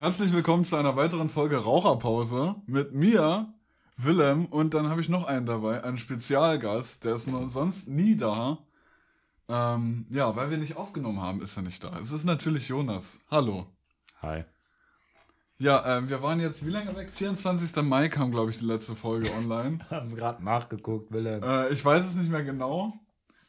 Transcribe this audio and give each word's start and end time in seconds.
Herzlich 0.00 0.32
willkommen 0.32 0.64
zu 0.64 0.76
einer 0.76 0.94
weiteren 0.94 1.28
Folge 1.28 1.56
Raucherpause 1.56 2.54
mit 2.66 2.94
mir, 2.94 3.52
Willem, 3.96 4.46
und 4.46 4.72
dann 4.72 4.88
habe 4.90 5.00
ich 5.00 5.08
noch 5.08 5.26
einen 5.26 5.44
dabei, 5.44 5.82
einen 5.82 5.98
Spezialgast, 5.98 7.02
der 7.02 7.16
ist 7.16 7.26
nur 7.26 7.50
sonst 7.50 7.88
nie 7.88 8.16
da. 8.16 8.58
Ähm, 9.48 10.06
ja, 10.08 10.36
weil 10.36 10.50
wir 10.50 10.58
nicht 10.58 10.76
aufgenommen 10.76 11.20
haben, 11.20 11.42
ist 11.42 11.56
er 11.56 11.64
nicht 11.64 11.82
da. 11.82 11.98
Es 11.98 12.12
ist 12.12 12.22
natürlich 12.22 12.68
Jonas. 12.68 13.18
Hallo. 13.28 13.66
Hi. 14.22 14.44
Ja, 15.58 15.98
äh, 15.98 16.08
wir 16.08 16.22
waren 16.22 16.38
jetzt 16.38 16.64
wie 16.64 16.70
lange 16.70 16.94
weg? 16.94 17.10
24. 17.10 17.82
Mai 17.82 18.08
kam, 18.08 18.30
glaube 18.30 18.52
ich, 18.52 18.60
die 18.60 18.66
letzte 18.66 18.94
Folge 18.94 19.28
online. 19.32 19.80
Haben 19.90 20.14
gerade 20.14 20.44
nachgeguckt, 20.44 21.10
Willem. 21.10 21.42
Äh, 21.42 21.70
ich 21.70 21.84
weiß 21.84 22.06
es 22.06 22.14
nicht 22.14 22.30
mehr 22.30 22.44
genau. 22.44 22.92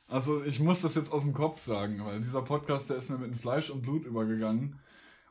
Also 0.07 0.43
ich 0.43 0.59
muss 0.59 0.81
das 0.81 0.95
jetzt 0.95 1.11
aus 1.11 1.21
dem 1.21 1.33
Kopf 1.33 1.59
sagen, 1.59 2.03
weil 2.05 2.21
dieser 2.21 2.41
Podcast, 2.41 2.89
der 2.89 2.97
ist 2.97 3.11
mir 3.11 3.19
mit 3.19 3.37
Fleisch 3.37 3.69
und 3.69 3.83
Blut 3.83 4.03
übergegangen. 4.03 4.79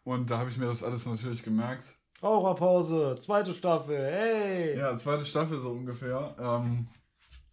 Und 0.09 0.31
da 0.31 0.39
habe 0.39 0.49
ich 0.49 0.57
mir 0.57 0.65
das 0.65 0.83
alles 0.83 1.05
natürlich 1.05 1.43
gemerkt. 1.43 1.95
Raucherpause, 2.23 3.15
zweite 3.21 3.53
Staffel, 3.53 3.95
hey! 3.99 4.79
Ja, 4.79 4.97
zweite 4.97 5.27
Staffel 5.27 5.61
so 5.61 5.69
ungefähr. 5.69 6.35
Ähm, 6.41 6.89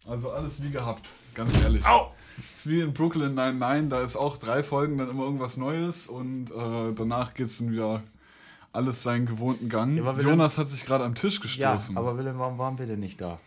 also 0.06 0.30
alles 0.30 0.62
wie 0.62 0.70
gehabt, 0.70 1.16
ganz 1.34 1.54
ehrlich. 1.62 1.84
Au! 1.84 2.12
Ist 2.52 2.66
wie 2.66 2.80
in 2.80 2.94
Brooklyn 2.94 3.34
99, 3.34 3.90
da 3.90 4.00
ist 4.02 4.16
auch 4.16 4.38
drei 4.38 4.62
Folgen 4.62 4.96
dann 4.96 5.10
immer 5.10 5.24
irgendwas 5.24 5.58
Neues 5.58 6.06
und 6.06 6.50
äh, 6.50 6.94
danach 6.94 7.34
geht 7.34 7.46
es 7.48 7.58
dann 7.58 7.70
wieder 7.72 8.02
alles 8.72 9.02
seinen 9.02 9.26
gewohnten 9.26 9.68
Gang. 9.68 9.96
Ja, 10.02 10.12
Jonas 10.18 10.56
hat 10.56 10.70
sich 10.70 10.84
gerade 10.86 11.04
am 11.04 11.14
Tisch 11.14 11.36
Ja, 11.56 11.72
gestoßen. 11.74 11.98
aber 11.98 12.16
Willem, 12.16 12.38
warum 12.38 12.56
waren 12.56 12.78
wir 12.78 12.86
denn 12.86 13.00
nicht 13.00 13.20
da? 13.20 13.38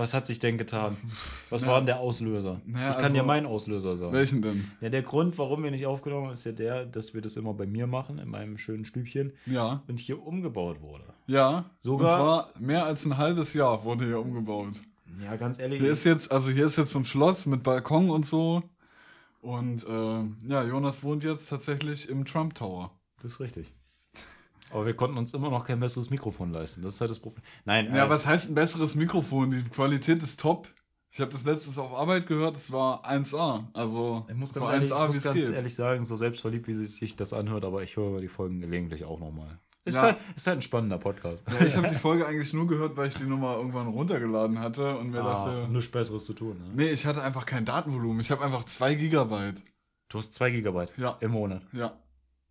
Was 0.00 0.14
hat 0.14 0.26
sich 0.26 0.38
denn 0.38 0.56
getan? 0.58 0.96
Was 1.50 1.62
Na, 1.62 1.68
war 1.68 1.78
denn 1.80 1.86
der 1.86 2.00
Auslöser? 2.00 2.60
naja, 2.66 2.88
ich 2.90 2.94
kann 2.96 3.04
also- 3.04 3.14
dir 3.16 3.22
meinen 3.22 3.46
Auslöser 3.46 3.96
sagen. 3.96 4.12
Welchen 4.12 4.42
denn? 4.42 4.70
Ja, 4.80 4.88
der 4.88 5.02
Grund, 5.02 5.36
warum 5.38 5.62
wir 5.62 5.70
nicht 5.70 5.86
aufgenommen 5.86 6.26
haben, 6.26 6.32
ist 6.32 6.44
ja 6.46 6.52
der, 6.52 6.86
dass 6.86 7.14
wir 7.14 7.20
das 7.20 7.36
immer 7.36 7.54
bei 7.54 7.66
mir 7.66 7.86
machen, 7.86 8.18
in 8.18 8.28
meinem 8.30 8.56
schönen 8.58 8.84
Stübchen, 8.84 9.32
Ja, 9.46 9.82
und 9.88 10.00
hier 10.00 10.22
umgebaut 10.22 10.80
wurde. 10.80 11.04
ja. 11.26 11.70
Sogar- 11.78 12.10
Und 12.10 12.16
zwar 12.16 12.50
mehr 12.60 12.84
als 12.86 13.04
ein 13.04 13.16
halbes 13.18 13.54
Jahr 13.54 13.84
wurde 13.84 14.04
hier 14.06 14.20
umgebaut. 14.20 14.72
Ja, 15.24 15.36
ganz 15.36 15.58
ehrlich. 15.58 15.80
Hier 15.80 15.90
ist 15.92 16.04
jetzt, 16.04 16.30
also 16.32 16.50
hier 16.50 16.66
ist 16.66 16.76
jetzt 16.76 16.90
so 16.92 16.98
ein 16.98 17.04
Schloss 17.04 17.44
mit 17.46 17.62
Balkon 17.62 18.10
und 18.10 18.24
so. 18.26 18.62
Und 19.42 19.86
äh, 19.86 20.48
ja, 20.48 20.64
Jonas 20.64 21.02
wohnt 21.02 21.24
jetzt 21.24 21.48
tatsächlich 21.48 22.08
im 22.08 22.24
Trump 22.24 22.54
Tower. 22.54 22.90
das 23.22 23.32
ist 23.32 23.40
richtig. 23.40 23.72
Aber 24.70 24.86
wir 24.86 24.94
konnten 24.94 25.18
uns 25.18 25.34
immer 25.34 25.50
noch 25.50 25.64
kein 25.64 25.80
besseres 25.80 26.10
Mikrofon 26.10 26.52
leisten. 26.52 26.82
Das 26.82 26.94
ist 26.94 27.00
halt 27.00 27.10
das 27.10 27.18
Problem. 27.18 27.42
Nein, 27.64 27.86
Ja, 27.94 28.06
äh, 28.06 28.10
was 28.10 28.26
heißt 28.26 28.50
ein 28.50 28.54
besseres 28.54 28.94
Mikrofon? 28.94 29.50
Die 29.50 29.62
Qualität 29.64 30.22
ist 30.22 30.40
top. 30.40 30.68
Ich 31.12 31.20
habe 31.20 31.32
das 31.32 31.44
letztes 31.44 31.76
auf 31.76 31.92
Arbeit 31.92 32.28
gehört, 32.28 32.56
es 32.56 32.70
war 32.70 33.04
1A. 33.04 33.64
Also 33.72 34.26
Ich 34.28 34.36
muss 34.36 34.50
so 34.50 34.60
ganz, 34.60 34.72
ehrlich, 34.74 34.90
ich 34.90 34.94
1A, 34.96 35.02
wie 35.02 35.06
muss 35.08 35.16
es 35.16 35.22
ganz 35.24 35.48
ehrlich 35.48 35.74
sagen, 35.74 36.04
so 36.04 36.16
selbstverliebt, 36.16 36.68
wie 36.68 36.74
sich 36.86 37.16
das 37.16 37.32
anhört, 37.32 37.64
aber 37.64 37.82
ich 37.82 37.96
höre 37.96 38.20
die 38.20 38.28
Folgen 38.28 38.60
gelegentlich 38.60 39.04
auch 39.04 39.18
nochmal. 39.18 39.58
Ist, 39.84 39.94
Ja. 39.96 40.02
halt, 40.02 40.16
ist 40.36 40.46
halt 40.46 40.58
ein 40.58 40.62
spannender 40.62 40.98
Podcast. 40.98 41.42
Ja, 41.58 41.66
ich 41.66 41.74
habe 41.74 41.88
die 41.88 41.94
Folge 41.96 42.26
eigentlich 42.26 42.52
nur 42.52 42.68
gehört, 42.68 42.96
weil 42.96 43.08
ich 43.08 43.14
die 43.14 43.24
Nummer 43.24 43.56
irgendwann 43.56 43.88
runtergeladen 43.88 44.60
hatte 44.60 44.96
und 44.98 45.10
mir 45.10 45.24
Ach, 45.24 45.46
dachte, 45.46 45.68
nichts 45.72 45.90
Besseres 45.90 46.26
zu 46.26 46.34
tun. 46.34 46.58
Ne? 46.58 46.70
nee, 46.76 46.90
ich 46.90 47.06
hatte 47.06 47.22
einfach 47.22 47.44
kein 47.46 47.64
Datenvolumen. 47.64 48.20
Ich 48.20 48.30
habe 48.30 48.44
einfach 48.44 48.62
2 48.64 48.94
Gigabyte. 48.94 49.64
Du 50.10 50.18
hast 50.18 50.34
2 50.34 50.50
Gigabyte 50.50 50.92
Ja. 50.96 51.16
im 51.20 51.32
Monat 51.32 51.62
Ja. 51.72 51.98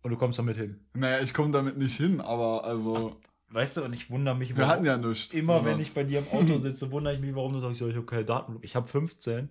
Und 0.02 0.10
du 0.10 0.16
kommst 0.16 0.38
damit 0.38 0.56
hin. 0.56 0.80
Naja, 0.94 1.20
ich 1.20 1.34
komme 1.34 1.52
damit 1.52 1.76
nicht 1.76 1.96
hin, 1.96 2.20
aber 2.20 2.64
also, 2.64 3.16
Weißt 3.52 3.78
du, 3.78 3.84
und 3.84 3.92
ich 3.92 4.10
wundere 4.10 4.36
mich, 4.36 4.56
wir 4.56 4.68
hatten 4.68 4.84
ja 4.84 4.96
nichts. 4.96 5.34
immer, 5.34 5.64
wenn 5.64 5.80
ich 5.80 5.92
bei 5.92 6.04
dir 6.04 6.20
im 6.20 6.28
Auto 6.28 6.56
sitze, 6.56 6.90
wundere 6.92 7.14
ich 7.14 7.20
mich, 7.20 7.34
warum 7.34 7.52
du 7.52 7.58
sagst, 7.60 7.80
ja, 7.80 7.88
ich 7.88 7.96
habe 7.96 8.06
keine 8.06 8.24
Daten. 8.24 8.58
Ich 8.62 8.76
habe 8.76 8.86
15. 8.86 9.50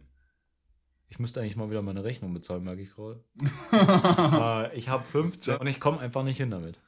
Ich 1.09 1.19
müsste 1.19 1.41
eigentlich 1.41 1.57
mal 1.57 1.69
wieder 1.69 1.81
meine 1.81 2.03
Rechnung 2.03 2.33
bezahlen, 2.33 2.63
merke 2.63 2.81
ich 2.83 2.93
gerade. 2.95 3.21
äh, 3.73 4.77
ich 4.77 4.87
habe 4.89 5.03
15 5.03 5.57
und 5.57 5.67
ich 5.67 5.79
komme 5.79 5.99
einfach 5.99 6.23
nicht 6.23 6.37
hin 6.37 6.49
damit. 6.51 6.79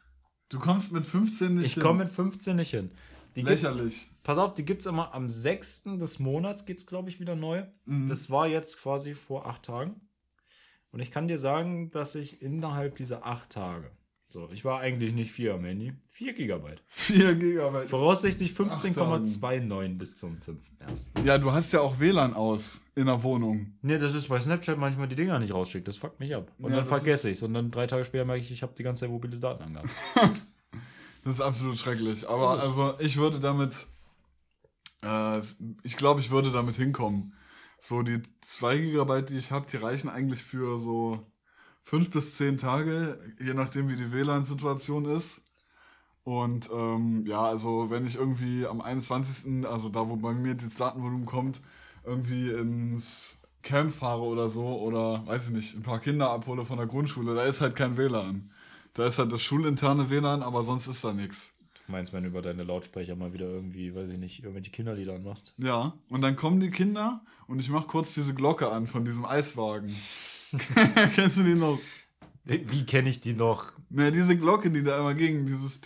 Du 0.50 0.60
kommst 0.60 0.92
mit 0.92 1.06
15 1.06 1.56
nicht 1.56 1.66
Ich 1.66 1.74
hin. 1.74 1.84
komme 1.84 2.04
mit 2.06 2.14
15 2.14 2.56
nicht 2.56 2.70
hin. 2.72 2.92
Die 3.36 3.42
Lächerlich. 3.42 4.10
pass 4.24 4.38
auf, 4.38 4.54
die 4.54 4.64
gibt 4.66 4.82
es 4.82 4.86
immer 4.88 5.14
am 5.14 5.28
6. 5.28 5.84
des 5.98 6.20
Monats, 6.20 6.66
geht 6.66 6.78
es, 6.78 6.86
glaube 6.86 7.10
ich, 7.10 7.20
wieder 7.20 7.36
neu. 7.36 7.64
Mhm. 7.86 8.08
Das 8.08 8.30
war 8.30 8.48
jetzt 8.48 8.82
quasi 8.82 9.16
vor 9.16 9.48
acht 9.48 9.64
Tagen. 9.64 10.00
Und 10.92 11.00
ich 11.00 11.12
kann 11.12 11.28
dir 11.28 11.38
sagen, 11.38 11.90
dass 11.90 12.16
ich 12.16 12.42
innerhalb 12.42 12.96
dieser 12.96 13.26
acht 13.26 13.50
Tage, 13.50 13.92
so, 14.30 14.50
ich 14.54 14.64
war 14.64 14.80
eigentlich 14.80 15.14
nicht 15.14 15.32
vier 15.32 15.56
am 15.56 15.66
Handy, 15.66 15.94
4 16.10 16.34
Gigabyte. 16.34 16.82
4 16.88 17.36
Gigabyte. 17.36 17.90
Voraussichtlich 17.90 18.54
Tagen. 18.54 18.72
15,29 18.72 19.98
bis 19.98 20.18
zum 20.18 20.38
5.1. 20.38 21.26
Ja, 21.26 21.38
du 21.38 21.52
hast 21.52 21.74
ja 21.74 21.82
auch 21.82 22.00
WLAN 22.00 22.34
aus 22.34 22.82
in 22.96 23.08
der 23.08 23.22
Wohnung. 23.24 23.74
Ne, 23.82 24.00
das 24.00 24.14
ist, 24.14 24.30
weil 24.30 24.42
Snapchat 24.42 24.78
manchmal 24.78 25.10
die 25.10 25.18
Dinger 25.18 25.38
nicht 25.40 25.54
rausschickt. 25.54 25.86
Das 25.86 25.98
fuckt 25.98 26.22
mich 26.22 26.34
ab. 26.34 26.50
Und 26.60 26.72
Ja, 26.72 26.78
dann 26.78 26.86
vergesse 26.86 27.30
ich 27.30 27.40
es. 27.40 27.44
Und 27.44 27.54
dann 27.54 27.72
drei 27.72 27.88
Tage 27.88 28.06
später 28.06 28.24
merke 28.24 28.42
ich, 28.42 28.52
ich 28.52 28.64
habe 28.64 28.74
die 28.78 28.84
ganze 28.84 29.02
Zeit 29.02 29.10
mobile 29.10 29.38
Daten 29.38 29.64
angehabt. 29.64 29.90
Das 31.24 31.36
ist 31.36 31.42
absolut 31.42 31.78
schrecklich. 31.78 32.28
Aber 32.28 32.60
also 32.62 32.96
ich 32.98 33.18
würde 33.18 33.40
damit, 33.40 33.86
äh, 35.04 35.40
ich 35.84 35.96
glaube, 35.96 36.20
ich 36.20 36.32
würde 36.32 36.52
damit 36.52 36.78
hinkommen. 36.78 37.34
So 37.84 38.04
die 38.04 38.22
2 38.42 38.78
Gigabyte, 38.78 39.32
die 39.32 39.38
ich 39.40 39.52
habe, 39.52 39.66
die 39.70 39.78
reichen 39.78 40.08
eigentlich 40.08 40.44
für 40.44 40.78
so 40.78 41.26
5 41.82 42.12
bis 42.12 42.38
10 42.38 42.60
Tage, 42.60 43.18
je 43.40 43.56
nachdem 43.56 43.90
wie 43.90 43.96
die 43.96 44.12
WLAN-Situation 44.14 45.06
ist. 45.06 45.42
Und 46.24 46.70
ähm, 46.72 47.26
ja, 47.26 47.42
also 47.42 47.90
wenn 47.90 48.06
ich 48.06 48.16
irgendwie 48.16 48.68
am 48.68 48.82
21., 48.82 49.66
also 49.66 49.90
da 49.90 50.08
wo 50.08 50.16
bei 50.16 50.32
mir 50.34 50.54
das 50.54 50.76
Datenvolumen 50.76 51.26
kommt, 51.26 51.60
irgendwie 52.06 52.52
ins 52.52 53.40
Camp 53.64 53.92
fahre 53.94 54.22
oder 54.22 54.48
so 54.48 54.80
oder 54.80 55.26
weiß 55.26 55.48
ich 55.48 55.56
nicht, 55.56 55.76
ein 55.76 55.82
paar 55.82 56.00
Kinder 56.00 56.30
abhole 56.30 56.66
von 56.66 56.78
der 56.78 56.86
Grundschule, 56.86 57.34
da 57.34 57.44
ist 57.46 57.62
halt 57.62 57.76
kein 57.76 57.98
WLAN. 57.98 58.52
Da 58.94 59.08
ist 59.08 59.18
halt 59.18 59.32
das 59.32 59.42
schulinterne 59.42 60.12
WLAN, 60.12 60.44
aber 60.44 60.64
sonst 60.64 60.86
ist 60.86 61.04
da 61.04 61.14
nichts. 61.14 61.52
Du 61.92 61.98
meinst, 61.98 62.14
wenn 62.14 62.24
du 62.24 62.30
über 62.30 62.42
deine 62.42 62.64
Lautsprecher 62.64 63.18
mal 63.18 63.34
wieder 63.34 63.48
irgendwie, 63.48 63.94
weiß 63.94 64.12
ich 64.12 64.18
nicht, 64.18 64.44
irgendwelche 64.44 64.72
Kinderlieder 64.72 65.14
anmachst? 65.14 65.54
Ja, 65.58 65.94
und 66.10 66.22
dann 66.22 66.38
kommen 66.38 66.62
die 66.62 66.72
Kinder 66.72 67.20
und 67.48 67.60
ich 67.60 67.70
mach 67.70 67.86
kurz 67.86 68.14
diese 68.14 68.34
Glocke 68.34 68.72
an 68.72 68.88
von 68.88 69.04
diesem 69.04 69.26
Eiswagen. 69.26 69.94
Kennst 71.16 71.36
du 71.36 71.44
die 71.44 71.56
noch? 71.56 71.78
Wie 72.46 72.86
kenne 72.86 73.10
ich 73.10 73.20
die 73.20 73.34
noch? 73.34 73.74
Ne, 73.90 74.10
diese 74.10 74.38
Glocke, 74.38 74.72
die 74.72 74.84
da 74.84 75.00
immer 75.00 75.16
ging, 75.16 75.46
dieses 75.46 75.82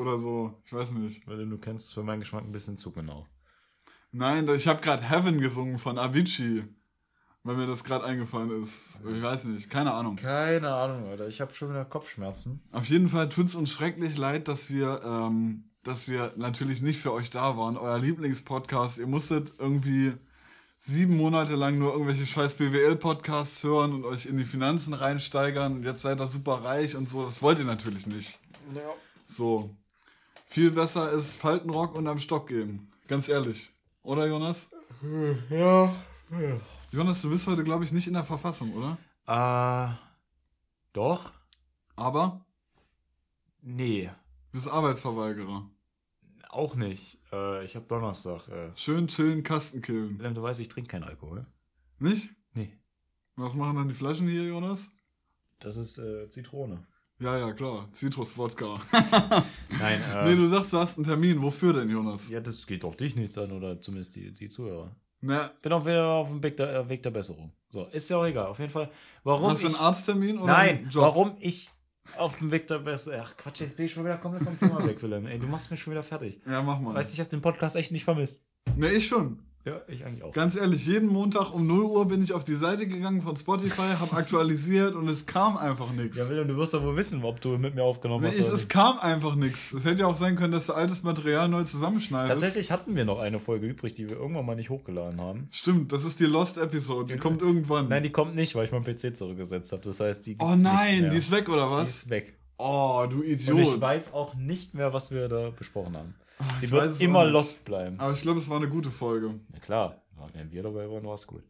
oder 0.00 0.18
so. 0.18 0.54
Ich 0.64 0.72
weiß 0.72 0.92
nicht. 0.92 1.28
Weil 1.28 1.46
du 1.46 1.58
kennst 1.58 1.92
für 1.92 2.02
meinen 2.02 2.20
Geschmack 2.20 2.44
ein 2.44 2.52
bisschen 2.52 2.78
zu 2.78 2.90
genau. 2.90 3.26
Nein, 4.12 4.48
ich 4.56 4.66
habe 4.66 4.80
gerade 4.80 5.02
Heaven 5.02 5.42
gesungen 5.42 5.78
von 5.78 5.98
Avicii, 5.98 6.64
weil 7.46 7.56
mir 7.56 7.66
das 7.66 7.84
gerade 7.84 8.04
eingefallen 8.04 8.50
ist. 8.60 9.00
Ich 9.08 9.22
weiß 9.22 9.44
nicht, 9.44 9.70
keine 9.70 9.94
Ahnung. 9.94 10.16
Keine 10.16 10.74
Ahnung, 10.74 11.08
Alter. 11.08 11.28
Ich 11.28 11.40
habe 11.40 11.54
schon 11.54 11.70
wieder 11.70 11.84
Kopfschmerzen. 11.84 12.60
Auf 12.72 12.86
jeden 12.86 13.08
Fall 13.08 13.28
tut's 13.28 13.54
uns 13.54 13.70
schrecklich 13.70 14.16
leid, 14.18 14.48
dass 14.48 14.68
wir, 14.68 15.00
ähm, 15.04 15.64
dass 15.84 16.08
wir 16.08 16.32
natürlich 16.36 16.82
nicht 16.82 17.00
für 17.00 17.12
euch 17.12 17.30
da 17.30 17.56
waren. 17.56 17.76
Euer 17.76 17.98
Lieblingspodcast. 17.98 18.98
Ihr 18.98 19.06
musstet 19.06 19.54
irgendwie 19.58 20.14
sieben 20.80 21.16
Monate 21.16 21.54
lang 21.54 21.78
nur 21.78 21.92
irgendwelche 21.92 22.26
scheiß 22.26 22.56
BWL-Podcasts 22.56 23.62
hören 23.62 23.94
und 23.94 24.04
euch 24.04 24.26
in 24.26 24.38
die 24.38 24.44
Finanzen 24.44 24.92
reinsteigern. 24.92 25.76
Und 25.76 25.84
jetzt 25.84 26.02
seid 26.02 26.20
ihr 26.20 26.26
super 26.26 26.64
reich 26.64 26.96
und 26.96 27.08
so. 27.08 27.24
Das 27.24 27.42
wollt 27.42 27.60
ihr 27.60 27.64
natürlich 27.64 28.08
nicht. 28.08 28.40
Ja. 28.74 28.82
So. 29.28 29.70
Viel 30.48 30.72
besser 30.72 31.12
ist 31.12 31.36
Faltenrock 31.36 31.94
und 31.94 32.08
am 32.08 32.18
Stock 32.18 32.48
gehen. 32.48 32.90
Ganz 33.06 33.28
ehrlich. 33.28 33.72
Oder, 34.02 34.26
Jonas? 34.26 34.70
Ja. 35.50 35.94
Jonas, 36.96 37.20
du 37.20 37.28
bist 37.28 37.46
heute, 37.46 37.62
glaube 37.62 37.84
ich, 37.84 37.92
nicht 37.92 38.06
in 38.06 38.14
der 38.14 38.24
Verfassung, 38.24 38.72
oder? 38.72 38.96
Äh. 39.26 39.94
Doch? 40.94 41.30
Aber 41.94 42.40
Nee. 43.60 44.06
du 44.06 44.52
bist 44.52 44.66
Arbeitsverweigerer. 44.66 45.68
Auch 46.48 46.74
nicht. 46.74 47.18
Äh, 47.30 47.66
ich 47.66 47.76
habe 47.76 47.84
Donnerstag. 47.84 48.48
Äh, 48.48 48.70
Schön 48.76 49.08
chillen, 49.08 49.42
Kasten 49.42 49.82
killen. 49.82 50.18
Du 50.34 50.40
weißt, 50.42 50.58
ich 50.60 50.68
trinke 50.68 50.88
keinen 50.92 51.04
Alkohol. 51.04 51.44
Nicht? 51.98 52.30
Nee. 52.54 52.72
Was 53.34 53.52
machen 53.52 53.76
dann 53.76 53.88
die 53.88 53.94
Flaschen 53.94 54.26
hier, 54.26 54.44
Jonas? 54.46 54.90
Das 55.58 55.76
ist 55.76 55.98
äh, 55.98 56.30
Zitrone. 56.30 56.86
Ja, 57.18 57.36
ja, 57.36 57.52
klar. 57.52 57.90
Zitrus-Wodka. 57.92 58.80
Nein, 59.78 60.00
äh. 60.00 60.24
nee, 60.24 60.34
du 60.36 60.46
sagst, 60.46 60.72
du 60.72 60.78
hast 60.78 60.96
einen 60.96 61.04
Termin. 61.06 61.42
Wofür 61.42 61.74
denn, 61.74 61.90
Jonas? 61.90 62.30
ja, 62.30 62.40
das 62.40 62.66
geht 62.66 62.84
doch 62.84 62.94
dich 62.94 63.16
nichts 63.16 63.36
an, 63.36 63.52
oder 63.52 63.78
zumindest 63.82 64.16
die, 64.16 64.32
die 64.32 64.48
Zuhörer. 64.48 64.96
Na, 65.20 65.50
Bin 65.62 65.72
auch 65.72 65.84
wieder 65.84 66.06
auf 66.06 66.28
dem 66.28 66.42
Weg 66.42 66.56
der, 66.56 66.74
äh, 66.74 66.88
Weg 66.88 67.02
der 67.02 67.10
Besserung. 67.10 67.52
So, 67.70 67.86
ist 67.86 68.08
ja 68.08 68.16
auch 68.18 68.26
egal. 68.26 68.46
Auf 68.46 68.58
jeden 68.58 68.70
Fall. 68.70 68.90
Warum 69.24 69.50
hast 69.50 69.62
du 69.62 69.66
einen 69.66 69.76
Arzttermin 69.76 70.38
oder 70.38 70.52
Nein, 70.52 70.88
warum 70.92 71.36
ich 71.40 71.70
auf 72.16 72.38
dem 72.38 72.50
Weg 72.50 72.66
der 72.68 72.78
Besserung. 72.78 73.20
Ach 73.22 73.36
Quatsch, 73.36 73.60
jetzt 73.60 73.76
bin 73.76 73.86
ich 73.86 73.92
schon 73.92 74.04
wieder 74.04 74.18
komplett 74.18 74.44
vom 74.44 74.58
Thema 74.58 74.84
weg, 74.86 75.02
Willem. 75.02 75.26
Ey, 75.26 75.38
du 75.38 75.46
machst 75.46 75.70
mich 75.70 75.80
schon 75.80 75.92
wieder 75.92 76.02
fertig. 76.02 76.40
Ja, 76.46 76.62
mach 76.62 76.78
mal. 76.78 76.94
Weißt 76.94 77.10
du, 77.10 77.14
ich 77.14 77.20
habe 77.20 77.30
den 77.30 77.42
Podcast 77.42 77.76
echt 77.76 77.90
nicht 77.92 78.04
vermisst. 78.04 78.44
Ne, 78.76 78.90
ich 78.90 79.08
schon. 79.08 79.42
Ja, 79.66 79.80
ich 79.88 80.04
eigentlich 80.06 80.22
auch. 80.22 80.30
Ganz 80.30 80.54
ehrlich, 80.54 80.86
jeden 80.86 81.08
Montag 81.08 81.52
um 81.52 81.66
0 81.66 81.82
Uhr 81.84 82.06
bin 82.06 82.22
ich 82.22 82.32
auf 82.32 82.44
die 82.44 82.54
Seite 82.54 82.86
gegangen 82.86 83.20
von 83.20 83.36
Spotify, 83.36 83.82
habe 83.98 84.16
aktualisiert 84.16 84.94
und 84.94 85.08
es 85.08 85.26
kam 85.26 85.56
einfach 85.56 85.90
nichts. 85.92 86.16
Ja, 86.16 86.28
William, 86.28 86.46
du 86.46 86.56
wirst 86.56 86.72
doch 86.72 86.84
wohl 86.84 86.94
wissen, 86.96 87.24
ob 87.24 87.40
du 87.40 87.58
mit 87.58 87.74
mir 87.74 87.82
aufgenommen 87.82 88.22
Nee, 88.22 88.28
hast. 88.28 88.38
es, 88.38 88.46
oder 88.46 88.54
es 88.54 88.68
kam 88.68 88.98
einfach 89.00 89.34
nichts. 89.34 89.72
Es 89.72 89.84
hätte 89.84 90.02
ja 90.02 90.06
auch 90.06 90.14
sein 90.14 90.36
können, 90.36 90.52
dass 90.52 90.66
du 90.66 90.72
altes 90.74 91.02
Material 91.02 91.48
neu 91.48 91.64
zusammenschneidest. 91.64 92.30
Tatsächlich 92.32 92.70
hatten 92.70 92.94
wir 92.94 93.04
noch 93.04 93.18
eine 93.18 93.40
Folge 93.40 93.66
übrig, 93.66 93.92
die 93.94 94.08
wir 94.08 94.16
irgendwann 94.16 94.46
mal 94.46 94.54
nicht 94.54 94.70
hochgeladen 94.70 95.20
haben. 95.20 95.48
Stimmt, 95.50 95.90
das 95.90 96.04
ist 96.04 96.20
die 96.20 96.26
Lost 96.26 96.58
Episode. 96.58 97.14
Die 97.14 97.18
kommt 97.18 97.42
irgendwann. 97.42 97.88
Nein, 97.88 98.04
die 98.04 98.10
kommt 98.12 98.36
nicht, 98.36 98.54
weil 98.54 98.66
ich 98.66 98.70
meinen 98.72 98.84
PC 98.84 99.16
zurückgesetzt 99.16 99.72
habe. 99.72 99.82
Das 99.82 99.98
heißt, 99.98 100.26
die 100.26 100.36
oh 100.38 100.54
nein, 100.56 101.10
die 101.10 101.16
ist 101.16 101.32
weg 101.32 101.48
oder 101.48 101.66
Die 101.66 101.72
was? 101.72 101.88
ist 101.90 102.10
weg. 102.10 102.38
Oh, 102.58 103.06
du 103.08 103.18
Und 103.18 103.26
Idiot. 103.26 103.58
ich 103.60 103.80
weiß 103.80 104.12
auch 104.14 104.34
nicht 104.34 104.74
mehr, 104.74 104.92
was 104.92 105.10
wir 105.10 105.28
da 105.28 105.50
besprochen 105.50 105.96
haben. 105.96 106.14
Sie 106.58 106.66
ich 106.66 106.72
wird 106.72 106.84
weiß 106.84 106.92
es 106.92 107.00
immer 107.00 107.24
lost 107.24 107.64
bleiben. 107.64 107.98
Aber 108.00 108.12
ich 108.12 108.22
glaube, 108.22 108.38
es 108.40 108.48
war 108.48 108.56
eine 108.58 108.68
gute 108.68 108.90
Folge. 108.90 109.38
Na 109.52 109.58
klar, 109.58 110.02
wenn 110.32 110.50
wir 110.50 110.62
dabei 110.62 110.88
waren, 110.90 111.04
war 111.04 111.14
es 111.14 111.26
gut. 111.26 111.42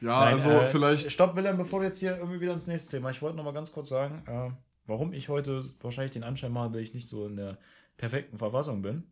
Ja, 0.00 0.24
Nein, 0.24 0.34
also 0.34 0.50
äh, 0.50 0.66
vielleicht. 0.66 1.10
Stopp, 1.10 1.36
Wilhelm, 1.36 1.58
bevor 1.58 1.80
du 1.80 1.86
jetzt 1.86 2.00
hier 2.00 2.16
irgendwie 2.16 2.40
wieder 2.40 2.54
ins 2.54 2.66
nächste 2.66 2.96
Thema. 2.96 3.10
Ich 3.10 3.20
wollte 3.20 3.36
noch 3.36 3.44
mal 3.44 3.52
ganz 3.52 3.70
kurz 3.70 3.90
sagen, 3.90 4.22
äh, 4.26 4.50
warum 4.86 5.12
ich 5.12 5.28
heute 5.28 5.64
wahrscheinlich 5.80 6.12
den 6.12 6.24
Anschein 6.24 6.52
mache, 6.52 6.70
dass 6.70 6.82
ich 6.82 6.94
nicht 6.94 7.08
so 7.08 7.26
in 7.26 7.36
der 7.36 7.58
perfekten 7.98 8.38
Verfassung 8.38 8.80
bin. 8.80 9.04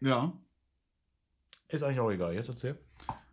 Ja. 0.00 0.32
Ist 1.68 1.82
eigentlich 1.82 1.98
auch 1.98 2.10
egal. 2.10 2.32
Jetzt 2.34 2.48
erzähl. 2.48 2.78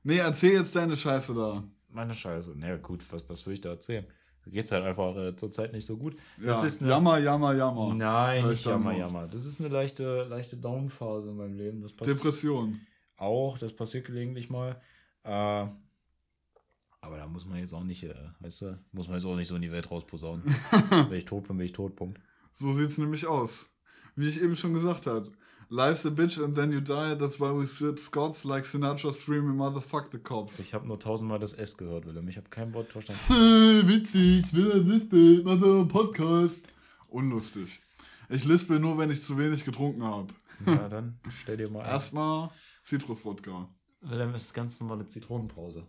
Nee, 0.03 0.17
erzähl 0.17 0.53
jetzt 0.53 0.75
deine 0.75 0.97
Scheiße 0.97 1.35
da. 1.35 1.63
Meine 1.89 2.15
Scheiße. 2.15 2.53
Na 2.55 2.69
ja, 2.69 2.77
gut, 2.77 3.05
was, 3.11 3.29
was 3.29 3.45
will 3.45 3.53
ich 3.53 3.61
da 3.61 3.69
erzählen? 3.69 4.07
Mir 4.45 4.51
geht's 4.51 4.71
halt 4.71 4.83
einfach 4.83 5.15
äh, 5.15 5.35
zurzeit 5.35 5.71
nicht 5.73 5.85
so 5.85 5.97
gut. 5.97 6.15
Ja. 6.37 6.47
Das 6.47 6.63
ist 6.63 6.81
eine, 6.81 6.89
jammer, 6.91 7.17
jammer, 7.19 7.55
jammer. 7.55 7.93
Nein, 7.93 8.47
nicht 8.49 8.65
jammer, 8.65 8.95
jammer. 8.95 9.27
Das 9.27 9.45
ist 9.45 9.59
eine 9.59 9.69
leichte, 9.69 10.25
leichte 10.25 10.57
Downphase 10.57 11.29
in 11.29 11.37
meinem 11.37 11.55
Leben. 11.55 11.85
Depression. 12.05 12.81
auch, 13.17 13.57
das 13.57 13.73
passiert 13.73 14.05
gelegentlich 14.05 14.49
mal. 14.49 14.81
Äh, 15.23 15.67
aber 17.03 17.17
da 17.17 17.27
muss 17.27 17.45
man 17.45 17.59
jetzt 17.59 17.73
auch 17.73 17.83
nicht, 17.83 18.03
äh, 18.03 18.15
weißt 18.39 18.61
du, 18.61 18.79
muss 18.91 19.07
man 19.07 19.17
jetzt 19.17 19.25
auch 19.25 19.35
nicht 19.35 19.49
so 19.49 19.55
in 19.55 19.61
die 19.61 19.71
Welt 19.71 19.91
rausposaunen. 19.91 20.43
Wenn 21.09 21.17
ich 21.17 21.25
tot 21.25 21.47
bin, 21.47 21.57
bin 21.57 21.65
ich 21.65 21.73
tot, 21.73 21.95
Punkt. 21.95 22.19
So 22.53 22.73
sieht's 22.73 22.97
nämlich 22.97 23.27
aus. 23.27 23.73
Wie 24.15 24.27
ich 24.27 24.41
eben 24.41 24.55
schon 24.55 24.73
gesagt 24.73 25.07
habe. 25.07 25.29
Life's 25.69 26.05
a 26.05 26.09
bitch 26.11 26.37
and 26.43 26.55
then 26.55 26.71
you 26.71 26.81
die. 26.81 27.15
That's 27.15 27.39
why 27.39 27.51
we 27.51 27.65
sip 27.65 27.97
Scots 27.99 28.43
like 28.45 28.63
Sinatra 28.63 29.13
streaming 29.13 29.55
Motherfuck 29.57 30.11
the 30.11 30.19
cops. 30.19 30.59
Ich 30.59 30.73
habe 30.73 30.87
nur 30.87 30.99
tausendmal 30.99 31.39
das 31.39 31.53
S 31.53 31.77
gehört, 31.77 32.05
Willem. 32.05 32.27
Ich 32.27 32.37
habe 32.37 32.49
kein 32.49 32.73
Wort 32.73 32.91
verstanden. 32.91 33.21
Witzig, 33.87 34.43
ich 34.45 34.53
will 34.53 34.71
ein 34.73 34.85
Lispel, 34.85 35.41
mach 35.43 35.59
doch 35.59 35.79
einen 35.79 35.87
Podcast. 35.87 36.67
Unlustig. 37.09 37.79
Ich 38.29 38.45
lispel 38.45 38.79
nur, 38.79 38.97
wenn 38.97 39.11
ich 39.11 39.21
zu 39.21 39.37
wenig 39.37 39.63
getrunken 39.63 40.03
habe. 40.03 40.33
Ja, 40.65 40.87
dann 40.89 41.19
stell 41.29 41.57
dir 41.57 41.69
mal 41.69 41.79
ein. 41.83 41.89
Erstmal 41.89 42.49
Zitruswodka. 42.83 43.69
Willem 44.01 44.35
ist 44.35 44.53
ganz 44.53 44.79
normale 44.81 45.07
Zitronenbrause. 45.07 45.87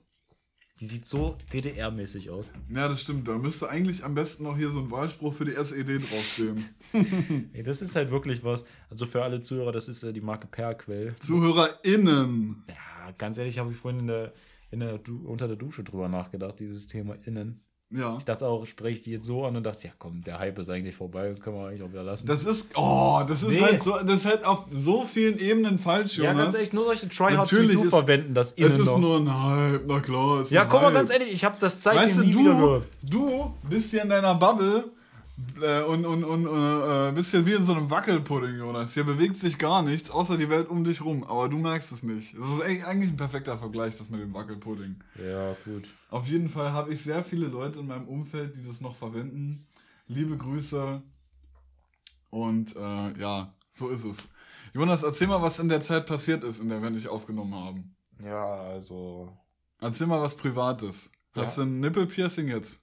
Die 0.81 0.87
sieht 0.87 1.07
so 1.07 1.37
DDR-mäßig 1.53 2.31
aus. 2.31 2.51
Ja, 2.69 2.89
das 2.89 3.03
stimmt. 3.03 3.29
Da 3.29 3.39
müsste 3.39 3.69
eigentlich 3.69 4.03
am 4.03 4.17
besten 4.17 4.43
noch 4.43 4.57
hier 4.57 4.71
so 4.71 4.81
ein 4.81 4.91
Wahlspruch 4.91 5.33
für 5.33 5.45
die 5.45 5.55
SED 5.55 5.99
draufstehen. 5.99 6.61
Ey, 7.53 7.63
das 7.63 7.81
ist 7.81 7.95
halt 7.95 8.11
wirklich 8.11 8.43
was. 8.43 8.65
Also 8.91 9.07
für 9.07 9.23
alle 9.23 9.41
Zuhörer, 9.41 9.71
das 9.71 9.89
ist 9.89 10.03
äh, 10.03 10.13
die 10.13 10.21
Marke 10.21 10.49
Perquell. 10.49 11.15
ZuhörerInnen. 11.21 12.65
Ja, 12.69 13.13
ganz 13.19 13.39
ehrlich, 13.39 13.59
habe 13.59 13.71
ich 13.71 13.77
vorhin 13.77 14.01
in 14.01 14.07
der, 14.09 14.33
in 14.73 14.81
der 14.81 15.01
unter 15.25 15.47
der 15.47 15.57
Dusche 15.57 15.85
drüber 15.85 16.09
nachgedacht, 16.09 16.59
dieses 16.59 16.89
Thema 16.89 17.15
Innen. 17.25 17.63
Ja. 17.97 18.17
Ich 18.19 18.25
dachte 18.25 18.47
auch, 18.47 18.67
spreche 18.67 18.95
ich 18.97 19.03
die 19.03 19.13
jetzt 19.13 19.27
so 19.27 19.45
an 19.45 19.55
und 19.57 19.63
dachte, 19.63 19.87
ja 19.87 19.93
komm, 19.99 20.23
der 20.25 20.39
Hype 20.41 20.59
ist 20.59 20.69
eigentlich 20.69 20.97
vorbei, 20.97 21.35
können 21.41 21.57
wir 21.57 21.69
eigentlich 21.69 21.83
auch 21.85 21.91
wieder 21.91 22.03
lassen. 22.03 22.27
Das 22.27 22.45
ist, 22.45 22.69
oh, 22.75 23.21
das 23.27 23.43
ist 23.43 23.51
Nee. 23.51 23.61
halt 23.61 23.83
so, 23.83 23.93
das 24.05 24.21
ist 24.21 24.27
halt 24.27 24.45
auf 24.45 24.65
so 24.73 25.05
vielen 25.05 25.39
Ebenen 25.39 25.79
falsch, 25.79 26.19
ja, 26.19 26.25
Jonas. 26.25 26.45
ganz 26.47 26.55
ehrlich, 26.57 26.73
nur 26.73 26.85
solche 26.85 27.09
Tryhards 27.09 27.53
wie 27.53 27.57
Natürlich 27.57 27.77
du 27.77 27.85
ist- 27.85 27.91
verwenden 27.91 28.35
das 28.35 28.53
Innen 28.53 28.71
es 28.73 28.79
ist 28.79 28.87
noch. 28.87 28.99
nur 28.99 29.19
ein 29.19 29.43
Hype, 29.45 29.83
na 29.87 30.01
klar. 30.01 30.41
Ist 30.43 30.51
ja, 30.51 30.65
guck 30.65 30.83
mal, 30.83 30.93
ganz 30.93 31.11
ehrlich, 31.11 31.33
ich 31.33 31.45
habe 31.45 31.57
das 31.61 31.75
Weißt 31.87 32.15
seitdem 32.15 32.17
du, 32.17 32.23
nie 32.25 32.39
wieder 32.39 32.55
du, 32.55 32.61
gehört. 32.61 32.85
du 33.03 33.55
bist 33.69 33.91
hier 33.93 34.03
in 34.03 34.09
deiner 34.09 34.35
Bubble 34.35 34.85
äh, 35.61 35.83
und, 35.83 36.05
und, 36.07 36.25
und 36.25 36.47
äh, 36.47 37.13
bist 37.13 37.31
hier 37.33 37.45
wie 37.47 37.53
in 37.55 37.65
so 37.65 37.73
einem 37.75 37.91
Wackelpudding, 37.91 38.57
Jonas. 38.57 38.95
Hier 38.95 39.05
bewegt 39.05 39.39
sich 39.39 39.59
gar 39.59 39.83
nichts, 39.83 40.11
außer 40.11 40.37
die 40.37 40.49
Welt 40.49 40.69
um 40.69 40.85
dich 40.85 41.05
rum. 41.05 41.25
Aber 41.25 41.49
du 41.49 41.59
merkst 41.59 41.91
es 41.93 42.03
nicht. 42.03 42.37
Das 42.39 42.45
ist 42.49 42.61
eigentlich 42.63 43.11
ein 43.11 43.17
perfekter 43.17 43.59
Vergleich, 43.59 43.97
das 43.99 44.11
mit 44.11 44.21
dem 44.21 44.33
Wackelpudding. 44.33 44.97
Ja, 45.25 45.57
gut. 45.65 45.89
Auf 46.11 46.29
jeden 46.29 46.49
Fall 46.49 46.73
habe 46.73 46.93
ich 46.93 47.03
sehr 47.03 47.25
viele 47.25 47.49
Leute 47.49 47.81
in 47.81 47.87
meinem 47.89 48.07
Umfeld, 48.09 48.57
die 48.57 48.63
das 48.63 48.81
noch 48.81 48.95
verwenden. 48.95 49.67
Liebe 50.07 50.37
Grüße. 50.37 51.03
Und 52.31 52.77
äh, 52.77 53.19
ja, 53.19 53.53
so 53.71 53.89
ist 53.89 54.05
es. 54.05 54.29
Jonas, 54.73 55.03
erzähl 55.03 55.29
mal, 55.29 55.41
was 55.43 55.59
in 55.59 55.69
der 55.69 55.81
Zeit 55.81 56.07
passiert 56.07 56.43
ist, 56.45 56.59
in 56.61 56.69
der 56.69 56.83
wir 56.83 56.91
nicht 56.91 57.09
aufgenommen 57.09 57.55
haben. 57.55 57.95
Ja, 58.23 58.45
also. 58.45 59.37
Erzähl 59.81 60.07
mal 60.07 60.21
was 60.21 60.37
Privates. 60.37 61.11
Hast 61.35 61.57
Ja. 61.59 61.65
du 61.65 61.69
ein 61.71 61.81
Nippelpiercing 61.81 62.49
jetzt? 62.49 62.81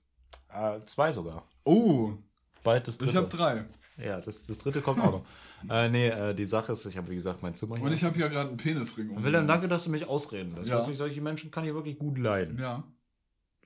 Äh, 0.49 0.79
zwei 0.85 1.11
sogar. 1.11 1.47
Oh, 1.63 2.13
Bald 2.63 2.87
das 2.87 2.97
dritte. 2.97 3.11
ich 3.11 3.17
habe 3.17 3.27
drei. 3.27 3.65
ja, 3.97 4.19
das, 4.21 4.45
das 4.47 4.57
dritte 4.59 4.81
kommt 4.81 5.01
auch 5.01 5.11
noch. 5.11 5.25
äh, 5.69 5.89
nee, 5.89 6.07
äh, 6.07 6.33
die 6.33 6.45
Sache 6.45 6.71
ist, 6.71 6.85
ich 6.85 6.97
habe 6.97 7.09
wie 7.09 7.15
gesagt 7.15 7.41
mein 7.41 7.55
Zimmer 7.55 7.77
hier. 7.77 7.85
Und 7.85 7.93
ich 7.93 8.03
habe 8.03 8.15
hier 8.15 8.29
gerade 8.29 8.49
einen 8.49 8.57
Penisring 8.57 9.09
um. 9.09 9.23
Willem, 9.23 9.47
danke, 9.47 9.67
dass 9.67 9.83
du 9.85 9.89
mich 9.89 10.07
ausreden 10.07 10.55
lässt. 10.55 10.69
Ja. 10.69 10.79
Wirklich, 10.79 10.97
solche 10.97 11.21
Menschen 11.21 11.51
kann 11.51 11.65
ich 11.65 11.73
wirklich 11.73 11.97
gut 11.97 12.17
leiden. 12.17 12.57
Ja, 12.59 12.83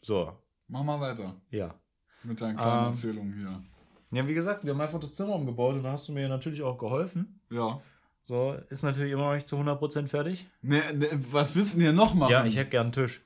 So, 0.02 0.32
mach 0.68 0.84
mal 0.84 1.00
weiter 1.00 1.36
ja. 1.52 1.74
mit 2.24 2.40
deinen 2.42 2.58
kleinen 2.58 2.86
Ähm. 2.86 2.92
Erzählungen 2.92 3.34
hier. 3.34 3.64
Ja, 4.12 4.28
wie 4.28 4.34
gesagt, 4.34 4.64
wir 4.64 4.72
haben 4.72 4.82
einfach 4.82 5.00
das 5.00 5.14
Zimmer 5.14 5.34
umgebaut 5.36 5.76
und 5.76 5.84
da 5.84 5.92
hast 5.92 6.08
du 6.08 6.14
mir 6.14 6.30
natürlich 6.30 6.62
auch 6.62 6.78
geholfen. 6.78 7.40
Ja. 7.50 7.82
So, 8.24 8.56
ist 8.70 8.82
natürlich 8.84 9.12
immer 9.12 9.26
noch 9.26 9.34
nicht 9.34 9.48
zu 9.48 9.58
100% 9.58 10.08
fertig. 10.08 10.48
Ne, 10.62 10.82
ne, 10.94 11.08
was 11.32 11.56
willst 11.56 11.74
du 11.74 11.78
denn 11.78 11.88
hier 11.88 11.94
noch 11.94 12.14
machen? 12.14 12.32
Ja, 12.32 12.46
ich 12.46 12.56
hätte 12.58 12.70
gern 12.72 12.86
einen 12.88 12.92
Tisch. 12.94 13.22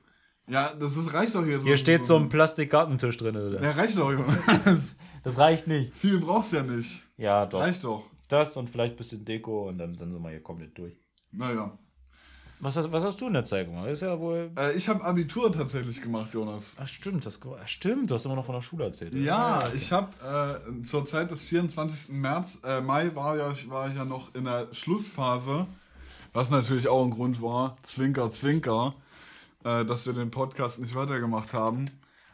Ja, 0.50 0.70
das 0.78 0.96
ist, 0.96 1.12
reicht 1.14 1.34
doch 1.34 1.44
hier 1.44 1.60
so. 1.60 1.66
Hier 1.66 1.76
steht 1.76 2.04
so 2.04 2.16
ein 2.16 2.28
Plastikkartentisch 2.28 3.16
drin. 3.16 3.36
Oder? 3.36 3.62
Ja, 3.62 3.70
reicht 3.70 3.96
doch, 3.96 4.12
Jonas. 4.12 4.96
Das 5.22 5.36
reicht 5.36 5.66
nicht. 5.66 5.94
Viel 5.94 6.18
brauchst 6.18 6.52
du 6.52 6.56
ja 6.56 6.62
nicht. 6.62 7.02
Ja, 7.18 7.44
doch. 7.44 7.60
Reicht 7.60 7.84
doch. 7.84 8.04
Das 8.26 8.56
und 8.56 8.70
vielleicht 8.70 8.94
ein 8.94 8.96
bisschen 8.96 9.24
Deko 9.24 9.68
und 9.68 9.76
dann, 9.76 9.94
dann 9.94 10.10
sind 10.12 10.22
wir 10.22 10.30
hier 10.30 10.42
komplett 10.42 10.78
durch. 10.78 10.94
Naja. 11.30 11.78
Was 12.62 12.76
hast, 12.76 12.92
was 12.92 13.02
hast 13.02 13.20
du 13.20 13.26
in 13.26 13.32
der 13.32 13.44
Zeit 13.44 13.66
gemacht? 13.66 13.88
Ist 13.88 14.02
ja 14.02 14.18
wohl. 14.18 14.50
Äh, 14.58 14.74
ich 14.74 14.86
habe 14.88 15.02
Abitur 15.02 15.50
tatsächlich 15.50 16.02
gemacht, 16.02 16.32
Jonas. 16.32 16.76
Ach, 16.78 16.86
stimmt, 16.86 17.24
das 17.24 17.40
stimmt. 17.64 18.10
Du 18.10 18.14
hast 18.14 18.26
immer 18.26 18.34
noch 18.34 18.44
von 18.44 18.54
der 18.54 18.62
Schule 18.62 18.84
erzählt. 18.84 19.12
oder? 19.12 19.22
Ja, 19.22 19.58
okay. 19.58 19.76
ich 19.76 19.92
habe 19.92 20.60
äh, 20.70 20.82
zur 20.82 21.06
Zeit 21.06 21.30
des 21.30 21.42
24. 21.42 22.14
März, 22.14 22.60
äh, 22.64 22.82
Mai 22.82 23.14
war, 23.14 23.38
ja, 23.38 23.52
war 23.68 23.88
ich 23.88 23.96
ja 23.96 24.04
noch 24.04 24.34
in 24.34 24.44
der 24.44 24.68
Schlussphase, 24.72 25.66
was 26.34 26.50
natürlich 26.50 26.88
auch 26.88 27.02
ein 27.02 27.10
Grund 27.10 27.40
war, 27.40 27.78
Zwinker, 27.82 28.30
Zwinker, 28.30 28.94
äh, 29.64 29.84
dass 29.84 30.06
wir 30.06 30.12
den 30.12 30.30
Podcast 30.30 30.80
nicht 30.80 30.94
weitergemacht 30.94 31.52
haben. 31.54 31.86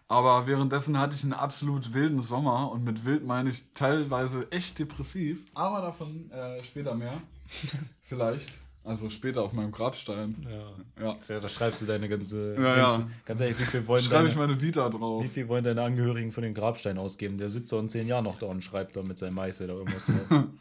Aber 0.09 0.47
währenddessen 0.47 0.99
hatte 0.99 1.17
ich 1.17 1.25
einen 1.25 1.33
absolut 1.33 1.93
wilden 1.93 2.23
Sommer 2.23 2.71
und 2.71 2.85
mit 2.85 3.05
wild 3.05 3.27
meine 3.27 3.51
ich 3.51 3.65
teilweise 3.75 4.51
echt 4.53 4.79
depressiv, 4.79 5.47
aber 5.55 5.81
davon 5.81 6.31
äh, 6.31 6.63
später 6.63 6.95
mehr. 6.95 7.21
Vielleicht. 8.03 8.59
Also 8.85 9.11
später 9.11 9.43
auf 9.43 9.53
meinem 9.53 9.73
Grabstein. 9.73 10.47
Ja. 10.49 11.17
Ja. 11.29 11.41
Da 11.41 11.49
schreibst 11.49 11.83
du 11.83 11.87
deine 11.87 12.09
ganze. 12.09 12.55
Ja, 12.55 12.77
ja. 12.77 13.09
Ganz 13.25 13.41
ehrlich, 13.41 13.59
wie 13.59 13.65
viel 13.65 13.85
wollen 13.89 14.01
Schreibe 14.01 14.19
deine, 14.19 14.29
ich 14.29 14.37
meine 14.37 14.61
Vita 14.61 14.89
drauf. 14.89 15.25
wie 15.25 15.29
viel 15.29 15.49
wollen 15.49 15.65
deine 15.65 15.83
Angehörigen 15.83 16.31
von 16.31 16.45
den 16.45 16.55
Grabstein 16.55 16.97
ausgeben? 16.97 17.37
Der 17.37 17.51
sitzt 17.51 17.67
so 17.69 17.81
in 17.81 17.89
zehn 17.89 18.07
Jahren 18.07 18.23
noch 18.23 18.39
da 18.39 18.47
und 18.47 18.63
schreibt 18.63 18.97
da 18.97 19.03
mit 19.03 19.19
seinem 19.19 19.35
Meißel 19.35 19.67
da 19.67 19.75
irgendwas 19.75 20.07
drauf. 20.07 20.45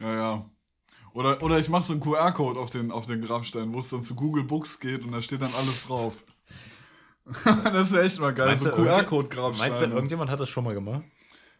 Ja, 0.00 0.14
ja. 0.14 0.50
Oder, 1.14 1.42
oder 1.42 1.58
ich 1.58 1.68
mache 1.68 1.84
so 1.84 1.92
einen 1.92 2.00
QR-Code 2.00 2.58
auf 2.58 2.70
den, 2.70 2.90
auf 2.90 3.06
den 3.06 3.20
Grabstein, 3.22 3.72
wo 3.72 3.80
es 3.80 3.90
dann 3.90 4.02
zu 4.02 4.14
Google 4.14 4.44
Books 4.44 4.80
geht 4.80 5.04
und 5.04 5.12
da 5.12 5.20
steht 5.20 5.42
dann 5.42 5.52
alles 5.58 5.86
drauf. 5.86 6.24
das 7.64 7.92
wäre 7.92 8.04
echt 8.04 8.18
mal 8.20 8.32
geil, 8.34 8.46
Meinst 8.48 8.64
so 8.64 8.70
QR-Code-Grabsteine. 8.70 9.70
Meinst 9.70 9.82
du, 9.82 9.86
irgendjemand 9.94 10.30
hat 10.30 10.40
das 10.40 10.48
schon 10.48 10.64
mal 10.64 10.74
gemacht? 10.74 11.02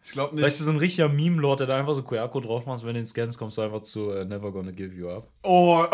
Ich 0.05 0.11
glaube 0.11 0.35
nicht. 0.35 0.43
Weißt 0.43 0.59
du, 0.59 0.65
so 0.65 0.71
ein 0.71 0.77
richtiger 0.77 1.07
Meme-Lord, 1.07 1.61
der 1.61 1.67
da 1.67 1.77
einfach 1.77 1.95
so 1.95 2.03
QR-Code 2.03 2.47
drauf 2.47 2.65
macht, 2.65 2.81
wenn 2.81 2.89
du 2.89 2.95
den 2.95 3.05
scannst, 3.05 3.39
kommst 3.39 3.57
du 3.57 3.61
einfach 3.61 3.83
zu 3.83 4.11
äh, 4.11 4.25
Never 4.25 4.51
Gonna 4.51 4.71
Give 4.71 4.93
You 4.93 5.09
Up. 5.09 5.29
oh, 5.43 5.85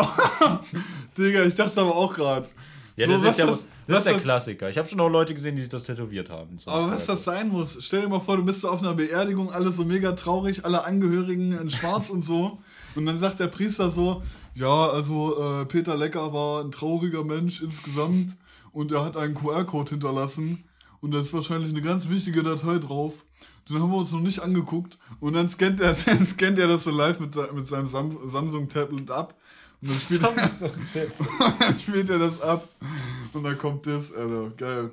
Digga, 1.18 1.44
ich 1.44 1.54
dachte 1.54 1.80
aber 1.80 1.94
auch 1.94 2.12
gerade. 2.14 2.48
Ja, 2.96 3.06
So, 3.06 3.12
das 3.12 3.22
ist 3.22 3.38
ja 3.38 3.46
das- 3.46 3.66
das, 3.86 3.98
ist 4.00 4.04
der 4.06 4.12
das- 4.14 4.22
Klassiker. 4.22 4.68
Ich 4.68 4.78
habe 4.78 4.86
schon 4.88 5.00
auch 5.00 5.08
Leute 5.08 5.34
gesehen, 5.34 5.54
die 5.56 5.62
sich 5.62 5.68
das 5.70 5.84
tätowiert 5.84 6.28
haben. 6.30 6.58
So 6.58 6.70
Aber 6.70 6.90
was 6.92 7.06
das 7.06 7.24
sein 7.24 7.48
muss, 7.48 7.76
stell 7.80 8.02
dir 8.02 8.08
mal 8.08 8.20
vor, 8.20 8.36
du 8.36 8.44
bist 8.44 8.60
so 8.60 8.68
auf 8.70 8.80
einer 8.82 8.94
Beerdigung, 8.94 9.50
alles 9.52 9.76
so 9.76 9.84
mega 9.84 10.12
traurig, 10.12 10.64
alle 10.64 10.84
Angehörigen 10.84 11.52
in 11.58 11.70
schwarz 11.70 12.10
und 12.10 12.24
so. 12.24 12.58
Und 12.94 13.06
dann 13.06 13.18
sagt 13.18 13.40
der 13.40 13.48
Priester 13.48 13.90
so, 13.90 14.22
ja, 14.54 14.88
also 14.90 15.60
äh, 15.60 15.64
Peter 15.66 15.96
Lecker 15.96 16.32
war 16.32 16.64
ein 16.64 16.70
trauriger 16.70 17.24
Mensch 17.24 17.62
insgesamt 17.62 18.36
und 18.72 18.92
er 18.92 19.04
hat 19.04 19.16
einen 19.16 19.34
QR-Code 19.34 19.90
hinterlassen 19.90 20.64
und 21.00 21.12
da 21.12 21.20
ist 21.20 21.32
wahrscheinlich 21.32 21.70
eine 21.70 21.82
ganz 21.82 22.08
wichtige 22.08 22.42
Datei 22.42 22.78
drauf. 22.78 23.24
Den 23.68 23.80
haben 23.80 23.90
wir 23.90 23.98
uns 23.98 24.12
noch 24.12 24.20
nicht 24.20 24.40
angeguckt 24.40 24.98
und 25.20 25.34
dann 25.34 25.48
scannt 25.48 25.80
er, 25.80 25.92
dann 26.06 26.26
scannt 26.26 26.58
er 26.58 26.68
das 26.68 26.84
so 26.84 26.90
live 26.90 27.20
mit, 27.20 27.36
mit 27.54 27.66
seinem 27.66 27.86
Sam 27.86 28.16
Samsung-Tablet 28.28 29.10
ab. 29.10 29.34
Und 29.80 29.90
dann 29.90 29.96
spielt, 29.96 30.20
Samsung. 30.20 30.70
dann 31.62 31.78
spielt 31.80 32.10
er 32.10 32.18
das 32.18 32.40
ab 32.42 32.68
und 33.32 33.44
dann 33.44 33.56
kommt 33.56 33.86
das, 33.86 34.12
Alter, 34.12 34.50
geil. 34.50 34.90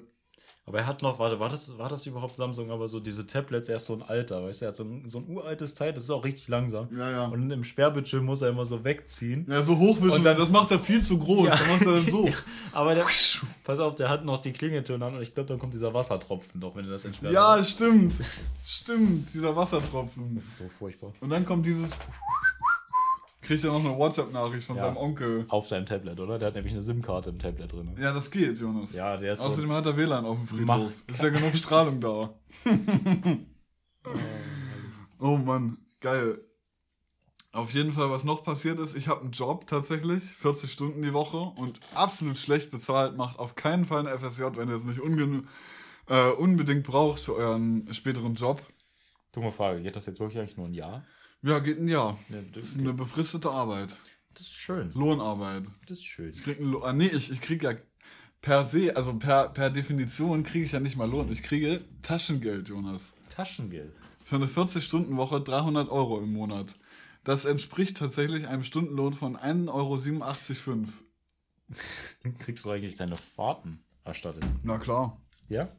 Aber 0.68 0.80
er 0.80 0.86
hat 0.86 1.02
noch, 1.02 1.18
warte, 1.18 1.40
war 1.40 1.48
das, 1.48 1.78
war 1.78 1.88
das 1.88 2.06
überhaupt 2.08 2.36
Samsung? 2.36 2.72
Aber 2.72 2.90
so 2.90 3.00
diese 3.00 3.26
Tablets, 3.26 3.70
er 3.70 3.78
ist 3.78 3.86
so 3.86 3.94
ein 3.94 4.02
alter, 4.04 4.44
weißt 4.44 4.62
du, 4.62 4.66
er 4.66 4.68
hat 4.68 4.76
so 4.76 4.84
ein, 4.84 5.08
so 5.08 5.20
ein 5.20 5.30
uraltes 5.30 5.74
Teil, 5.76 5.94
das 5.94 6.04
ist 6.04 6.10
auch 6.10 6.26
richtig 6.26 6.50
langsam. 6.50 6.90
Ja, 6.94 7.10
ja. 7.10 7.26
Und 7.28 7.50
im 7.50 7.64
Sperrbildschirm 7.64 8.26
muss 8.26 8.42
er 8.42 8.50
immer 8.50 8.66
so 8.66 8.84
wegziehen. 8.84 9.46
Ja, 9.50 9.64
so 9.64 9.78
hochwischen, 9.78 10.18
Und 10.18 10.26
dann- 10.26 10.38
das 10.38 10.50
macht 10.50 10.70
er 10.72 10.80
viel 10.82 11.02
zu 11.02 11.18
groß. 11.18 11.48
Ja. 11.48 11.56
Dann 11.56 11.68
macht 11.70 11.82
er 11.86 11.94
dann 11.94 12.06
so. 12.06 12.30
Aber 12.74 12.96
der, 12.96 13.06
pass 13.64 13.80
auf, 13.80 13.96
der 13.96 14.10
hat 14.10 14.26
noch 14.26 14.42
die 14.42 14.52
Klingeltöne 14.52 15.06
an 15.06 15.16
und 15.16 15.22
ich 15.22 15.34
glaube, 15.34 15.48
da 15.48 15.56
kommt 15.56 15.74
dieser 15.74 15.94
Wassertropfen 15.94 16.60
doch, 16.60 16.76
wenn 16.76 16.84
du 16.84 16.92
das 16.92 17.06
entsperrt. 17.06 17.34
Ja, 17.34 17.64
stimmt. 17.64 18.18
Stimmt, 18.66 19.34
dieser 19.34 19.56
Wassertropfen. 19.56 20.36
Das 20.36 20.44
ist 20.44 20.58
so 20.58 20.66
furchtbar. 20.68 21.14
Und 21.22 21.30
dann 21.30 21.46
kommt 21.46 21.66
dieses. 21.66 21.92
Kriegt 23.48 23.64
er 23.64 23.72
noch 23.72 23.80
eine 23.80 23.98
WhatsApp-Nachricht 23.98 24.68
von 24.68 24.76
Ja. 24.76 24.84
seinem 24.84 24.98
Onkel. 24.98 25.46
Auf 25.48 25.70
seinem 25.70 25.86
Tablet, 25.86 26.20
oder? 26.20 26.38
Der 26.38 26.50
hat 26.50 26.56
nämlich 26.56 26.74
eine 26.74 26.82
SIM-Karte 26.82 27.30
im 27.30 27.40
Tablet 27.40 27.72
drin. 27.72 27.96
Ja, 27.98 28.12
das 28.14 28.30
geht, 28.30 28.60
Jonas. 28.60 28.92
Ja, 28.94 29.16
der 29.16 29.32
ist 29.34 29.42
so. 29.42 29.48
Außerdem 29.48 29.72
hat 29.72 29.86
er 29.86 29.96
WLAN 29.96 30.26
auf 30.26 30.38
dem 30.38 30.48
Friedhof. 30.48 30.92
Ist 31.10 31.22
ja 31.24 31.30
genug 31.30 31.56
Strahlung 31.56 32.02
da. 32.02 32.38
oh 35.20 35.38
Mann, 35.38 35.78
geil. 36.02 36.42
Auf 37.54 37.74
jeden 37.74 37.94
Fall, 37.94 38.12
was 38.12 38.26
noch 38.26 38.44
passiert 38.44 38.80
ist, 38.80 38.96
ich 38.96 39.08
habe 39.08 39.22
einen 39.22 39.32
Job 39.32 39.66
tatsächlich, 39.66 40.24
40 40.24 40.70
Stunden 40.70 41.02
die 41.02 41.14
Woche 41.14 41.38
und 41.38 41.80
absolut 41.96 42.38
schlecht 42.38 42.70
bezahlt, 42.70 43.16
macht 43.16 43.40
auf 43.40 43.56
keinen 43.56 43.86
Fall 43.86 44.06
eine 44.06 44.20
FSJ, 44.20 44.44
wenn 44.58 44.68
ihr 44.68 44.76
es 44.76 44.84
nicht 44.84 45.00
äh, 45.00 46.30
unbedingt 46.32 46.84
braucht 46.84 47.22
für 47.22 47.34
euren 47.36 47.88
späteren 47.94 48.36
Job. 48.36 48.62
Dumme 49.32 49.54
Frage, 49.54 49.82
geht 49.82 49.96
das 49.96 50.06
jetzt 50.06 50.20
wirklich 50.20 50.38
eigentlich 50.40 50.58
nur 50.58 50.68
ein 50.68 50.74
Jahr? 50.74 51.06
Ja, 51.44 51.60
geht 51.60 51.80
ein 51.80 51.88
Jahr. 51.88 52.18
Ja, 52.30 52.38
Das 52.54 52.66
ist 52.66 52.80
eine 52.80 52.94
befristete 52.94 53.50
Arbeit. 53.50 53.98
das 54.34 54.42
ist 54.48 54.54
schön. 54.54 54.92
Lohnarbeit. 54.94 55.64
Das 55.88 56.00
ist 56.00 56.06
schön. 56.06 56.30
Ich 56.30 56.42
krieg 56.44 56.60
einen 56.60 56.72
Lohn. 56.72 56.84
Ah, 56.84 56.94
nee, 56.94 57.08
ich, 57.08 57.32
ich 57.32 57.42
krieg 57.42 57.64
ja 57.64 57.74
per 58.42 58.66
se, 58.66 58.96
also 58.96 59.14
per, 59.18 59.50
per 59.50 59.70
Definition 59.70 60.44
kriege 60.44 60.66
ich 60.66 60.72
ja 60.72 60.80
nicht 60.80 60.96
mal 60.98 61.10
Lohn. 61.10 61.32
Ich 61.32 61.44
kriege 61.44 61.82
Taschengeld, 62.02 62.70
Jonas. 62.70 63.16
Taschengeld. 63.30 63.94
Für 64.24 64.36
eine 64.36 64.46
40-Stunden-Woche 64.48 65.42
300 65.42 65.90
Euro 65.90 66.20
im 66.20 66.34
Monat. 66.34 66.78
Das 67.24 67.46
entspricht 67.46 67.98
tatsächlich 67.98 68.48
einem 68.48 68.64
Stundenlohn 68.64 69.14
von 69.14 69.38
1,87,5 69.38 70.68
Euro. 70.68 70.88
Kriegst 72.40 72.66
du 72.66 72.72
eigentlich 72.72 72.96
deine 72.96 73.16
Fahrten 73.16 73.84
erstattet? 74.06 74.44
Na 74.64 74.78
klar. 74.78 75.22
Ja? 75.50 75.70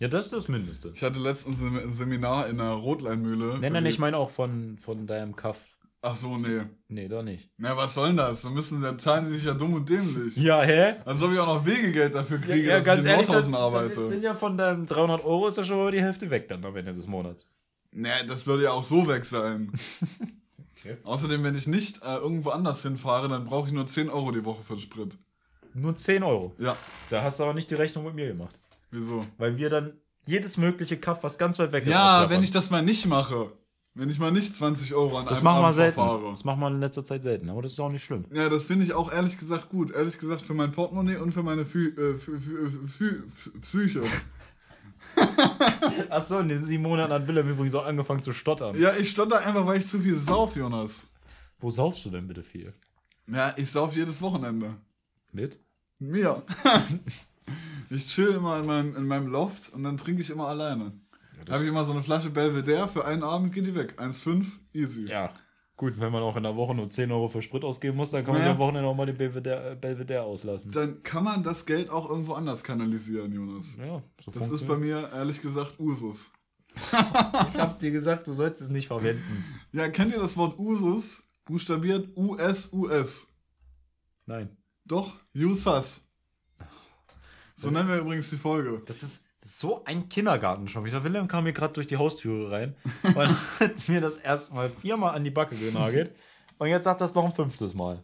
Ja, 0.00 0.08
das 0.08 0.26
ist 0.26 0.32
das 0.34 0.48
Mindeste. 0.48 0.90
Ich 0.94 1.02
hatte 1.02 1.18
letztens 1.20 1.62
ein 1.62 1.92
Seminar 1.92 2.48
in 2.48 2.60
einer 2.60 2.72
Rotleinmühle. 2.72 3.58
Nein, 3.60 3.84
die- 3.84 3.90
ich 3.90 3.98
meine 3.98 4.16
auch 4.18 4.30
von, 4.30 4.76
von 4.78 5.06
deinem 5.06 5.34
Kaff. 5.36 5.66
Ach 6.02 6.14
so, 6.16 6.36
nee. 6.36 6.60
Nee, 6.88 7.08
doch 7.08 7.22
nicht. 7.22 7.48
Na, 7.56 7.74
was 7.78 7.94
soll 7.94 8.08
denn 8.08 8.18
das? 8.18 8.42
Da 8.42 8.50
müssen 8.50 8.82
dann 8.82 8.98
zahlen 8.98 9.24
sie 9.24 9.34
sich 9.34 9.44
ja 9.44 9.54
dumm 9.54 9.72
und 9.72 9.88
dämlich. 9.88 10.36
Ja, 10.36 10.60
hä? 10.62 10.96
Als 11.06 11.22
ob 11.22 11.32
ich 11.32 11.38
auch 11.38 11.46
noch 11.46 11.64
Wegegeld 11.64 12.14
dafür 12.14 12.38
kriege, 12.38 12.68
ja, 12.68 12.76
dass 12.76 12.84
ganz 12.84 13.00
ich 13.00 13.06
in 13.06 13.12
ehrlich, 13.12 13.26
das, 13.28 13.48
Nordhausen 13.48 13.52
das 13.52 13.96
arbeite. 13.96 14.08
sind 14.10 14.22
ja 14.22 14.34
von 14.34 14.58
deinen 14.58 14.84
300 14.84 15.24
Euro 15.24 15.48
ist 15.48 15.56
ja 15.56 15.64
schon 15.64 15.78
mal 15.78 15.90
die 15.92 16.02
Hälfte 16.02 16.28
weg 16.28 16.46
dann 16.48 16.62
am 16.62 16.76
Ende 16.76 16.92
des 16.92 17.06
Monats. 17.06 17.46
Nee, 17.90 18.08
das 18.28 18.46
würde 18.46 18.64
ja 18.64 18.72
auch 18.72 18.84
so 18.84 19.06
weg 19.08 19.24
sein. 19.24 19.72
Okay. 20.86 20.98
Außerdem, 21.02 21.42
wenn 21.44 21.54
ich 21.54 21.66
nicht 21.66 22.02
äh, 22.02 22.16
irgendwo 22.16 22.50
anders 22.50 22.82
hinfahre, 22.82 23.26
dann 23.28 23.44
brauche 23.44 23.68
ich 23.68 23.72
nur 23.72 23.86
10 23.86 24.10
Euro 24.10 24.32
die 24.32 24.44
Woche 24.44 24.62
für 24.62 24.74
den 24.74 24.82
Sprit. 24.82 25.16
Nur 25.72 25.96
10 25.96 26.22
Euro. 26.22 26.54
Ja, 26.58 26.76
Da 27.08 27.22
hast 27.22 27.40
du 27.40 27.44
aber 27.44 27.54
nicht 27.54 27.70
die 27.70 27.74
Rechnung 27.74 28.04
mit 28.04 28.14
mir 28.14 28.26
gemacht. 28.28 28.60
Wieso? 28.94 29.24
Weil 29.38 29.56
wir 29.58 29.68
dann 29.70 29.92
jedes 30.26 30.56
mögliche 30.56 30.96
Kaff, 30.96 31.22
was 31.22 31.36
ganz 31.38 31.58
weit 31.58 31.72
weg 31.72 31.84
ist, 31.84 31.90
Ja, 31.90 31.98
abklappern. 32.14 32.30
wenn 32.36 32.42
ich 32.44 32.50
das 32.50 32.70
mal 32.70 32.82
nicht 32.82 33.06
mache. 33.06 33.52
Wenn 33.96 34.10
ich 34.10 34.18
mal 34.18 34.32
nicht 34.32 34.56
20 34.56 34.92
Euro 34.94 35.18
an 35.18 35.26
Das 35.26 35.38
einem 35.38 35.44
machen 35.44 35.58
wir 35.60 35.64
Abend 35.66 35.74
selten. 35.76 35.94
verfahre. 35.94 36.30
Das 36.30 36.42
machen 36.44 36.58
wir 36.60 36.68
in 36.68 36.80
letzter 36.80 37.04
Zeit 37.04 37.22
selten, 37.22 37.48
aber 37.48 37.62
das 37.62 37.72
ist 37.72 37.80
auch 37.80 37.90
nicht 37.90 38.02
schlimm. 38.02 38.24
Ja, 38.32 38.48
das 38.48 38.64
finde 38.64 38.84
ich 38.84 38.92
auch 38.92 39.12
ehrlich 39.12 39.38
gesagt 39.38 39.68
gut. 39.68 39.92
Ehrlich 39.92 40.18
gesagt 40.18 40.42
für 40.42 40.54
mein 40.54 40.72
Portemonnaie 40.72 41.16
und 41.18 41.30
für 41.32 41.44
meine 41.44 41.64
Fü 41.64 41.90
äh, 41.90 42.18
Fü 42.18 42.38
Fü 42.40 42.70
Fü 42.88 43.22
Fü 43.34 43.50
Psyche. 43.60 44.00
Achso, 46.10 46.40
in 46.40 46.48
den 46.48 46.64
sieben 46.64 46.82
Monaten 46.82 47.12
hat 47.12 47.28
Willem 47.28 47.48
übrigens 47.50 47.74
auch 47.74 47.84
angefangen 47.86 48.22
zu 48.22 48.32
stottern. 48.32 48.74
Ja, 48.80 48.96
ich 48.96 49.10
stotter 49.10 49.44
einfach, 49.46 49.64
weil 49.66 49.80
ich 49.80 49.86
zu 49.88 50.00
viel 50.00 50.18
sauf, 50.18 50.56
Jonas. 50.56 51.06
Wo 51.60 51.70
saufst 51.70 52.04
du 52.04 52.10
denn 52.10 52.26
bitte 52.26 52.42
viel? 52.42 52.72
Ja, 53.28 53.54
ich 53.56 53.70
sauf 53.70 53.94
jedes 53.94 54.20
Wochenende. 54.22 54.74
Mit? 55.32 55.60
Mir. 56.00 56.42
ich 57.96 58.06
chill 58.06 58.28
immer 58.28 58.58
in 58.60 58.66
meinem, 58.66 58.96
in 58.96 59.06
meinem 59.06 59.26
Loft 59.28 59.72
und 59.72 59.82
dann 59.84 59.96
trinke 59.96 60.22
ich 60.22 60.30
immer 60.30 60.48
alleine. 60.48 60.92
Da 61.44 61.54
habe 61.54 61.64
ich 61.64 61.70
immer 61.70 61.84
so 61.84 61.92
eine 61.92 62.02
Flasche 62.02 62.30
Belvedere, 62.30 62.88
für 62.88 63.04
einen 63.04 63.22
Abend 63.22 63.52
geht 63.52 63.66
die 63.66 63.74
weg. 63.74 63.96
1,5, 64.00 64.46
easy. 64.72 65.06
Ja. 65.06 65.30
Gut, 65.76 65.98
wenn 65.98 66.12
man 66.12 66.22
auch 66.22 66.36
in 66.36 66.44
der 66.44 66.54
Woche 66.54 66.72
nur 66.74 66.88
10 66.88 67.10
Euro 67.10 67.26
für 67.28 67.42
Sprit 67.42 67.64
ausgeben 67.64 67.96
muss, 67.96 68.10
dann 68.12 68.24
kann 68.24 68.34
man 68.34 68.42
Naja. 68.42 68.52
ja. 68.52 68.54
am 68.54 68.60
Wochenende 68.60 68.88
auch 68.88 68.94
mal 68.94 69.06
den 69.06 69.16
Belvedere, 69.18 69.72
äh, 69.72 69.74
Belvedere 69.74 70.22
auslassen. 70.22 70.70
Dann 70.70 71.02
kann 71.02 71.24
man 71.24 71.42
das 71.42 71.66
Geld 71.66 71.90
auch 71.90 72.08
irgendwo 72.08 72.34
anders 72.34 72.62
kanalisieren, 72.62 73.32
Jonas. 73.32 73.76
ja, 73.76 74.00
so 74.20 74.30
Das 74.30 74.48
ist 74.50 74.66
bei 74.68 74.78
mir 74.78 75.10
ehrlich 75.12 75.40
gesagt 75.40 75.78
Usus. 75.80 76.30
Ich 77.54 77.60
hab 77.60 77.78
dir 77.80 77.90
gesagt, 77.90 78.26
du 78.26 78.32
sollst 78.32 78.60
es 78.62 78.68
nicht 78.68 78.86
verwenden. 78.86 79.44
Ja, 79.72 79.88
kennt 79.88 80.12
ihr 80.12 80.20
das 80.20 80.36
Wort 80.36 80.58
Usus? 80.58 81.24
Buchstabiert 81.44 82.16
US-US. 82.16 83.26
Nein. 84.26 84.56
Doch, 84.84 85.12
Usas. 85.34 86.03
So 87.54 87.70
nennen 87.70 87.88
wir 87.88 87.96
übrigens 87.98 88.30
die 88.30 88.36
Folge. 88.36 88.82
Das 88.86 89.02
ist 89.02 89.26
so 89.42 89.84
ein 89.84 90.08
Kindergarten 90.08 90.68
schon 90.68 90.84
wieder. 90.84 91.04
Willem 91.04 91.28
kam 91.28 91.44
hier 91.44 91.52
gerade 91.52 91.72
durch 91.74 91.86
die 91.86 91.96
Haustüre 91.96 92.50
rein 92.50 92.74
und 93.02 93.16
hat 93.60 93.88
mir 93.88 94.00
das 94.00 94.16
erstmal 94.16 94.70
viermal 94.70 95.14
an 95.14 95.24
die 95.24 95.30
Backe 95.30 95.56
genagelt. 95.56 96.14
Und 96.58 96.68
jetzt 96.68 96.84
sagt 96.84 97.00
das 97.00 97.14
noch 97.14 97.24
ein 97.24 97.32
fünftes 97.34 97.74
Mal. 97.74 98.02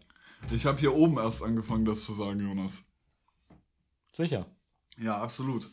Ich 0.51 0.67
habe 0.67 0.79
hier 0.79 0.95
oben 0.95 1.19
erst 1.19 1.43
angefangen, 1.43 1.85
das 1.85 2.05
zu 2.05 2.13
sagen, 2.15 2.41
Jonas. 2.41 2.85
Sicher. 4.15 4.47
Ja, 4.99 5.19
absolut. 5.21 5.71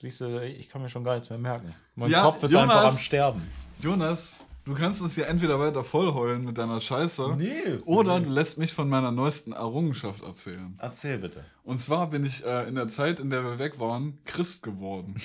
Siehst 0.00 0.20
du, 0.20 0.42
ich 0.44 0.68
kann 0.68 0.82
mir 0.82 0.88
schon 0.88 1.04
gar 1.04 1.14
nichts 1.14 1.30
mehr 1.30 1.38
merken. 1.38 1.74
Mein 1.94 2.10
Ja, 2.10 2.22
Kopf 2.22 2.42
ist 2.42 2.52
Jonas. 2.52 2.76
einfach 2.76 2.90
am 2.92 2.98
Sterben. 2.98 3.42
Jonas, 3.80 4.36
du 4.64 4.74
kannst 4.74 5.02
uns 5.02 5.14
hier 5.14 5.26
entweder 5.28 5.58
weiter 5.58 5.84
vollheulen 5.84 6.44
mit 6.44 6.58
deiner 6.58 6.80
Scheiße 6.80 7.34
Nee. 7.36 7.78
oder 7.84 8.20
du 8.20 8.30
lässt 8.30 8.58
mich 8.58 8.72
von 8.72 8.88
meiner 8.88 9.10
neuesten 9.10 9.52
Errungenschaft 9.52 10.22
erzählen. 10.22 10.76
Erzähl 10.78 11.18
bitte. 11.18 11.44
Und 11.64 11.80
zwar 11.80 12.08
bin 12.10 12.24
ich 12.24 12.44
äh, 12.44 12.68
in 12.68 12.74
der 12.74 12.88
Zeit, 12.88 13.20
in 13.20 13.30
der 13.30 13.42
wir 13.44 13.58
weg 13.58 13.78
waren, 13.78 14.18
Christ 14.24 14.62
geworden. 14.62 15.16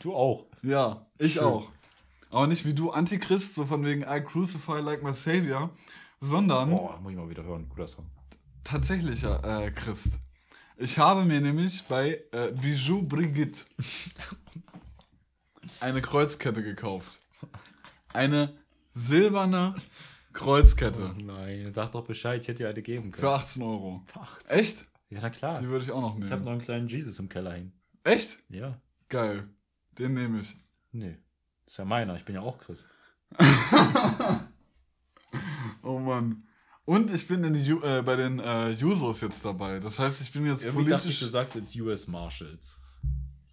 Du 0.00 0.14
auch. 0.14 0.44
Ja, 0.62 1.06
ich 1.18 1.34
Schön. 1.34 1.44
auch. 1.44 1.70
Aber 2.28 2.46
nicht 2.46 2.66
wie 2.66 2.74
du 2.74 2.90
Antichrist, 2.90 3.54
so 3.54 3.64
von 3.64 3.82
wegen 3.82 4.02
I 4.02 4.20
crucify 4.20 4.80
like 4.80 5.02
my 5.02 5.14
savior, 5.14 5.70
sondern 6.20 6.68
Boah, 6.68 7.00
muss 7.00 7.12
ich 7.12 7.16
mal 7.16 7.30
wieder 7.30 7.44
hören. 7.44 7.66
Guter 7.70 7.86
Song. 7.86 8.10
tatsächlicher 8.62 9.64
äh, 9.64 9.70
Christ. 9.70 10.18
Ich 10.76 10.98
habe 10.98 11.24
mir 11.24 11.40
nämlich 11.40 11.82
bei 11.84 12.22
äh, 12.32 12.52
Bijou 12.52 13.00
Brigitte 13.04 13.64
eine 15.80 16.02
Kreuzkette 16.02 16.62
gekauft. 16.62 17.22
Eine 18.12 18.54
silberne 18.96 19.74
Kreuzkette 20.32 21.14
Nein, 21.18 21.72
sag 21.74 21.92
doch 21.92 22.04
Bescheid, 22.04 22.40
ich 22.42 22.48
hätte 22.48 22.64
dir 22.64 22.68
eine 22.70 22.82
geben 22.82 23.12
für 23.12 23.20
können. 23.20 23.32
18 23.32 23.62
Euro. 23.62 24.02
Für 24.06 24.20
18. 24.20 24.58
Echt? 24.58 24.86
Ja, 25.10 25.18
na 25.22 25.30
klar. 25.30 25.60
Die 25.60 25.68
würde 25.68 25.84
ich 25.84 25.90
auch 25.92 26.00
noch 26.00 26.16
Ich 26.18 26.24
habe 26.24 26.30
nehmen. 26.36 26.44
noch 26.44 26.52
einen 26.52 26.60
kleinen 26.62 26.88
Jesus 26.88 27.18
im 27.18 27.28
Keller 27.28 27.52
hängen. 27.52 27.72
Echt? 28.04 28.38
Ja. 28.48 28.80
Geil. 29.08 29.48
Den 29.98 30.14
nehme 30.14 30.40
ich. 30.40 30.56
Nee. 30.92 31.16
Ist 31.66 31.78
ja 31.78 31.84
meiner, 31.84 32.16
ich 32.16 32.24
bin 32.24 32.34
ja 32.34 32.40
auch 32.42 32.58
Christ. 32.58 32.88
Oh 35.82 35.98
Mann. 35.98 36.42
Und 36.84 37.10
ich 37.12 37.26
bin 37.26 37.42
in 37.44 37.54
die, 37.54 37.64
Ju- 37.64 37.82
äh, 37.84 38.02
bei 38.02 38.16
den 38.16 38.38
äh, 38.38 38.76
Users 38.82 39.20
jetzt 39.20 39.44
dabei. 39.44 39.78
Das 39.80 39.98
heißt, 39.98 40.20
ich 40.20 40.32
bin 40.32 40.46
jetzt 40.46 40.64
Irgendwie 40.64 40.84
dachte 40.88 41.08
ich, 41.08 41.14
politisch. 41.14 41.20
du 41.20 41.26
sagst 41.26 41.54
jetzt 41.54 41.76
US 41.80 42.06
Marshals. 42.06 42.80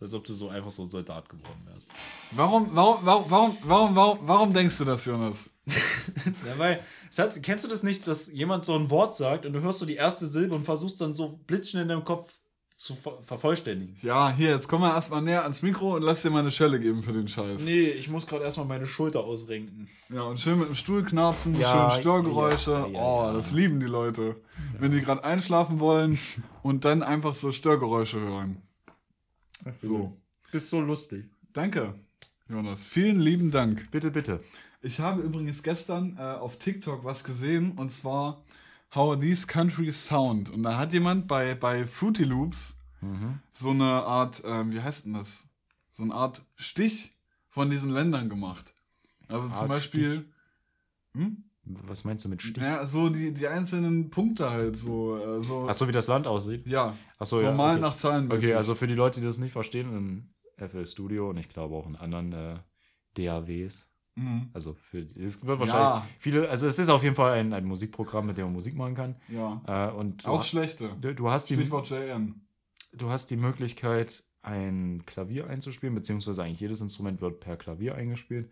Als 0.03 0.13
ob 0.13 0.25
du 0.25 0.33
so 0.33 0.49
einfach 0.49 0.69
so 0.69 0.83
Soldat 0.85 1.29
geworden 1.29 1.61
wärst. 1.65 1.89
Warum, 2.31 2.69
warum, 2.73 2.97
warum, 3.03 3.25
warum, 3.29 3.57
warum, 3.63 3.95
warum, 3.95 4.19
warum 4.23 4.53
denkst 4.53 4.77
du 4.79 4.83
das, 4.83 5.05
Jonas? 5.05 5.49
Ja, 6.45 6.57
weil, 6.57 6.81
hat, 7.17 7.41
kennst 7.41 7.63
du 7.63 7.69
das 7.69 7.83
nicht, 7.83 8.05
dass 8.05 8.29
jemand 8.31 8.65
so 8.65 8.75
ein 8.75 8.89
Wort 8.89 9.15
sagt 9.15 9.45
und 9.45 9.53
du 9.53 9.61
hörst 9.61 9.79
so 9.79 9.85
die 9.85 9.95
erste 9.95 10.27
Silbe 10.27 10.55
und 10.55 10.65
versuchst 10.65 10.99
dann 10.99 11.13
so 11.13 11.39
blitzschnell 11.47 11.83
in 11.83 11.89
deinem 11.89 12.03
Kopf 12.03 12.33
zu 12.75 12.95
ver 12.95 13.13
vervollständigen? 13.23 13.95
Ja, 14.01 14.33
hier, 14.35 14.49
jetzt 14.49 14.67
komm 14.67 14.81
mal 14.81 14.93
erstmal 14.93 15.21
näher 15.21 15.43
ans 15.43 15.61
Mikro 15.61 15.95
und 15.95 16.01
lass 16.01 16.21
dir 16.21 16.31
mal 16.31 16.39
eine 16.39 16.51
Schelle 16.51 16.81
geben 16.81 17.01
für 17.01 17.13
den 17.13 17.29
Scheiß. 17.29 17.63
Nee, 17.63 17.83
ich 17.91 18.09
muss 18.09 18.27
gerade 18.27 18.43
erstmal 18.43 18.67
meine 18.67 18.87
Schulter 18.87 19.21
ausrenken. 19.23 19.87
Ja, 20.09 20.23
und 20.23 20.37
schön 20.37 20.59
mit 20.59 20.67
dem 20.67 20.75
Stuhl 20.75 21.05
knarzen, 21.05 21.57
Ja, 21.57 21.89
schön 21.91 22.01
Störgeräusche. 22.01 22.71
ja, 22.71 22.99
oh, 22.99 23.31
das 23.33 23.51
lieben 23.51 23.79
die 23.79 23.85
Leute. 23.85 24.35
Wenn 24.79 24.91
die 24.91 24.99
gerade 24.99 25.23
einschlafen 25.23 25.79
wollen 25.79 26.19
und 26.61 26.83
dann 26.83 27.03
einfach 27.03 27.33
so 27.33 27.53
Störgeräusche 27.53 28.19
hören. 28.19 28.61
So. 29.81 30.17
Bist 30.51 30.69
so 30.69 30.81
lustig. 30.81 31.25
Danke, 31.53 31.95
Jonas. 32.47 32.85
Vielen 32.85 33.19
lieben 33.19 33.51
Dank. 33.51 33.89
Bitte, 33.91 34.11
bitte. 34.11 34.43
Ich 34.81 34.99
habe 34.99 35.21
übrigens 35.21 35.63
gestern 35.63 36.17
äh, 36.17 36.21
auf 36.21 36.57
TikTok 36.57 37.03
was 37.03 37.23
gesehen 37.23 37.71
und 37.77 37.91
zwar 37.91 38.43
How 38.93 39.19
These 39.19 39.47
Countries 39.47 40.05
Sound. 40.05 40.49
Und 40.49 40.63
da 40.63 40.77
hat 40.77 40.93
jemand 40.93 41.27
bei, 41.27 41.55
bei 41.55 41.87
Fruity 41.87 42.25
Loops 42.25 42.75
so 43.51 43.71
eine 43.71 43.85
Art, 43.85 44.41
ähm, 44.45 44.71
wie 44.71 44.81
heißt 44.81 45.05
denn 45.05 45.13
das? 45.13 45.47
So 45.91 46.03
eine 46.03 46.13
Art 46.13 46.41
Stich 46.55 47.11
von 47.49 47.69
diesen 47.69 47.91
Ländern 47.91 48.29
gemacht. 48.29 48.73
Also 49.27 49.47
zum 49.49 49.53
Art 49.53 49.69
Beispiel. 49.69 50.25
Hm? 51.13 51.43
Was 51.65 52.03
meinst 52.03 52.25
du 52.25 52.29
mit 52.29 52.41
Stich? 52.41 52.61
Ja, 52.61 52.85
so 52.85 53.09
die, 53.09 53.33
die 53.33 53.47
einzelnen 53.47 54.09
Punkte 54.09 54.49
halt 54.51 54.75
so. 54.75 55.17
Äh, 55.17 55.41
so 55.41 55.65
Ach 55.69 55.73
so, 55.73 55.87
wie 55.87 55.91
das 55.93 56.07
Land 56.07 56.27
aussieht? 56.27 56.67
ja. 56.67 56.95
Ach 57.19 57.25
so, 57.25 57.37
so 57.37 57.45
ja. 57.45 57.51
mal 57.53 57.73
okay. 57.73 57.81
nach 57.81 57.95
Zahlen. 57.95 58.29
Okay, 58.31 58.53
also 58.53 58.75
für 58.75 58.87
die 58.87 58.95
Leute, 58.95 59.21
die 59.21 59.25
das 59.25 59.37
nicht 59.37 59.53
verstehen, 59.53 59.95
im 59.95 60.67
FL 60.69 60.85
Studio 60.85 61.29
und 61.29 61.37
ich 61.37 61.47
glaube 61.49 61.75
auch 61.75 61.87
in 61.87 61.95
anderen 61.95 62.33
äh, 62.33 62.55
DAWs, 63.15 63.89
Mhm. 64.15 64.51
also 64.53 64.75
für 64.75 64.99
es 64.99 65.43
wird 65.43 65.59
wahrscheinlich 65.59 66.03
viele, 66.19 66.47
also 66.47 66.67
es 66.67 66.77
ist 66.77 66.89
auf 66.89 67.01
jeden 67.01 67.15
Fall 67.15 67.31
ein, 67.39 67.51
ein 67.51 67.65
Musikprogramm, 67.65 68.27
mit 68.27 68.37
dem 68.37 68.43
man 68.45 68.53
Musik 68.53 68.75
machen 68.75 68.93
kann. 68.93 69.15
Ja. 69.27 69.59
Äh, 69.65 69.91
und 69.91 70.27
Auch 70.27 70.41
ha- 70.41 70.43
schlechte. 70.43 70.91
du, 71.01 71.15
du 71.15 71.31
hast 71.31 71.49
die 71.49 71.55
Stichwort 71.55 71.89
JN. 71.89 72.35
du 72.91 73.09
hast 73.09 73.31
die 73.31 73.37
Möglichkeit, 73.37 74.23
ein 74.43 75.01
Klavier 75.07 75.47
einzuspielen, 75.47 75.95
beziehungsweise 75.95 76.43
eigentlich 76.43 76.59
jedes 76.59 76.79
Instrument 76.79 77.21
wird 77.21 77.39
per 77.39 77.57
Klavier 77.57 77.95
eingespielt, 77.95 78.51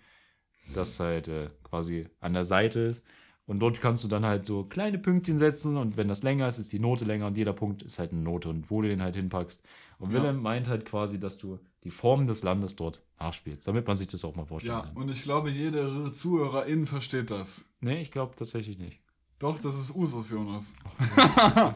das 0.74 1.00
halt 1.00 1.28
äh, 1.28 1.50
quasi 1.64 2.08
an 2.20 2.34
der 2.34 2.46
Seite 2.46 2.80
ist. 2.82 3.06
Und 3.48 3.60
dort 3.60 3.82
kannst 3.82 4.04
du 4.04 4.08
dann 4.08 4.26
halt 4.26 4.46
so 4.46 4.64
kleine 4.64 4.98
Pünktchen 4.98 5.38
setzen 5.38 5.76
und 5.76 5.98
wenn 5.98 6.08
das 6.08 6.24
länger 6.24 6.48
ist, 6.48 6.60
ist 6.60 6.72
die 6.72 6.80
Note 6.80 7.04
länger 7.06 7.28
und 7.28 7.38
jeder 7.38 7.52
Punkt 7.54 7.82
ist 7.82 8.00
halt 8.00 8.12
eine 8.14 8.22
Note 8.22 8.48
und 8.48 8.70
wo 8.72 8.82
du 8.82 8.88
den 8.88 9.02
halt 9.02 9.16
hinpackst. 9.16 9.64
Und 10.00 10.12
Ja. 10.14 10.22
Willem 10.22 10.42
meint 10.42 10.70
halt 10.70 10.86
quasi, 10.86 11.20
dass 11.20 11.38
du 11.38 11.60
die 11.84 11.92
Form 11.92 12.28
des 12.28 12.44
Landes 12.44 12.76
dort 12.76 13.04
nachspielst, 13.20 13.68
damit 13.68 13.88
man 13.88 13.96
sich 13.98 14.08
das 14.08 14.24
auch 14.24 14.36
mal 14.36 14.46
vorstellen 14.46 14.78
Ja, 14.78 14.82
kann. 14.84 14.96
und 14.96 15.10
ich 15.12 15.24
glaube, 15.24 15.50
jede 15.50 16.14
ZuhörerInnen 16.14 16.86
versteht 16.86 17.30
das. 17.32 17.66
Nee, 17.82 18.00
ich 18.02 18.12
glaube 18.12 18.36
tatsächlich 18.36 18.78
nicht. 18.78 19.02
Doch, 19.40 19.60
das 19.60 19.76
ist 19.78 19.94
Usus, 19.96 20.30
Jonas. 20.30 20.74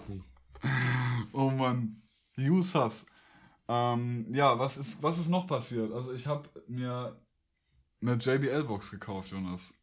Oh 1.34 1.50
Mann. 1.50 2.02
Usas. 2.38 3.06
Ähm, 3.68 4.28
ja, 4.34 4.58
was 4.60 4.78
ist, 4.78 5.02
was 5.04 5.18
ist 5.18 5.30
noch 5.30 5.48
passiert? 5.48 5.92
Also 5.92 6.14
ich 6.14 6.28
habe 6.28 6.48
mir 6.68 7.16
eine 8.08 8.18
JBL-Box 8.18 8.92
gekauft, 8.92 9.32
Jonas. 9.32 9.74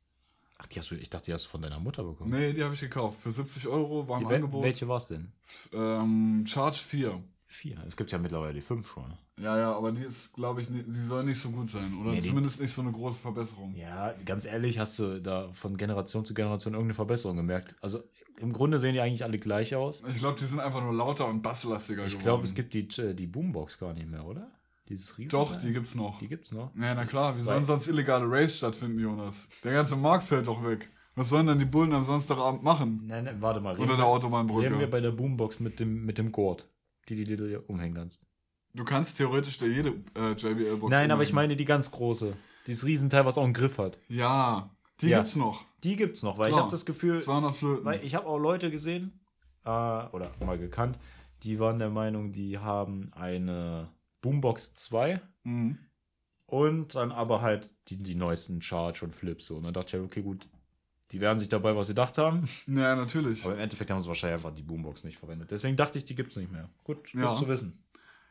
Ach, 0.59 0.67
die 0.67 0.79
hast 0.79 0.91
du, 0.91 0.95
ich 0.95 1.11
dachte, 1.11 1.27
die 1.27 1.33
hast 1.35 1.47
du 1.47 1.49
von 1.51 1.63
deiner 1.63 1.81
Mutter 1.81 2.05
bekommen. 2.05 2.31
Nee, 2.31 2.53
die 2.53 2.63
habe 2.63 2.75
ich 2.75 2.81
gekauft. 2.81 3.21
Für 3.21 3.33
70 3.33 3.67
Euro 3.67 4.07
war 4.09 4.21
im 4.21 4.29
Wel 4.29 4.37
Angebot. 4.37 4.63
welche 4.63 4.87
war 4.87 4.99
es 4.99 5.09
denn? 5.09 5.33
Ähm, 5.73 6.45
Charge 6.47 6.79
4. 6.79 7.23
Vier. 7.47 7.85
Es 7.87 7.97
gibt 7.97 8.11
ja 8.11 8.17
mittlerweile 8.19 8.55
die 8.55 8.63
fünf 8.63 8.91
schon. 8.91 9.13
Ja, 9.39 9.59
ja, 9.59 9.77
aber 9.77 9.93
die 9.93 10.01
ist, 10.03 10.33
glaube 10.33 10.63
ich, 10.63 10.69
sie 10.69 11.05
soll 11.05 11.23
nicht 11.25 11.39
so 11.39 11.51
gut 11.51 11.69
sein. 11.69 11.93
Oder 12.01 12.13
Nee, 12.13 12.21
zumindest 12.23 12.63
nicht 12.63 12.73
so 12.73 12.81
eine 12.81 12.93
große 12.93 13.21
Verbesserung. 13.21 13.75
Ja, 13.75 14.15
ganz 14.25 14.47
ehrlich, 14.47 14.79
hast 14.79 14.99
du 14.99 15.21
da 15.21 15.51
von 15.53 15.77
Generation 15.77 16.25
zu 16.25 16.33
Generation 16.33 16.73
irgendeine 16.73 16.95
Verbesserung 16.95 17.37
gemerkt? 17.37 17.77
Also 17.83 18.03
im 18.39 18.55
Grunde 18.55 18.79
sehen 18.79 18.95
die 18.95 19.01
eigentlich 19.01 19.23
alle 19.25 19.39
gleich 19.39 19.75
aus. 19.75 20.03
Ich 20.09 20.19
glaube, 20.21 20.39
die 20.39 20.47
sind 20.47 20.61
einfach 20.61 20.83
nur 20.83 20.95
lauter 20.95 21.27
und 21.29 21.43
basslastiger 21.43 22.05
Ich 22.07 22.13
geworden. 22.13 22.25
glaube, 22.25 22.45
es 22.45 22.55
gibt 22.55 22.73
die, 22.73 22.89
die 23.15 23.27
Boombox 23.27 23.77
gar 23.79 23.93
nicht 23.93 24.09
mehr, 24.09 24.25
oder? 24.25 24.51
Dieses 24.93 25.17
Riesen. 25.17 25.31
Doch, 25.31 25.57
die 25.57 25.73
gibt's 25.73 25.95
noch. 25.95 26.19
Die 26.19 26.29
gibt's 26.29 26.53
noch. 26.53 26.71
Ja, 26.77 26.95
na 26.95 27.05
klar, 27.07 27.37
wie 27.39 27.43
sollen 27.43 27.65
sonst 27.65 27.87
illegale 27.87 28.27
Raves 28.27 28.59
stattfinden, 28.59 28.99
Jonas? 28.99 29.49
Der 29.65 29.73
ganze 29.73 29.97
Markt 29.97 30.25
fällt 30.25 30.47
doch 30.47 30.63
weg. 30.65 30.91
Was 31.15 31.31
sollen 31.31 31.47
denn 31.47 31.59
die 31.59 31.65
Bullen 31.65 31.93
am 31.95 32.05
Samstagabend 32.05 32.63
machen? 32.63 33.05
Nein, 33.07 33.25
nein, 33.25 33.41
warte 33.41 33.61
mal. 33.61 33.71
Unter 33.71 33.85
der 33.87 33.91
Reden 33.95 33.99
wir 34.01 34.07
Autobahnbrücke. 34.07 34.87
bei 34.89 35.01
der 35.01 35.11
Boombox 35.13 35.61
mit 35.61 35.81
dem, 35.81 36.05
mit 36.05 36.19
dem 36.19 36.31
Gurt, 36.31 36.69
die, 37.09 37.17
die, 37.17 37.25
die 37.25 37.37
du 37.37 37.49
dir 37.49 37.69
umhängen 37.71 37.95
kannst. 37.95 38.27
Du 38.75 38.85
kannst 38.85 39.17
theoretisch 39.19 39.59
dir 39.59 39.69
jede 39.69 39.91
äh, 40.17 40.33
JBL-Box 40.33 40.91
Nein, 40.91 41.11
aber 41.11 41.23
ich 41.23 41.33
meine 41.33 41.57
die 41.57 41.65
ganz 41.67 41.91
große. 41.91 42.35
Dieses 42.67 42.85
Riesenteil, 42.87 43.25
was 43.27 43.37
auch 43.39 43.45
einen 43.45 43.53
Griff 43.55 43.77
hat. 43.79 43.99
Ja, 44.09 44.71
die 45.01 45.09
Ja. 45.09 45.19
gibt's 45.19 45.37
noch. 45.37 45.65
Die 45.85 45.97
gibt's 45.97 46.23
noch, 46.23 46.39
weil 46.39 46.49
ich 46.49 46.53
Klar. 46.53 46.63
habe 46.65 46.71
das 46.71 46.87
Gefühl, 46.87 47.21
200 47.21 47.55
Flöten. 47.55 47.85
weil 47.85 48.01
ich 48.05 48.15
habe 48.15 48.27
auch 48.27 48.39
Leute 48.39 48.71
gesehen, 48.71 49.21
äh, 49.65 49.69
oder 49.71 50.31
mal 50.45 50.59
gekannt, 50.59 50.99
die 51.43 51.59
waren 51.59 51.79
der 51.79 51.91
Meinung, 51.91 52.33
die 52.33 52.59
haben 52.59 53.11
eine 53.15 53.89
Boombox 54.23 54.75
2 54.77 55.21
Mhm. 55.45 55.79
und 56.47 56.95
dann 56.95 57.13
aber 57.13 57.43
halt 57.43 57.69
die, 57.89 58.03
die 58.03 58.15
neuesten 58.15 58.63
Charge 58.63 59.05
und 59.05 59.13
Flips. 59.15 59.47
So. 59.47 59.57
Und 59.57 59.65
dann 59.65 59.75
dachte 59.75 59.97
ich, 59.99 60.03
okay, 60.03 60.23
gut, 60.23 60.49
die 61.11 61.21
werden 61.21 61.39
sich 61.39 61.49
dabei 61.51 61.77
was 61.77 61.89
gedacht 61.89 62.17
haben. 62.19 62.49
Ja, 62.67 62.95
natürlich. 62.97 63.45
Aber 63.45 63.55
im 63.55 63.61
Endeffekt 63.61 63.91
haben 63.91 64.01
sie 64.01 64.09
wahrscheinlich 64.09 64.37
einfach 64.37 64.55
die 64.55 64.63
Boombox 64.63 65.05
nicht 65.05 65.19
verwendet. 65.19 65.51
Deswegen 65.51 65.77
dachte 65.77 65.99
ich, 65.99 66.05
die 66.07 66.15
gibt's 66.15 66.37
nicht 66.37 66.51
mehr. 66.51 66.71
Gut, 66.85 67.13
gut 67.13 67.21
Ja. 67.21 67.37
zu 67.37 67.47
wissen. 67.49 67.83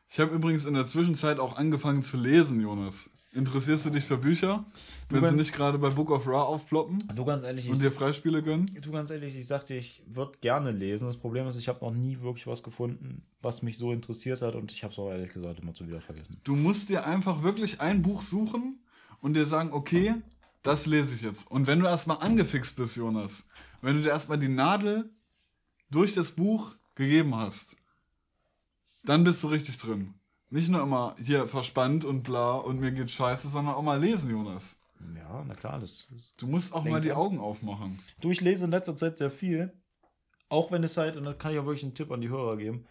Ich 0.09 0.19
habe 0.19 0.33
übrigens 0.33 0.65
in 0.65 0.73
der 0.73 0.85
Zwischenzeit 0.87 1.39
auch 1.39 1.55
angefangen 1.57 2.01
zu 2.03 2.17
lesen, 2.17 2.59
Jonas. 2.59 3.09
Interessierst 3.33 3.85
du 3.85 3.91
dich 3.91 4.03
für 4.03 4.17
Bücher? 4.17 4.65
wenn 5.09 5.23
sie 5.23 5.35
nicht 5.35 5.53
gerade 5.53 5.77
bei 5.77 5.89
Book 5.89 6.11
of 6.11 6.27
Ra 6.27 6.41
aufploppen 6.41 7.01
Du 7.15 7.23
ganz 7.23 7.43
ehrlich, 7.43 7.69
und 7.69 7.81
dir 7.81 7.91
Freispiele 7.91 8.43
gönnen? 8.43 8.65
du 8.81 8.91
ganz 8.91 9.09
ehrlich, 9.09 9.37
ich 9.37 9.47
sagte, 9.47 9.73
ich 9.73 10.03
würde 10.05 10.33
gerne 10.41 10.71
lesen. 10.71 11.05
Das 11.05 11.17
Problem 11.17 11.47
ist, 11.47 11.55
ich 11.55 11.69
habe 11.69 11.83
noch 11.83 11.93
nie 11.93 12.19
wirklich 12.19 12.45
was 12.47 12.61
gefunden, 12.61 13.23
was 13.41 13.61
mich 13.61 13.77
so 13.77 13.93
interessiert 13.93 14.41
hat 14.41 14.55
und 14.55 14.71
ich 14.71 14.83
habe 14.83 14.91
es 14.91 14.99
auch 14.99 15.09
ehrlich 15.09 15.31
gesagt 15.31 15.59
immer 15.59 15.73
zu 15.73 15.87
wieder 15.87 16.01
vergessen. 16.01 16.39
Du 16.43 16.55
musst 16.55 16.89
dir 16.89 17.05
einfach 17.05 17.41
wirklich 17.41 17.79
ein 17.79 18.01
Buch 18.01 18.21
suchen 18.21 18.79
und 19.21 19.35
dir 19.35 19.45
sagen, 19.45 19.71
okay, 19.71 20.15
das 20.61 20.85
lese 20.85 21.15
ich 21.15 21.21
jetzt. 21.21 21.49
Und 21.49 21.67
wenn 21.67 21.79
du 21.79 21.85
erstmal 21.85 22.17
angefixt 22.17 22.75
bist, 22.75 22.97
Jonas, 22.97 23.45
wenn 23.81 23.95
du 23.95 24.01
dir 24.03 24.09
erstmal 24.09 24.39
die 24.39 24.49
Nadel 24.49 25.09
durch 25.89 26.13
das 26.13 26.31
Buch 26.31 26.75
gegeben 26.95 27.35
hast, 27.35 27.77
dann 29.03 29.23
bist 29.23 29.41
du 29.41 29.47
richtig 29.47 29.77
drin. 29.77 30.13
Nicht 30.51 30.69
nur 30.69 30.81
immer 30.81 31.15
hier 31.17 31.47
verspannt 31.47 32.03
und 32.03 32.23
bla 32.23 32.55
und 32.55 32.79
mir 32.79 32.91
geht 32.91 33.09
scheiße, 33.09 33.47
sondern 33.47 33.73
auch 33.73 33.81
mal 33.81 33.99
lesen, 33.99 34.29
Jonas. 34.29 34.77
Ja, 35.15 35.43
na 35.47 35.55
klar, 35.55 35.79
das 35.79 36.09
ist. 36.15 36.33
Du 36.37 36.45
musst 36.45 36.73
auch 36.73 36.83
mal 36.83 36.99
die. 36.99 37.13
Augen 37.13 37.39
aufmachen. 37.39 37.99
Du, 38.19 38.31
ich 38.31 38.41
lese 38.41 38.65
in 38.65 38.71
letzter 38.71 38.95
Zeit 38.97 39.17
sehr 39.17 39.31
viel. 39.31 39.73
Auch 40.49 40.69
wenn 40.69 40.83
es 40.83 40.97
halt, 40.97 41.15
und 41.15 41.23
da 41.23 41.33
kann 41.33 41.53
ich 41.53 41.59
auch 41.59 41.65
wirklich 41.65 41.83
einen 41.83 41.95
Tipp 41.95 42.11
an 42.11 42.19
die 42.19 42.27
Hörer 42.27 42.57
geben. 42.57 42.85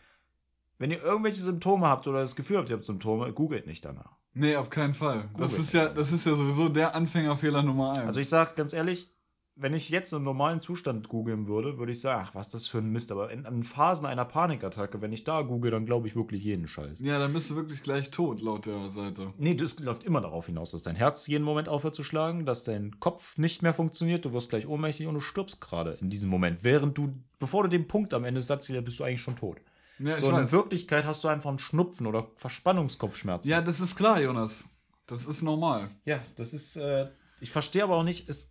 Wenn 0.79 0.91
ihr 0.91 1.03
irgendwelche 1.03 1.43
Symptome 1.43 1.87
habt 1.87 2.07
oder 2.07 2.21
das 2.21 2.35
Gefühl 2.35 2.57
habt, 2.57 2.71
ihr 2.71 2.77
habt 2.77 2.87
Symptome, 2.87 3.31
googelt 3.35 3.67
nicht 3.67 3.85
danach. 3.85 4.17
Nee, 4.33 4.57
auf 4.57 4.71
keinen 4.71 4.95
Fall. 4.95 5.29
Das 5.37 5.59
ist 5.59 5.75
ja, 5.75 5.87
das 5.89 6.13
ist 6.13 6.25
ja 6.25 6.35
sowieso 6.35 6.71
der 6.71 6.95
Anfängerfehler 6.95 7.63
Nummer 7.63 7.93
eins. 7.93 8.07
Also 8.07 8.21
ich 8.21 8.29
sag 8.31 8.57
ganz 8.57 8.73
ehrlich, 8.73 9.13
wenn 9.61 9.75
ich 9.75 9.91
jetzt 9.91 10.13
im 10.13 10.25
normalen 10.25 10.61
Zustand 10.61 11.09
googeln 11.09 11.47
würde, 11.47 11.79
würde 11.79 11.93
ich 11.93 12.01
sagen, 12.01 12.25
ach, 12.27 12.35
was 12.35 12.49
das 12.49 12.67
für 12.67 12.79
ein 12.79 12.91
Mist. 12.91 13.13
Aber 13.13 13.31
in, 13.31 13.45
in 13.45 13.63
Phasen 13.63 14.07
einer 14.07 14.25
Panikattacke, 14.25 15.01
wenn 15.03 15.13
ich 15.13 15.25
da 15.25 15.43
google, 15.43 15.71
dann 15.71 15.87
glaube 15.87 16.09
ich 16.09 16.17
wirklich 16.17 16.43
jeden 16.43 16.67
Scheiß. 16.67 17.01
ja, 17.01 17.19
dann 17.19 17.33
bist 17.33 17.51
du 17.51 17.57
wirklich 17.57 17.83
gleich 17.83 18.11
tot, 18.11 18.41
laut 18.41 18.67
der 18.67 18.91
Seite. 18.91 19.33
Nee, 19.39 19.55
das 19.55 19.79
läuft 19.79 20.05
immer 20.05 20.21
darauf 20.21 20.47
hinaus, 20.47 20.71
dass 20.71 20.83
dein 20.83 20.97
Herz 20.97 21.27
jeden 21.27 21.45
Moment 21.45 21.69
aufhört 21.69 21.95
zu 21.95 22.03
schlagen, 22.03 22.47
dass 22.47 22.65
dein 22.65 22.99
Kopf 23.01 23.37
nicht 23.39 23.63
mehr 23.63 23.75
funktioniert, 23.75 24.25
du 24.25 24.33
wirst 24.33 24.51
gleich 24.51 24.67
ohnmächtig 24.67 25.07
und 25.07 25.15
du 25.15 25.21
stirbst 25.21 25.61
gerade 25.61 25.99
in 26.01 26.09
diesem 26.09 26.31
Moment. 26.31 26.65
Während 26.65 26.97
du, 26.97 27.13
bevor 27.39 27.63
du 27.65 27.69
den 27.69 27.87
Punkt 27.87 28.15
am 28.15 28.25
Ende 28.25 28.39
des 28.39 28.47
Satzes 28.47 28.83
bist 28.85 28.99
du 28.99 29.05
eigentlich 29.05 29.21
schon 29.21 29.37
tot. 29.37 29.59
Ja, 29.99 30.17
So, 30.17 30.29
in 30.31 30.35
weiß. 30.35 30.53
Wirklichkeit 30.53 31.05
hast 31.05 31.23
du 31.25 31.29
einfach 31.29 31.51
einen 31.51 31.59
Schnupfen 31.59 32.07
oder 32.07 32.29
Verspannungskopfschmerzen. 32.37 33.51
Ja, 33.51 33.61
das 33.61 33.81
ist 33.81 33.97
klar, 33.97 34.21
Jonas. 34.23 34.65
Das 35.07 35.27
ist 35.27 35.43
normal. 35.43 35.91
Ja, 36.05 36.21
das 36.37 36.55
ist, 36.55 36.77
äh, 36.77 37.09
ich 37.41 37.51
verstehe 37.51 37.83
aber 37.83 37.97
auch 37.97 38.03
nicht, 38.05 38.29
ist, 38.29 38.50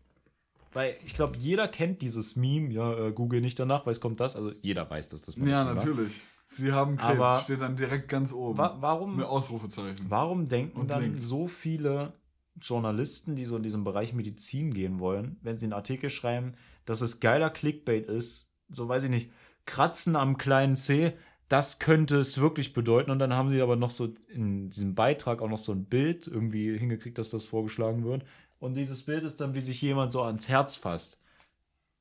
weil 0.73 0.95
ich 1.05 1.13
glaube, 1.13 1.37
jeder 1.37 1.67
kennt 1.67 2.01
dieses 2.01 2.35
Meme, 2.35 2.71
ja, 2.71 3.07
äh, 3.07 3.11
google 3.11 3.41
nicht 3.41 3.59
danach, 3.59 3.85
weil 3.85 3.91
es 3.91 3.99
kommt 3.99 4.19
das, 4.19 4.35
also 4.35 4.51
jeder 4.61 4.89
weiß, 4.89 5.09
dass 5.09 5.23
das 5.23 5.37
man 5.37 5.49
Ja, 5.49 5.65
war. 5.65 5.73
natürlich. 5.75 6.13
Sie 6.47 6.71
haben 6.71 6.97
Krebs, 6.97 7.19
Aber- 7.19 7.41
steht 7.43 7.61
dann 7.61 7.75
direkt 7.77 8.09
ganz 8.09 8.31
oben. 8.33 8.57
Wa 8.57 8.77
warum, 8.79 9.17
Mit 9.17 9.25
Ausrufezeichen. 9.25 10.05
warum 10.09 10.47
denken 10.47 10.87
dann 10.87 11.03
links. 11.03 11.23
so 11.23 11.47
viele 11.47 12.13
Journalisten, 12.59 13.35
die 13.35 13.45
so 13.45 13.55
in 13.57 13.63
diesem 13.63 13.83
Bereich 13.83 14.13
Medizin 14.13 14.73
gehen 14.73 14.99
wollen, 14.99 15.37
wenn 15.41 15.55
sie 15.57 15.65
einen 15.65 15.73
Artikel 15.73 16.09
schreiben, 16.09 16.53
dass 16.85 17.01
es 17.01 17.19
geiler 17.19 17.49
Clickbait 17.49 18.05
ist, 18.07 18.51
so 18.69 18.87
weiß 18.87 19.03
ich 19.05 19.09
nicht, 19.09 19.31
Kratzen 19.65 20.15
am 20.15 20.37
kleinen 20.37 20.75
C, 20.75 21.13
das 21.47 21.79
könnte 21.79 22.17
es 22.17 22.39
wirklich 22.39 22.73
bedeuten. 22.73 23.11
Und 23.11 23.19
dann 23.19 23.33
haben 23.33 23.49
sie 23.49 23.61
aber 23.61 23.75
noch 23.75 23.91
so 23.91 24.13
in 24.33 24.69
diesem 24.69 24.95
Beitrag 24.95 25.41
auch 25.41 25.49
noch 25.49 25.57
so 25.57 25.71
ein 25.71 25.85
Bild 25.85 26.27
irgendwie 26.27 26.77
hingekriegt, 26.77 27.17
dass 27.17 27.29
das 27.29 27.47
vorgeschlagen 27.47 28.03
wird. 28.03 28.23
Und 28.59 28.73
dieses 28.75 29.03
Bild 29.05 29.23
ist 29.23 29.39
dann, 29.41 29.55
wie 29.55 29.61
sich 29.61 29.81
jemand 29.81 30.11
so 30.11 30.21
ans 30.23 30.49
Herz 30.49 30.75
fasst. 30.75 31.21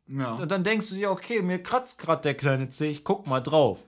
Ja. 0.09 0.35
Und 0.35 0.51
dann 0.51 0.65
denkst 0.65 0.89
du 0.91 0.97
dir, 0.97 1.11
okay, 1.11 1.43
mir 1.43 1.63
kratzt 1.63 1.99
gerade 1.99 2.23
der 2.23 2.35
kleine 2.35 2.69
C, 2.69 2.89
ich 2.91 3.05
guck 3.05 3.27
mal 3.27 3.41
drauf. 3.41 3.81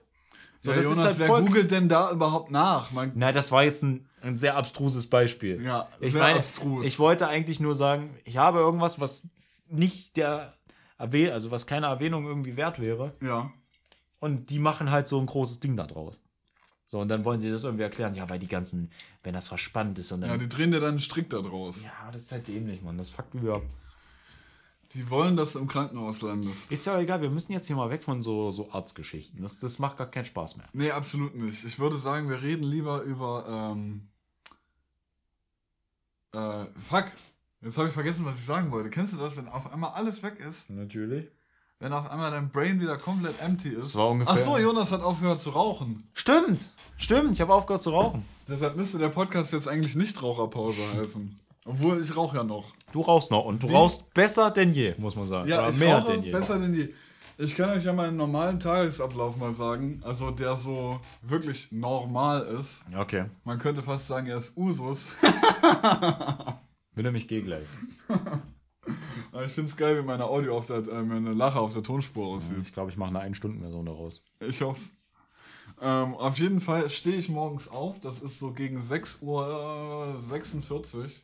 So, 0.61 0.69
ja, 0.71 0.75
das 0.77 0.85
Jonas, 0.85 0.99
ist 0.99 1.05
halt 1.05 1.19
wer 1.19 1.27
voll. 1.27 1.43
googelt 1.45 1.71
denn 1.71 1.89
da 1.89 2.11
überhaupt 2.11 2.51
nach? 2.51 2.91
Man, 2.91 3.11
Na, 3.15 3.31
das 3.31 3.51
war 3.51 3.63
jetzt 3.63 3.81
ein, 3.83 4.07
ein 4.21 4.37
sehr 4.37 4.55
abstruses 4.55 5.09
Beispiel. 5.09 5.61
ja, 5.63 5.89
Ich 5.99 6.11
sehr 6.11 6.21
meine, 6.21 6.37
abstrus. 6.37 6.85
ich 6.85 6.99
wollte 6.99 7.27
eigentlich 7.27 7.59
nur 7.59 7.73
sagen, 7.75 8.15
ich 8.23 8.37
habe 8.37 8.59
irgendwas, 8.59 8.99
was 9.01 9.27
nicht 9.67 10.17
der 10.17 10.53
Erwäh 10.99 11.31
also 11.31 11.49
was 11.49 11.65
keine 11.65 11.87
Erwähnung 11.87 12.25
irgendwie 12.27 12.57
wert 12.57 12.79
wäre. 12.79 13.13
ja. 13.21 13.51
Und 14.19 14.51
die 14.51 14.59
machen 14.59 14.91
halt 14.91 15.07
so 15.07 15.19
ein 15.19 15.25
großes 15.25 15.61
Ding 15.61 15.75
da 15.75 15.87
draus. 15.87 16.19
So, 16.91 16.99
und 16.99 17.07
dann 17.07 17.23
wollen 17.23 17.39
sie 17.39 17.49
das 17.49 17.63
irgendwie 17.63 17.83
erklären, 17.83 18.15
ja, 18.15 18.29
weil 18.29 18.37
die 18.37 18.49
ganzen, 18.49 18.91
wenn 19.23 19.33
das 19.33 19.47
verspannt 19.47 19.97
ist 19.97 20.11
und 20.11 20.23
ja, 20.23 20.27
dann. 20.27 20.39
die 20.41 20.49
drehen 20.49 20.71
dir 20.71 20.81
dann 20.81 20.89
einen 20.89 20.99
Strick 20.99 21.29
da 21.29 21.39
draus. 21.39 21.85
Ja, 21.85 22.11
das 22.11 22.23
ist 22.23 22.33
halt 22.33 22.49
dämlich, 22.49 22.81
Mann. 22.81 22.97
Das 22.97 23.09
fuckt 23.09 23.33
über. 23.33 23.61
Die 24.93 25.09
wollen, 25.09 25.37
dass 25.37 25.53
du 25.53 25.59
im 25.59 25.69
Krankenhaus 25.69 26.21
landest. 26.21 26.69
Ist 26.69 26.85
ja 26.85 26.99
egal, 26.99 27.21
wir 27.21 27.29
müssen 27.29 27.53
jetzt 27.53 27.67
hier 27.67 27.77
mal 27.77 27.89
weg 27.89 28.03
von 28.03 28.21
so, 28.21 28.51
so 28.51 28.69
Arztgeschichten. 28.73 29.41
Das, 29.41 29.57
das 29.59 29.79
macht 29.79 29.95
gar 29.95 30.11
keinen 30.11 30.25
Spaß 30.25 30.57
mehr. 30.57 30.67
Nee, 30.73 30.91
absolut 30.91 31.33
nicht. 31.33 31.63
Ich 31.63 31.79
würde 31.79 31.95
sagen, 31.95 32.27
wir 32.27 32.41
reden 32.41 32.63
lieber 32.63 33.03
über. 33.03 33.71
Ähm, 33.73 34.09
äh, 36.33 36.65
fuck. 36.77 37.05
Jetzt 37.61 37.77
habe 37.77 37.87
ich 37.87 37.93
vergessen, 37.93 38.25
was 38.25 38.37
ich 38.37 38.43
sagen 38.43 38.69
wollte. 38.69 38.89
Kennst 38.89 39.13
du 39.13 39.17
das, 39.17 39.37
wenn 39.37 39.47
auf 39.47 39.71
einmal 39.71 39.91
alles 39.91 40.23
weg 40.23 40.41
ist? 40.41 40.69
Natürlich. 40.69 41.29
Wenn 41.81 41.93
auf 41.93 42.09
einmal 42.11 42.29
dein 42.29 42.49
Brain 42.51 42.79
wieder 42.79 42.95
komplett 42.97 43.41
empty 43.41 43.69
ist? 43.69 43.79
Das 43.79 43.95
war 43.97 44.09
ungefähr- 44.09 44.33
Ach 44.33 44.37
so, 44.37 44.55
Jonas 44.57 44.91
hat 44.91 45.01
aufgehört 45.01 45.41
zu 45.41 45.49
rauchen. 45.49 46.03
Stimmt! 46.13 46.69
Stimmt, 46.97 47.33
ich 47.33 47.41
habe 47.41 47.53
aufgehört 47.55 47.81
zu 47.81 47.89
rauchen. 47.89 48.23
Deshalb 48.47 48.75
müsste 48.77 48.99
der 48.99 49.09
Podcast 49.09 49.51
jetzt 49.51 49.67
eigentlich 49.67 49.95
nicht 49.95 50.21
Raucherpause 50.21 50.77
heißen. 50.95 51.39
Obwohl 51.65 51.99
ich 51.99 52.15
rauche 52.15 52.37
ja 52.37 52.43
noch. 52.43 52.67
Du 52.91 53.01
rauchst 53.01 53.31
noch 53.31 53.45
und 53.45 53.63
du 53.63 53.69
Wie? 53.69 53.73
rauchst 53.73 54.13
besser 54.13 54.51
denn 54.51 54.73
je, 54.75 54.93
muss 54.99 55.15
man 55.15 55.25
sagen. 55.27 55.49
Ja, 55.49 55.59
Oder 55.61 55.69
ich 55.71 55.77
mehr 55.77 55.97
rauche 55.97 56.11
denn 56.11 56.23
je. 56.23 56.31
besser 56.31 56.59
denn 56.59 56.73
je. 56.75 56.89
Ich 57.39 57.55
kann 57.55 57.71
euch 57.71 57.83
ja 57.83 57.93
meinen 57.93 58.17
normalen 58.17 58.59
Tagesablauf 58.59 59.35
mal 59.37 59.53
sagen, 59.53 60.01
also 60.03 60.29
der 60.29 60.55
so 60.55 60.99
wirklich 61.23 61.71
normal 61.71 62.43
ist. 62.59 62.85
Okay. 62.95 63.25
Man 63.43 63.57
könnte 63.57 63.81
fast 63.81 64.05
sagen, 64.07 64.27
er 64.27 64.37
ist 64.37 64.55
Usus. 64.55 65.07
Will 66.93 67.05
er 67.07 67.11
mich 67.11 67.27
geh 67.27 67.41
gleich. 67.41 67.65
Ich 69.45 69.51
finde 69.53 69.69
es 69.69 69.77
geil, 69.77 69.97
wie 69.97 70.05
meine 70.05 70.25
Audio 70.25 70.57
auf 70.57 70.67
der, 70.67 70.77
äh, 70.87 71.03
meine 71.03 71.33
Lache 71.33 71.59
auf 71.59 71.73
der 71.73 71.83
Tonspur 71.83 72.27
aussieht. 72.27 72.57
Ich 72.63 72.73
glaube, 72.73 72.91
ich 72.91 72.97
mache 72.97 73.15
eine 73.15 73.31
1-Stunden-Version 73.31 73.85
daraus. 73.85 74.21
Ich 74.39 74.61
hoffe 74.61 74.89
ähm, 75.81 76.15
Auf 76.15 76.37
jeden 76.37 76.61
Fall 76.61 76.89
stehe 76.89 77.15
ich 77.15 77.29
morgens 77.29 77.67
auf. 77.67 77.99
Das 77.99 78.21
ist 78.21 78.39
so 78.39 78.51
gegen 78.53 78.79
6.46 78.79 79.21
Uhr. 79.23 80.15
46. 80.19 81.23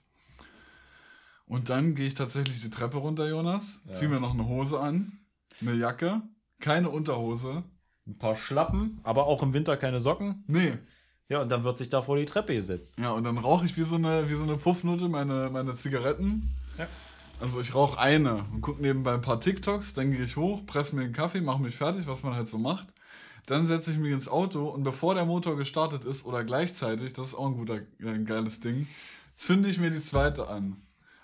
Und 1.46 1.70
dann 1.70 1.96
gehe 1.96 2.08
ich 2.08 2.14
tatsächlich 2.14 2.62
die 2.62 2.70
Treppe 2.70 2.98
runter, 2.98 3.28
Jonas. 3.30 3.82
Ja. 3.86 3.94
Zieh 3.94 4.08
mir 4.08 4.20
noch 4.20 4.34
eine 4.34 4.48
Hose 4.48 4.80
an. 4.80 5.20
Eine 5.62 5.74
Jacke. 5.74 6.22
Keine 6.60 6.90
Unterhose. 6.90 7.64
Ein 8.08 8.18
paar 8.18 8.36
Schlappen, 8.36 9.00
aber 9.04 9.28
auch 9.28 9.44
im 9.44 9.54
Winter 9.54 9.76
keine 9.76 10.00
Socken. 10.00 10.44
Nee. 10.48 10.74
Ja, 11.30 11.42
und 11.42 11.52
dann 11.52 11.66
wird 11.66 11.78
sich 11.78 11.90
da 11.90 12.02
vor 12.02 12.18
die 12.18 12.26
Treppe 12.26 12.56
gesetzt. 12.56 12.98
Ja, 13.00 13.12
und 13.12 13.26
dann 13.26 13.38
rauche 13.38 13.66
ich 13.66 13.76
wie 13.76 13.84
so 13.84 13.96
eine, 13.96 14.30
wie 14.30 14.36
so 14.36 14.44
eine 14.44 14.56
Puffnutte 14.56 15.10
meine, 15.10 15.50
meine 15.52 15.76
Zigaretten. 15.76 16.56
Ja. 16.78 16.88
Also 17.40 17.62
ich 17.62 17.76
rauche 17.76 18.00
eine 18.00 18.46
und 18.52 18.62
gucke 18.62 18.82
nebenbei 18.82 19.14
ein 19.14 19.22
paar 19.22 19.40
TikToks, 19.40 19.94
dann 19.94 20.12
gehe 20.12 20.24
ich 20.24 20.38
hoch, 20.38 20.66
presse 20.66 20.96
mir 20.96 21.04
einen 21.04 21.14
Kaffee, 21.14 21.40
mache 21.40 21.62
mich 21.62 21.76
fertig, 21.76 22.08
was 22.08 22.24
man 22.24 22.36
halt 22.36 22.48
so 22.48 22.58
macht. 22.58 22.88
Dann 23.46 23.68
setze 23.68 23.92
ich 23.92 23.98
mich 23.98 24.12
ins 24.12 24.28
Auto 24.28 24.68
und 24.68 24.84
bevor 24.84 25.14
der 25.14 25.26
Motor 25.26 25.56
gestartet 25.56 26.04
ist 26.04 26.26
oder 26.26 26.44
gleichzeitig, 26.44 27.14
das 27.14 27.28
ist 27.28 27.36
auch 27.36 27.46
ein 27.46 27.56
guter, 27.56 27.82
ein 28.04 28.26
geiles 28.26 28.60
Ding, 28.60 28.88
zünde 29.36 29.70
ich 29.70 29.80
mir 29.80 29.92
die 29.92 30.02
zweite 30.02 30.48
an. 30.48 30.82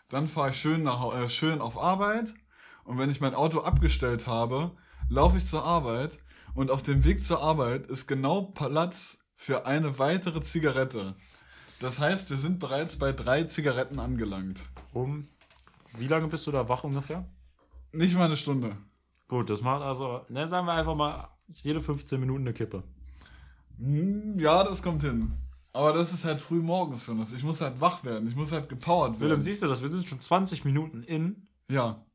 Dann 0.07 0.27
fahre 0.27 0.51
ich 0.51 0.57
schön, 0.57 0.83
nach, 0.83 1.13
äh, 1.15 1.27
schön 1.29 1.59
auf 1.59 1.81
Arbeit 1.81 2.33
und 2.83 2.99
wenn 2.99 3.09
ich 3.09 3.19
mein 3.19 3.33
Auto 3.33 3.61
abgestellt 3.61 4.27
habe, 4.27 4.71
laufe 5.09 5.37
ich 5.37 5.47
zur 5.47 5.65
Arbeit 5.65 6.19
und 6.53 6.69
auf 6.69 6.83
dem 6.83 7.03
Weg 7.05 7.25
zur 7.25 7.41
Arbeit 7.41 7.87
ist 7.87 8.07
genau 8.07 8.43
Platz 8.43 9.17
für 9.35 9.65
eine 9.65 9.97
weitere 9.97 10.41
Zigarette. 10.41 11.15
Das 11.79 11.99
heißt, 11.99 12.29
wir 12.29 12.37
sind 12.37 12.59
bereits 12.59 12.97
bei 12.97 13.11
drei 13.11 13.43
Zigaretten 13.43 13.99
angelangt. 13.99 14.67
Um. 14.93 15.27
Wie 15.97 16.07
lange 16.07 16.27
bist 16.27 16.45
du 16.47 16.51
da 16.51 16.67
wach 16.67 16.83
ungefähr? 16.83 17.25
Nicht 17.91 18.15
mal 18.15 18.25
eine 18.25 18.37
Stunde. 18.37 18.77
Gut, 19.27 19.49
das 19.49 19.61
macht 19.61 19.81
also, 19.81 20.21
ne, 20.29 20.47
sagen 20.47 20.65
wir 20.67 20.73
einfach 20.73 20.95
mal, 20.95 21.29
jede 21.53 21.81
15 21.81 22.19
Minuten 22.19 22.41
eine 22.41 22.53
Kippe. 22.53 22.83
Hm, 23.77 24.39
Ja, 24.39 24.63
das 24.63 24.81
kommt 24.81 25.03
hin. 25.03 25.31
Aber 25.71 25.93
das 25.93 26.13
ist 26.13 26.23
halt 26.25 26.39
früh 26.39 26.61
morgens, 26.61 27.07
Jonas. 27.07 27.33
Ich 27.33 27.43
muss 27.43 27.61
halt 27.61 27.81
wach 27.81 28.03
werden. 28.03 28.27
Ich 28.29 28.35
muss 28.35 28.51
halt 28.51 28.69
gepowert 28.69 29.19
Willem, 29.19 29.31
werden. 29.31 29.41
siehst 29.41 29.63
du 29.63 29.67
das? 29.67 29.81
Wir 29.81 29.89
sind 29.89 30.07
schon 30.07 30.19
20 30.19 30.65
Minuten 30.65 31.01
in. 31.03 31.47
Ja. 31.69 32.05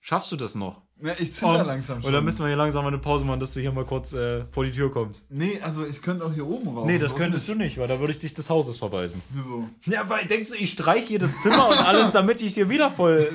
Schaffst 0.00 0.30
du 0.30 0.36
das 0.36 0.54
noch? 0.54 0.82
Ja 1.02 1.12
ich 1.18 1.32
zitter 1.32 1.60
Und- 1.60 1.66
langsam 1.66 2.00
schon. 2.00 2.10
Oder 2.10 2.20
müssen 2.20 2.40
wir 2.40 2.48
hier 2.48 2.56
langsam 2.56 2.82
mal 2.82 2.88
eine 2.88 2.98
Pause 2.98 3.24
machen, 3.24 3.40
dass 3.40 3.52
du 3.54 3.60
hier 3.60 3.72
mal 3.72 3.84
kurz 3.84 4.12
äh, 4.12 4.44
vor 4.50 4.64
die 4.64 4.70
Tür 4.72 4.90
kommst? 4.90 5.22
nee, 5.28 5.60
also 5.62 5.86
ich 5.86 6.00
könnte 6.02 6.24
auch 6.24 6.32
hier 6.32 6.46
oben 6.46 6.68
raus. 6.76 6.86
Nee, 6.86 6.98
das 6.98 7.14
könntest 7.14 7.48
du 7.48 7.54
nicht, 7.54 7.78
weil 7.78 7.88
da 7.88 7.98
würde 8.00 8.12
ich 8.12 8.18
dich 8.18 8.34
des 8.34 8.48
Hauses 8.50 8.78
verweisen. 8.78 9.22
Wieso? 9.30 9.64
Ja, 9.86 10.08
weil 10.08 10.26
denkst 10.26 10.48
du, 10.50 10.54
ich 10.54 10.72
streich 10.72 11.06
hier 11.06 11.18
das 11.18 11.36
Zimmer 11.40 11.68
und 11.68 11.84
alles, 11.86 12.10
damit 12.12 12.40
ich 12.42 12.48
es 12.48 12.54
hier 12.54 12.68
wieder 12.68 12.90
voll. 12.90 13.28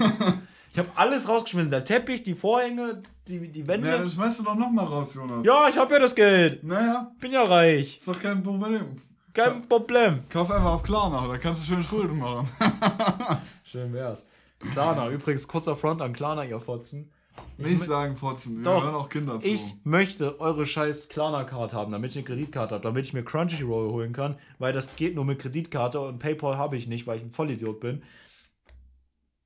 Ich 0.72 0.80
habe 0.80 0.90
alles 0.96 1.28
rausgeschmissen. 1.30 1.72
Der 1.72 1.84
Teppich, 1.86 2.24
die 2.24 2.36
Vorhänge, 2.36 3.02
die, 3.28 3.48
die 3.50 3.66
Wände. 3.68 3.88
Naja, 3.88 4.00
dann 4.00 4.10
schmeißt 4.10 4.40
du 4.40 4.44
doch 4.44 4.56
noch 4.56 4.70
mal 4.72 4.84
raus, 4.86 5.14
Jonas. 5.14 5.46
ja, 5.46 5.68
ich 5.70 5.78
habe 5.78 5.94
ja 5.94 6.00
das 6.00 6.14
Geld. 6.14 6.64
Naja, 6.64 7.12
Bin 7.20 7.32
ja 7.32 7.44
reich. 7.44 7.98
ist 7.98 8.08
doch 8.08 8.20
kein 8.20 8.44
Problem. 8.44 8.86
Kein 9.34 9.68
Problem. 9.68 10.20
Kauf 10.30 10.50
einfach 10.52 10.74
auf 10.74 10.84
Klarna, 10.84 11.28
da 11.28 11.38
kannst 11.38 11.62
du 11.62 11.66
schön 11.74 11.84
Schulden 11.84 12.18
machen. 12.20 12.48
Schön 13.64 13.92
wär's. 13.94 14.26
Klarna, 14.74 15.10
übrigens 15.10 15.48
kurzer 15.48 15.76
Front 15.76 16.02
an 16.02 16.14
Klarna, 16.14 16.44
ihr 16.46 16.60
Fotzen. 16.60 17.12
Nicht 17.58 17.84
sagen, 17.84 18.18
Fotzen. 18.18 18.58
Wir 18.58 18.64
Doch, 18.64 18.84
hören 18.84 18.96
auch 18.96 19.10
Kinder 19.10 19.40
zu. 19.40 19.48
Ich 19.48 19.76
möchte 19.84 20.40
eure 20.40 20.66
scheiß 20.66 21.10
Klarna-Card 21.10 21.74
haben, 21.74 21.92
damit 21.92 22.12
ich 22.12 22.18
eine 22.18 22.26
Kreditkarte 22.26 22.76
habe, 22.76 22.84
damit 22.84 23.06
ich 23.06 23.14
mir 23.14 23.24
Crunchyroll 23.24 23.92
holen 23.92 24.12
kann, 24.12 24.38
weil 24.60 24.74
das 24.74 24.96
geht 24.96 25.16
nur 25.16 25.26
mit 25.26 25.40
Kreditkarte 25.40 26.02
und 26.02 26.20
PayPal 26.20 26.58
habe 26.58 26.76
ich 26.76 26.88
nicht, 26.88 27.08
weil 27.08 27.18
ich 27.18 27.24
ein 27.24 27.32
Vollidiot 27.32 27.80
bin. 27.80 28.04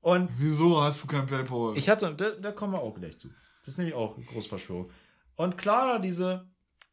Und 0.02 0.30
Wieso 0.38 0.82
hast 0.82 1.04
du 1.04 1.08
kein 1.08 1.28
PayPal? 1.28 1.78
ich 1.78 1.90
hatte, 1.90 2.14
da, 2.16 2.32
da 2.32 2.52
kommen 2.52 2.74
wir 2.74 2.82
auch 2.82 2.96
gleich 2.96 3.20
zu. 3.20 3.30
Das 3.60 3.70
ist 3.70 3.78
nämlich 3.78 3.96
auch 3.96 4.16
eine 4.16 4.26
Großverschwörung. 4.26 4.90
Und 5.36 5.58
Klarna, 5.58 6.00
diese 6.00 6.50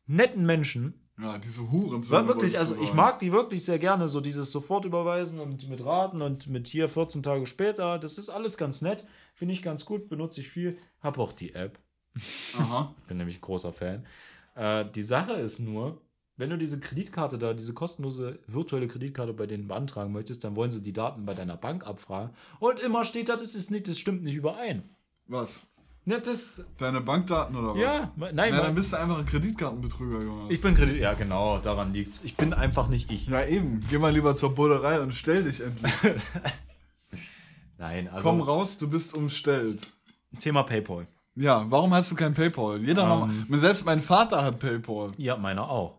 netten 0.07 0.45
Menschen, 0.45 1.06
ja, 1.19 1.39
diese 1.39 1.71
Huren. 1.71 2.09
war 2.11 2.29
wirklich, 2.29 2.59
also 2.59 2.77
ich 2.83 2.93
mag 2.93 3.21
die 3.21 3.33
wirklich 3.33 3.65
sehr 3.65 3.79
gerne, 3.79 4.09
so 4.09 4.21
dieses 4.21 4.53
sofort 4.53 4.85
überweisen 4.85 5.41
und 5.41 5.69
mit 5.69 5.85
Raten 5.85 6.21
und 6.21 6.47
mit 6.49 6.69
hier 6.69 6.89
14 6.89 7.23
Tage 7.23 7.47
später, 7.47 7.99
das 7.99 8.19
ist 8.19 8.29
alles 8.29 8.59
ganz 8.59 8.83
nett, 8.83 9.05
finde 9.35 9.55
ich 9.55 9.63
ganz 9.63 9.87
gut, 9.87 10.09
benutze 10.09 10.43
ich 10.43 10.49
viel, 10.49 10.79
habe 11.01 11.21
auch 11.21 11.33
die 11.33 11.55
App. 11.55 11.79
Aha. 12.59 12.95
bin 13.09 13.17
nämlich 13.17 13.41
großer 13.41 13.73
Fan. 13.73 14.05
Äh, 14.55 14.85
die 14.95 15.03
Sache 15.03 15.33
ist 15.33 15.59
nur, 15.59 16.03
wenn 16.37 16.51
du 16.51 16.59
diese 16.59 16.81
Kreditkarte 16.81 17.39
da, 17.39 17.55
diese 17.55 17.73
kostenlose 17.73 18.39
virtuelle 18.47 18.89
Kreditkarte 18.89 19.33
bei 19.33 19.47
denen 19.47 19.69
beantragen 19.69 20.13
möchtest, 20.13 20.45
dann 20.45 20.55
wollen 20.55 20.71
sie 20.71 20.83
die 20.83 20.93
Daten 20.93 21.25
bei 21.25 21.33
deiner 21.33 21.57
Bank 21.57 21.87
abfragen. 21.87 22.35
Und 22.59 22.81
immer 22.81 23.05
steht 23.05 23.31
da, 23.31 23.37
das 23.37 23.55
ist 23.55 23.71
nicht, 23.71 23.89
das 23.89 23.99
stimmt 23.99 24.23
nicht 24.23 24.35
überein. 24.35 24.83
Was? 25.29 25.67
Ja, 26.09 26.21
das, 26.21 26.65
Deine 26.79 27.01
Bankdaten 27.01 27.57
oder 27.57 27.75
was? 27.75 27.81
ja, 27.81 28.13
nein, 28.17 28.53
Na, 28.55 28.63
dann 28.63 28.75
bist 28.77 28.93
du 28.93 28.97
einfach 28.97 29.19
ein 29.19 29.27
Kreditkartenbetrüger, 29.27 30.23
Jonas. 30.23 30.53
ich 30.53 30.61
bin 30.61 30.75
Kredit, 30.77 31.01
ja 31.01 31.15
genau, 31.15 31.59
daran 31.59 31.93
liegt's. 31.93 32.23
Ich 32.23 32.37
bin 32.37 32.55
einfach 32.55 32.87
nicht 32.89 33.11
ich. 33.11 33.27
ja, 33.27 33.45
eben. 33.45 33.85
Geh 33.91 33.99
mal 33.99 34.13
lieber 34.13 34.35
zur 34.37 34.55
Bullerei 34.55 35.01
und 35.01 35.13
stell 35.15 35.43
dich 35.45 35.61
endlich. 35.61 35.93
Nein, 37.79 38.09
also 38.09 38.29
Komm 38.31 38.41
raus, 38.41 38.79
du 38.79 38.89
bist 38.89 39.15
umstellt. 39.15 39.87
Thema 40.41 40.63
PayPal. 40.63 41.07
Ja, 41.35 41.67
warum 41.69 41.93
hast 41.93 42.11
du 42.11 42.15
kein 42.15 42.33
PayPal? 42.35 42.81
Jeder 42.81 43.03
Ähm. 43.03 43.09
normal. 43.09 43.61
Selbst 43.61 43.85
mein 43.85 44.01
Vater 44.01 44.43
hat 44.45 44.59
PayPal. 44.59 45.13
Ja, 45.19 45.37
meiner 45.37 45.69
auch. 45.69 45.99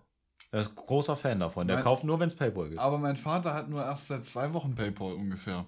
Er 0.51 0.61
ist 0.61 0.75
großer 0.75 1.15
Fan 1.17 1.39
davon. 1.39 1.67
Der 1.67 1.77
Mein- 1.77 1.83
kauft 1.83 2.03
nur, 2.03 2.19
wenn 2.19 2.29
es 2.29 2.35
PayPal 2.35 2.69
gibt. 2.69 2.79
Aber 2.79 2.97
mein 2.97 3.17
Vater 3.17 3.53
hat 3.53 3.69
nur 3.69 3.83
erst 3.83 4.07
seit 4.07 4.23
zwei 4.25 4.53
Wochen 4.53 4.73
PayPal 4.73 5.13
ungefähr. 5.13 5.67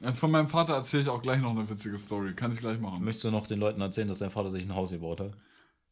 Jetzt 0.00 0.18
von 0.20 0.30
meinem 0.30 0.48
Vater 0.48 0.74
erzähle 0.74 1.02
ich 1.04 1.08
auch 1.08 1.22
gleich 1.22 1.40
noch 1.40 1.50
eine 1.50 1.68
witzige 1.68 1.98
Story. 1.98 2.32
Kann 2.34 2.52
ich 2.52 2.58
gleich 2.60 2.78
machen. 2.78 3.04
Möchtest 3.04 3.24
du 3.24 3.30
noch 3.30 3.46
den 3.46 3.58
Leuten 3.60 3.80
erzählen, 3.80 4.08
dass 4.08 4.20
dein 4.20 4.30
Vater 4.30 4.50
sich 4.50 4.64
ein 4.64 4.74
Haus 4.74 4.90
gebaut 4.90 5.20
hat? 5.20 5.32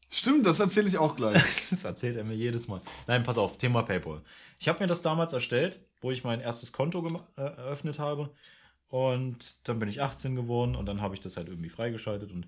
Stimmt, 0.09 0.47
das 0.47 0.61
erzähle 0.61 0.89
ich 0.89 0.99
auch 0.99 1.17
gleich. 1.17 1.43
Das 1.71 1.85
erzählt 1.85 2.17
er 2.17 2.25
mir 2.25 2.35
jedes 2.37 2.69
Mal. 2.69 2.81
Nein, 3.07 3.25
pass 3.25 3.39
auf, 3.39 3.59
Thema 3.59 3.83
PayPal. 3.83 4.21
Ich 4.61 4.69
habe 4.69 4.79
mir 4.81 4.87
das 4.87 5.03
damals 5.03 5.33
erstellt, 5.33 5.81
wo 6.01 6.11
ich 6.13 6.23
mein 6.25 6.41
erstes 6.41 6.73
Konto 6.73 7.05
äh, 7.37 7.41
eröffnet 7.43 7.99
habe. 7.99 8.31
Und 8.89 9.69
dann 9.69 9.81
bin 9.81 9.89
ich 9.89 10.01
18 10.01 10.37
geworden 10.37 10.77
und 10.77 10.87
dann 10.87 11.01
habe 11.01 11.15
ich 11.15 11.21
das 11.21 11.37
halt 11.37 11.49
irgendwie 11.49 11.71
freigeschaltet 11.71 12.31
und 12.31 12.47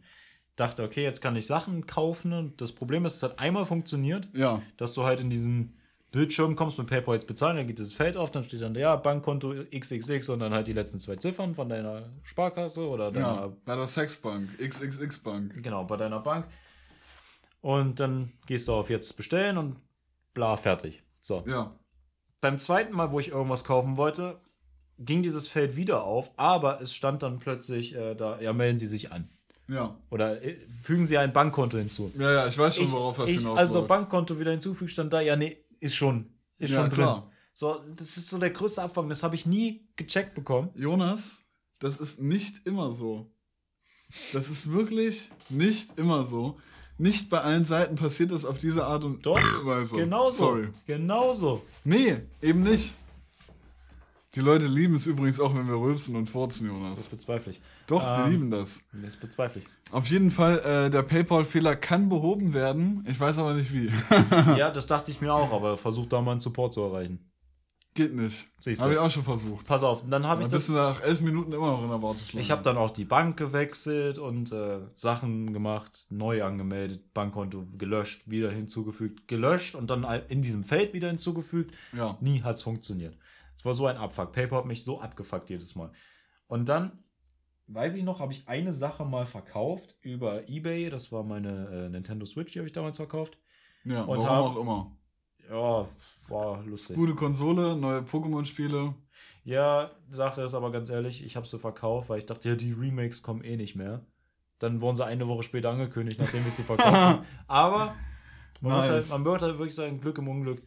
dachte, 0.54 0.84
okay, 0.84 1.02
jetzt 1.02 1.20
kann 1.20 1.34
ich 1.34 1.46
Sachen 1.46 1.86
kaufen. 1.86 2.32
Und 2.32 2.60
das 2.60 2.72
Problem 2.72 3.04
ist, 3.04 3.16
es 3.16 3.22
hat 3.24 3.40
einmal 3.40 3.66
funktioniert, 3.66 4.28
Ja. 4.34 4.62
dass 4.76 4.94
du 4.94 5.02
halt 5.04 5.20
in 5.20 5.30
diesen 5.30 5.74
Bildschirm 6.10 6.56
kommst 6.56 6.78
mit 6.78 6.86
PayPal 6.86 7.16
jetzt 7.16 7.26
bezahlen, 7.26 7.56
dann 7.58 7.66
geht 7.66 7.78
das 7.80 7.92
Feld 7.92 8.16
auf, 8.16 8.30
dann 8.30 8.42
steht 8.44 8.62
dann, 8.62 8.74
ja, 8.74 8.96
Bankkonto 8.96 9.54
XXX 9.76 10.30
und 10.30 10.40
dann 10.40 10.54
halt 10.54 10.66
die 10.66 10.72
letzten 10.72 10.98
zwei 10.98 11.16
Ziffern 11.16 11.54
von 11.54 11.68
deiner 11.68 12.08
Sparkasse 12.22 12.88
oder 12.88 13.12
deiner 13.12 13.26
Ja. 13.26 13.52
Bei 13.66 13.76
der 13.76 13.88
Sexbank. 13.88 14.48
XXX 14.58 15.18
Bank. 15.18 15.62
Genau, 15.62 15.84
bei 15.84 15.96
deiner 15.98 16.20
Bank. 16.20 16.46
Und 17.60 18.00
dann 18.00 18.32
gehst 18.46 18.68
du 18.68 18.72
auf 18.74 18.88
jetzt 18.88 19.16
bestellen 19.16 19.58
und 19.58 19.76
bla, 20.32 20.56
fertig. 20.56 21.02
So. 21.20 21.44
Ja. 21.46 21.74
Beim 22.40 22.58
zweiten 22.58 22.94
Mal, 22.94 23.10
wo 23.10 23.20
ich 23.20 23.28
irgendwas 23.28 23.64
kaufen 23.64 23.96
wollte, 23.96 24.40
ging 24.98 25.22
dieses 25.22 25.46
Feld 25.48 25.76
wieder 25.76 26.04
auf, 26.04 26.30
aber 26.36 26.80
es 26.80 26.94
stand 26.94 27.22
dann 27.22 27.38
plötzlich 27.38 27.94
äh, 27.94 28.14
da, 28.14 28.40
ja, 28.40 28.52
melden 28.52 28.78
Sie 28.78 28.86
sich 28.86 29.12
an. 29.12 29.28
Ja. 29.68 29.96
Oder 30.10 30.42
äh, 30.42 30.56
fügen 30.82 31.04
Sie 31.06 31.18
ein 31.18 31.32
Bankkonto 31.32 31.76
hinzu. 31.76 32.10
Ja, 32.18 32.32
ja, 32.32 32.46
ich 32.46 32.56
weiß 32.56 32.76
schon, 32.76 32.86
Ich, 32.86 32.92
worauf 32.92 33.16
das 33.16 33.28
ich, 33.28 33.38
hinausläuft. 33.40 33.58
also 33.60 33.86
Bankkonto 33.86 34.40
wieder 34.40 34.52
hinzufügen, 34.52 34.88
stand 34.88 35.12
da, 35.12 35.20
ja, 35.20 35.36
nee, 35.36 35.56
ist 35.80 35.94
schon, 35.96 36.30
ist 36.58 36.70
Ja, 36.70 36.80
schon 36.80 36.90
drin. 36.90 36.98
klar. 36.98 37.30
So, 37.54 37.80
das 37.96 38.16
ist 38.16 38.28
so 38.28 38.38
der 38.38 38.50
größte 38.50 38.82
Abfang, 38.82 39.08
das 39.08 39.22
habe 39.22 39.34
ich 39.34 39.44
nie 39.46 39.88
gecheckt 39.96 40.34
bekommen. 40.34 40.70
Jonas, 40.74 41.44
das 41.80 41.98
ist 41.98 42.20
nicht 42.20 42.66
immer 42.66 42.92
so. 42.92 43.30
Das 44.32 44.48
ist 44.48 44.70
wirklich 44.70 45.30
nicht 45.48 45.98
immer 45.98 46.24
so. 46.24 46.58
Nicht 46.96 47.30
bei 47.30 47.40
allen 47.40 47.64
Seiten 47.64 47.94
passiert 47.96 48.30
das 48.32 48.44
auf 48.44 48.58
diese 48.58 48.84
Art 48.84 49.04
und 49.04 49.24
Doch, 49.24 49.38
Weise. 49.64 49.96
Genauso. 49.96 50.36
Sorry. 50.38 50.68
Genauso. 50.86 51.62
Nee, 51.84 52.16
eben 52.42 52.62
nicht. 52.62 52.94
Die 54.34 54.40
Leute 54.40 54.66
lieben 54.66 54.94
es 54.94 55.06
übrigens 55.06 55.40
auch, 55.40 55.54
wenn 55.54 55.66
wir 55.66 55.74
rülpsen 55.80 56.14
und 56.14 56.28
furzen, 56.28 56.66
Das 56.68 56.76
Jonas. 56.76 57.08
bezweifle 57.08 57.52
ich. 57.52 57.60
Doch, 57.86 58.04
die 58.04 58.22
Ähm, 58.24 58.30
lieben 58.30 58.50
das. 58.50 58.82
Das 59.02 59.16
bezweifle 59.16 59.62
ich. 59.62 59.92
Auf 59.92 60.06
jeden 60.08 60.30
Fall, 60.30 60.58
äh, 60.58 60.90
der 60.90 61.02
PayPal-Fehler 61.02 61.76
kann 61.76 62.08
behoben 62.10 62.52
werden. 62.52 63.04
Ich 63.08 63.18
weiß 63.18 63.38
aber 63.38 63.54
nicht 63.54 63.72
wie. 63.72 63.90
ja, 64.58 64.70
das 64.70 64.86
dachte 64.86 65.10
ich 65.10 65.20
mir 65.22 65.32
auch, 65.32 65.52
aber 65.52 65.76
versuch 65.78 66.06
da 66.06 66.20
mal 66.20 66.32
einen 66.32 66.40
Support 66.40 66.74
zu 66.74 66.82
erreichen. 66.82 67.24
Geht 67.94 68.14
nicht. 68.14 68.46
Siehst 68.60 68.80
Habe 68.80 68.92
du. 68.92 69.00
ich 69.00 69.04
auch 69.04 69.10
schon 69.10 69.24
versucht. 69.24 69.66
Pass 69.66 69.82
auf, 69.82 70.04
dann 70.08 70.24
habe 70.24 70.42
ich 70.42 70.48
bist 70.48 70.68
das. 70.68 70.74
du 70.74 70.80
nach 70.80 71.00
elf 71.00 71.20
Minuten 71.20 71.52
immer 71.52 71.72
noch 71.72 71.82
in 71.82 71.88
der 71.88 72.00
Warteschlange. 72.00 72.40
Ich 72.40 72.50
habe 72.52 72.62
dann 72.62 72.76
auch 72.76 72.90
die 72.90 73.06
Bank 73.06 73.36
gewechselt 73.38 74.18
und 74.18 74.52
äh, 74.52 74.78
Sachen 74.94 75.52
gemacht, 75.52 76.06
neu 76.10 76.44
angemeldet, 76.44 77.12
Bankkonto 77.12 77.66
gelöscht, 77.76 78.22
wieder 78.26 78.52
hinzugefügt, 78.52 79.26
gelöscht 79.26 79.74
und 79.74 79.90
dann 79.90 80.04
in 80.28 80.42
diesem 80.42 80.62
Feld 80.62 80.92
wieder 80.92 81.08
hinzugefügt. 81.08 81.74
Ja. 81.96 82.16
Nie 82.20 82.42
hat 82.42 82.54
es 82.56 82.62
funktioniert. 82.62 83.16
Es 83.58 83.64
war 83.64 83.74
so 83.74 83.86
ein 83.86 83.96
Abfuck. 83.96 84.30
PayPal 84.32 84.60
hat 84.60 84.66
mich 84.66 84.84
so 84.84 85.00
abgefuckt 85.00 85.50
jedes 85.50 85.74
Mal. 85.74 85.90
Und 86.46 86.68
dann, 86.68 87.02
weiß 87.66 87.96
ich 87.96 88.04
noch, 88.04 88.20
habe 88.20 88.32
ich 88.32 88.46
eine 88.48 88.72
Sache 88.72 89.04
mal 89.04 89.26
verkauft 89.26 89.96
über 90.00 90.48
Ebay. 90.48 90.88
Das 90.90 91.10
war 91.10 91.24
meine 91.24 91.66
äh, 91.86 91.88
Nintendo 91.88 92.24
Switch, 92.24 92.52
die 92.52 92.60
habe 92.60 92.66
ich 92.68 92.72
damals 92.72 92.96
verkauft. 92.98 93.36
Ja, 93.84 94.02
Und 94.02 94.22
warum 94.22 94.28
hab- 94.28 94.44
auch 94.44 94.60
immer. 94.60 94.92
Ja, 95.50 95.86
war 96.28 96.62
lustig. 96.64 96.94
Gute 96.94 97.14
Konsole, 97.14 97.74
neue 97.74 98.00
Pokémon-Spiele. 98.00 98.94
Ja, 99.44 99.90
Sache 100.08 100.42
ist 100.42 100.54
aber 100.54 100.70
ganz 100.70 100.90
ehrlich, 100.90 101.24
ich 101.24 101.36
habe 101.36 101.46
sie 101.46 101.58
verkauft, 101.58 102.10
weil 102.10 102.18
ich 102.18 102.26
dachte, 102.26 102.50
ja, 102.50 102.54
die 102.54 102.72
Remakes 102.72 103.22
kommen 103.22 103.42
eh 103.42 103.56
nicht 103.56 103.74
mehr. 103.74 104.04
Dann 104.58 104.80
wurden 104.82 104.96
sie 104.96 105.04
eine 105.06 105.26
Woche 105.26 105.42
später 105.42 105.70
angekündigt, 105.70 106.20
nachdem 106.20 106.46
ich 106.46 106.52
sie 106.52 106.62
verkauft 106.64 106.90
habe. 106.94 107.24
Aber 107.46 107.94
man, 108.60 108.72
Nice. 108.72 108.90
halt, 108.90 109.08
man 109.08 109.24
wird 109.24 109.40
halt 109.42 109.56
wirklich 109.58 109.74
sagen, 109.74 110.00
Glück 110.00 110.18
im 110.18 110.28
Unglück. 110.28 110.62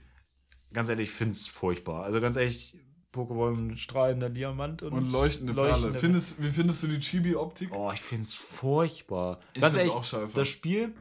Ganz 0.74 0.90
ehrlich, 0.90 1.10
ich 1.10 1.16
finde 1.16 1.34
es 1.34 1.48
furchtbar. 1.48 2.04
Also 2.04 2.22
ganz 2.22 2.38
ehrlich, 2.38 2.76
Pokémon 3.14 3.76
strahlender 3.76 4.30
Diamant 4.30 4.84
und, 4.84 4.94
Und 4.94 5.12
leuchtende, 5.12 5.54
leuchtende 5.54 5.90
Perle. 5.92 6.00
Findest, 6.00 6.42
wie 6.42 6.50
findest 6.50 6.84
du 6.84 6.88
die 6.88 7.00
Chibi-Optik? 7.00 7.70
Oh, 7.74 7.92
ich 7.94 8.02
finde 8.02 8.24
es 8.24 8.36
furchtbar. 8.36 9.40
Ich 9.54 9.62
ganz 9.62 9.76
ehrlich, 9.76 9.94
auch 9.94 10.04
scheiße. 10.04 10.36
das 10.36 10.48
Spiel 10.48 10.94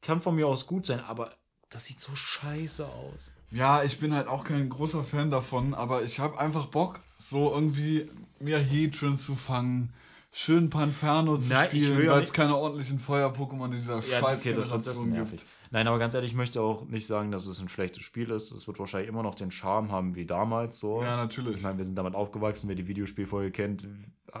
kann 0.00 0.20
von 0.20 0.34
mir 0.34 0.46
aus 0.46 0.66
gut 0.66 0.86
sein, 0.86 1.00
aber 1.00 1.34
das 1.68 1.86
sieht 1.86 2.00
so 2.00 2.14
scheiße 2.14 2.86
aus. 2.86 3.32
Ja, 3.50 3.82
ich 3.82 3.98
bin 3.98 4.14
halt 4.14 4.28
auch 4.28 4.44
kein 4.44 4.68
großer 4.68 5.02
Fan 5.02 5.30
davon, 5.30 5.74
aber 5.74 6.04
ich 6.04 6.20
habe 6.20 6.38
einfach 6.38 6.66
Bock, 6.66 7.00
so 7.18 7.52
irgendwie 7.52 8.08
mir 8.38 8.58
Heatran 8.58 9.18
zu 9.18 9.34
fangen, 9.34 9.92
schön 10.32 10.70
Panferno 10.70 11.36
zu 11.38 11.52
Nein, 11.52 11.68
spielen, 11.68 12.08
weil 12.08 12.22
es 12.22 12.32
keine 12.32 12.56
ordentlichen 12.56 12.98
Feuer-Pokémon 12.98 13.66
in 13.66 13.72
dieser 13.72 13.96
Ja, 13.96 14.02
scheiß 14.20 14.40
okay, 14.40 14.54
das, 14.54 14.70
das 14.70 15.02
gibt. 15.04 15.46
Nein, 15.72 15.86
aber 15.86 15.98
ganz 15.98 16.14
ehrlich, 16.14 16.32
ich 16.32 16.36
möchte 16.36 16.60
auch 16.60 16.86
nicht 16.86 17.06
sagen, 17.06 17.30
dass 17.30 17.46
es 17.46 17.60
ein 17.60 17.68
schlechtes 17.68 18.02
Spiel 18.04 18.30
ist. 18.30 18.50
Es 18.50 18.66
wird 18.66 18.78
wahrscheinlich 18.80 19.08
immer 19.08 19.22
noch 19.22 19.36
den 19.36 19.50
Charme 19.52 19.92
haben 19.92 20.16
wie 20.16 20.26
damals 20.26 20.80
so. 20.80 21.00
Ja, 21.02 21.16
natürlich. 21.16 21.56
Ich 21.56 21.62
meine, 21.62 21.78
wir 21.78 21.84
sind 21.84 21.96
damit 21.96 22.14
aufgewachsen, 22.14 22.68
wer 22.68 22.74
die 22.74 22.88
Videospielfolge 22.88 23.52
kennt, 23.52 23.86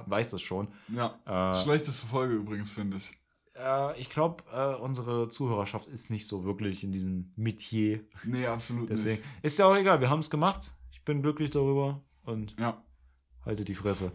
weiß 0.06 0.30
das 0.30 0.42
schon. 0.42 0.68
Ja, 0.88 1.14
Äh, 1.26 1.62
schlechteste 1.62 2.06
Folge 2.06 2.34
übrigens, 2.34 2.72
finde 2.72 2.96
ich. 2.96 3.12
Äh, 3.54 4.00
ich 4.00 4.10
glaube, 4.10 4.42
äh, 4.52 4.74
unsere 4.82 5.28
Zuhörerschaft 5.28 5.86
ist 5.88 6.10
nicht 6.10 6.26
so 6.26 6.44
wirklich 6.44 6.82
in 6.82 6.90
diesem 6.92 7.32
Metier. 7.36 8.00
Nee, 8.24 8.46
absolut 8.46 8.90
Deswegen 8.90 9.20
nicht. 9.20 9.24
ist 9.42 9.58
ja 9.58 9.66
auch 9.66 9.76
egal, 9.76 10.00
wir 10.00 10.10
haben 10.10 10.20
es 10.20 10.30
gemacht. 10.30 10.74
Ich 10.90 11.04
bin 11.04 11.22
glücklich 11.22 11.50
darüber 11.50 12.02
und 12.24 12.56
Ja, 12.58 12.82
halte 13.44 13.64
die 13.64 13.74
Fresse. 13.76 14.10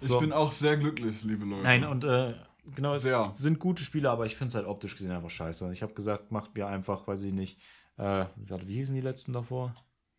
Ich 0.00 0.08
So. 0.08 0.20
bin 0.20 0.32
auch 0.32 0.52
sehr 0.52 0.76
glücklich, 0.76 1.22
liebe 1.24 1.44
Leute. 1.44 1.62
Nein, 1.62 1.84
und 1.84 2.04
äh, 2.04 2.34
genau, 2.74 2.94
es 2.94 3.02
Sehr. 3.02 3.32
sind 3.34 3.58
gute 3.58 3.82
Spiele, 3.82 4.10
aber 4.10 4.26
ich 4.26 4.36
finde 4.36 4.48
es 4.48 4.54
halt 4.54 4.66
optisch 4.66 4.94
gesehen 4.96 5.10
einfach 5.12 5.30
scheiße. 5.30 5.70
Ich 5.72 5.82
habe 5.82 5.94
gesagt, 5.94 6.32
macht 6.32 6.54
mir 6.54 6.66
einfach, 6.66 7.06
weiß 7.06 7.24
ich 7.24 7.32
nicht, 7.32 7.60
äh, 7.98 8.26
wie 8.36 8.74
hießen 8.76 8.94
die 8.94 9.00
letzten 9.00 9.32
davor? 9.32 9.74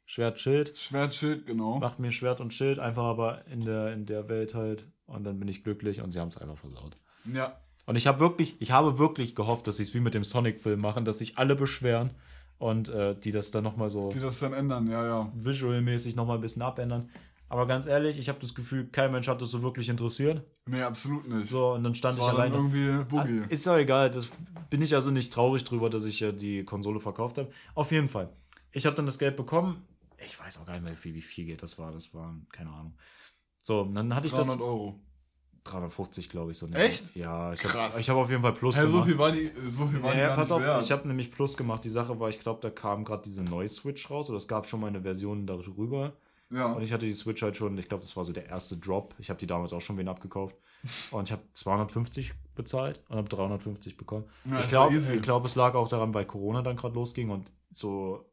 Schwert, 0.05 0.39
Schild. 0.39 0.77
Schwert, 0.77 1.13
Schild, 1.13 1.45
genau. 1.45 1.79
Macht 1.79 1.99
mir 1.99 2.11
Schwert 2.11 2.39
und 2.39 2.53
Schild, 2.53 2.79
einfach 2.79 3.03
aber 3.03 3.45
in 3.47 3.65
der, 3.65 3.91
in 3.93 4.05
der 4.05 4.29
Welt 4.29 4.55
halt. 4.55 4.87
Und 5.05 5.23
dann 5.25 5.37
bin 5.39 5.47
ich 5.49 5.63
glücklich 5.63 6.01
und 6.01 6.11
sie 6.11 6.19
haben 6.19 6.29
es 6.29 6.37
einfach 6.37 6.57
versaut. 6.57 6.97
Ja, 7.33 7.57
Und 7.85 7.97
ich 7.97 8.07
habe 8.07 8.19
wirklich, 8.21 8.55
ich 8.61 8.71
habe 8.71 8.97
wirklich 8.99 9.35
gehofft, 9.35 9.67
dass 9.67 9.77
sie 9.77 9.83
es 9.83 9.93
wie 9.93 9.99
mit 9.99 10.13
dem 10.13 10.23
Sonic-Film 10.23 10.79
machen, 10.79 11.03
dass 11.05 11.19
sich 11.19 11.37
alle 11.37 11.55
beschweren 11.55 12.11
und 12.57 12.89
äh, 12.89 13.15
die 13.19 13.31
das 13.31 13.51
dann 13.51 13.63
nochmal 13.65 13.89
so 13.89 14.09
die 14.09 14.19
das 14.19 14.39
dann 14.39 14.53
ändern, 14.53 14.87
ja, 14.87 15.05
ja. 15.05 15.31
visualmäßig 15.35 16.15
nochmal 16.15 16.37
ein 16.37 16.41
bisschen 16.41 16.61
abändern. 16.61 17.09
Aber 17.49 17.65
ganz 17.65 17.86
ehrlich, 17.88 18.19
ich 18.19 18.27
habe 18.27 18.39
das 18.39 18.53
Gefühl, 18.53 18.88
kein 18.88 19.12
Mensch 19.12 19.27
hat 19.27 19.41
das 19.41 19.51
so 19.51 19.62
wirklich 19.62 19.88
interessiert. 19.88 20.41
Nee, 20.65 20.81
absolut 20.81 21.27
nicht. 21.27 21.47
So, 21.49 21.73
und 21.73 21.83
dann 21.83 21.95
stand 21.95 22.19
das 22.19 22.25
ich 22.27 22.33
war 22.33 22.38
dann 22.43 22.51
alleine. 22.53 22.75
irgendwie 22.75 23.05
Boogie. 23.05 23.41
Ah, 23.45 23.49
Ist 23.49 23.65
ja 23.65 23.77
egal, 23.77 24.12
das 24.12 24.29
bin 24.69 24.81
ich 24.81 24.93
also 24.93 25.12
nicht 25.12 25.31
traurig 25.31 25.63
drüber, 25.63 25.89
dass 25.89 26.03
ich 26.05 26.19
ja 26.19 26.31
die 26.33 26.63
Konsole 26.65 26.99
verkauft 26.99 27.38
habe. 27.38 27.49
Auf 27.73 27.91
jeden 27.91 28.10
Fall. 28.10 28.29
Ich 28.73 28.86
habe 28.86 28.95
dann 28.97 29.05
das 29.05 29.17
Geld 29.17 29.38
bekommen. 29.38 29.86
Ich 30.23 30.38
weiß 30.39 30.60
auch 30.60 30.65
gar 30.65 30.73
nicht 30.73 30.83
mehr, 30.83 30.91
wie 30.91 30.97
viel, 30.97 31.13
wie 31.15 31.21
viel 31.21 31.45
Geld 31.45 31.63
das 31.63 31.77
war. 31.79 31.91
Das 31.93 32.13
war, 32.13 32.36
keine 32.51 32.69
Ahnung. 32.71 32.95
So, 33.63 33.81
und 33.81 33.95
dann 33.95 34.13
hatte 34.13 34.27
ich 34.27 34.33
300 34.33 34.55
das. 34.55 34.62
Euro. 34.62 34.99
350, 35.63 36.29
glaube 36.29 36.51
ich. 36.51 36.57
So 36.57 36.67
Echt? 36.67 37.15
Ja, 37.15 37.53
ich 37.53 37.60
Krass. 37.60 37.91
habe 37.91 38.01
ich 38.01 38.10
hab 38.10 38.15
auf 38.17 38.29
jeden 38.29 38.41
Fall 38.41 38.53
Plus 38.53 38.75
so 38.77 38.83
gemacht. 38.88 39.05
viel 39.07 39.17
war 39.17 39.31
die, 39.31 39.51
so 39.67 39.86
viel 39.88 40.01
war 40.01 40.13
die 40.13 40.19
Ja, 40.19 40.27
gar 40.27 40.36
pass 40.38 40.47
nicht 40.47 40.55
auf, 40.55 40.62
wert. 40.62 40.83
ich 40.83 40.91
habe 40.91 41.07
nämlich 41.07 41.29
Plus 41.31 41.57
gemacht. 41.57 41.83
Die 41.83 41.89
Sache 41.89 42.17
war, 42.19 42.29
ich 42.29 42.39
glaube, 42.39 42.60
da 42.62 42.69
kam 42.69 43.03
gerade 43.03 43.23
diese 43.23 43.43
neue 43.43 43.67
Switch 43.67 44.10
raus 44.10 44.29
oder 44.29 44.38
es 44.38 44.47
gab 44.47 44.65
schon 44.65 44.79
mal 44.79 44.88
eine 44.88 45.01
Version 45.01 45.45
darüber. 45.45 46.13
Ja. 46.49 46.71
Und 46.71 46.81
ich 46.81 46.93
hatte 46.93 47.05
die 47.05 47.13
Switch 47.13 47.41
halt 47.41 47.57
schon, 47.57 47.77
ich 47.77 47.89
glaube, 47.89 48.03
das 48.03 48.15
war 48.15 48.23
so 48.23 48.31
der 48.31 48.47
erste 48.47 48.77
Drop. 48.77 49.15
Ich 49.19 49.29
habe 49.29 49.39
die 49.39 49.47
damals 49.47 49.73
auch 49.73 49.81
schon 49.81 49.97
wen 49.97 50.07
abgekauft. 50.07 50.55
Und 51.12 51.27
ich 51.27 51.31
habe 51.31 51.41
250 51.53 52.33
bezahlt 52.55 53.03
und 53.10 53.17
habe 53.17 53.27
350 53.27 53.97
bekommen. 53.97 54.25
Ja, 54.45 54.60
ich 54.60 54.67
glaube, 54.67 54.97
glaub, 55.21 55.45
es 55.45 55.55
lag 55.55 55.75
auch 55.75 55.89
daran, 55.89 56.13
weil 56.13 56.25
Corona 56.25 56.62
dann 56.62 56.77
gerade 56.77 56.95
losging 56.95 57.29
und 57.29 57.51
so. 57.71 58.26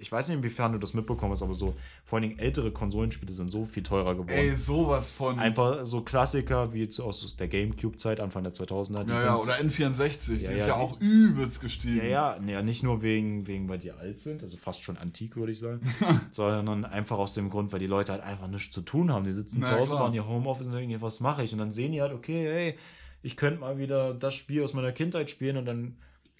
Ich 0.00 0.10
weiß 0.10 0.28
nicht, 0.28 0.38
inwiefern 0.38 0.72
du 0.72 0.78
das 0.78 0.94
mitbekommen 0.94 1.32
hast, 1.32 1.42
aber 1.42 1.54
so 1.54 1.74
vor 2.04 2.18
allen 2.18 2.28
Dingen 2.28 2.38
ältere 2.40 2.70
Konsolenspiele 2.72 3.32
sind 3.32 3.52
so 3.52 3.66
viel 3.66 3.82
teurer 3.82 4.14
geworden. 4.14 4.30
Ey, 4.30 4.56
sowas 4.56 5.12
von. 5.12 5.38
Einfach 5.38 5.84
so 5.84 6.00
Klassiker 6.00 6.72
wie 6.72 6.88
zu- 6.88 7.04
aus 7.04 7.36
der 7.36 7.48
Gamecube-Zeit, 7.48 8.18
Anfang 8.20 8.42
der 8.42 8.52
2000er. 8.52 9.04
Die 9.04 9.12
ja, 9.12 9.22
ja, 9.24 9.36
oder 9.38 9.56
N64, 9.58 10.32
Ja, 10.40 10.50
die 10.50 10.56
ist 10.56 10.66
ja, 10.66 10.66
ja 10.68 10.74
die- 10.74 10.80
auch 10.80 11.00
übelst 11.00 11.60
gestiegen. 11.60 11.98
Ja, 11.98 12.36
ja, 12.36 12.40
ja, 12.46 12.62
nicht 12.62 12.82
nur 12.82 13.02
wegen, 13.02 13.46
wegen, 13.46 13.68
weil 13.68 13.78
die 13.78 13.92
alt 13.92 14.18
sind, 14.18 14.42
also 14.42 14.56
fast 14.56 14.82
schon 14.82 14.96
antik, 14.96 15.36
würde 15.36 15.52
ich 15.52 15.58
sagen, 15.58 15.80
sondern 16.30 16.84
einfach 16.84 17.18
aus 17.18 17.34
dem 17.34 17.50
Grund, 17.50 17.72
weil 17.72 17.78
die 17.80 17.86
Leute 17.86 18.12
halt 18.12 18.22
einfach 18.22 18.48
nichts 18.48 18.74
zu 18.74 18.80
tun 18.82 19.12
haben. 19.12 19.24
Die 19.24 19.32
sitzen 19.32 19.58
Na, 19.60 19.66
zu 19.66 19.72
Hause, 19.76 19.90
klar. 19.92 20.02
machen 20.04 20.14
ihr 20.14 20.26
Homeoffice 20.26 20.66
und 20.66 20.72
denken, 20.72 21.00
was 21.00 21.20
mache 21.20 21.42
ich? 21.44 21.52
Und 21.52 21.58
dann 21.58 21.72
sehen 21.72 21.92
die 21.92 22.00
halt, 22.00 22.12
okay, 22.12 22.46
hey, 22.48 22.74
ich 23.22 23.36
könnte 23.36 23.60
mal 23.60 23.78
wieder 23.78 24.14
das 24.14 24.34
Spiel 24.34 24.62
aus 24.64 24.72
meiner 24.74 24.92
Kindheit 24.92 25.30
spielen 25.30 25.56
und 25.58 25.66
dann 25.66 25.96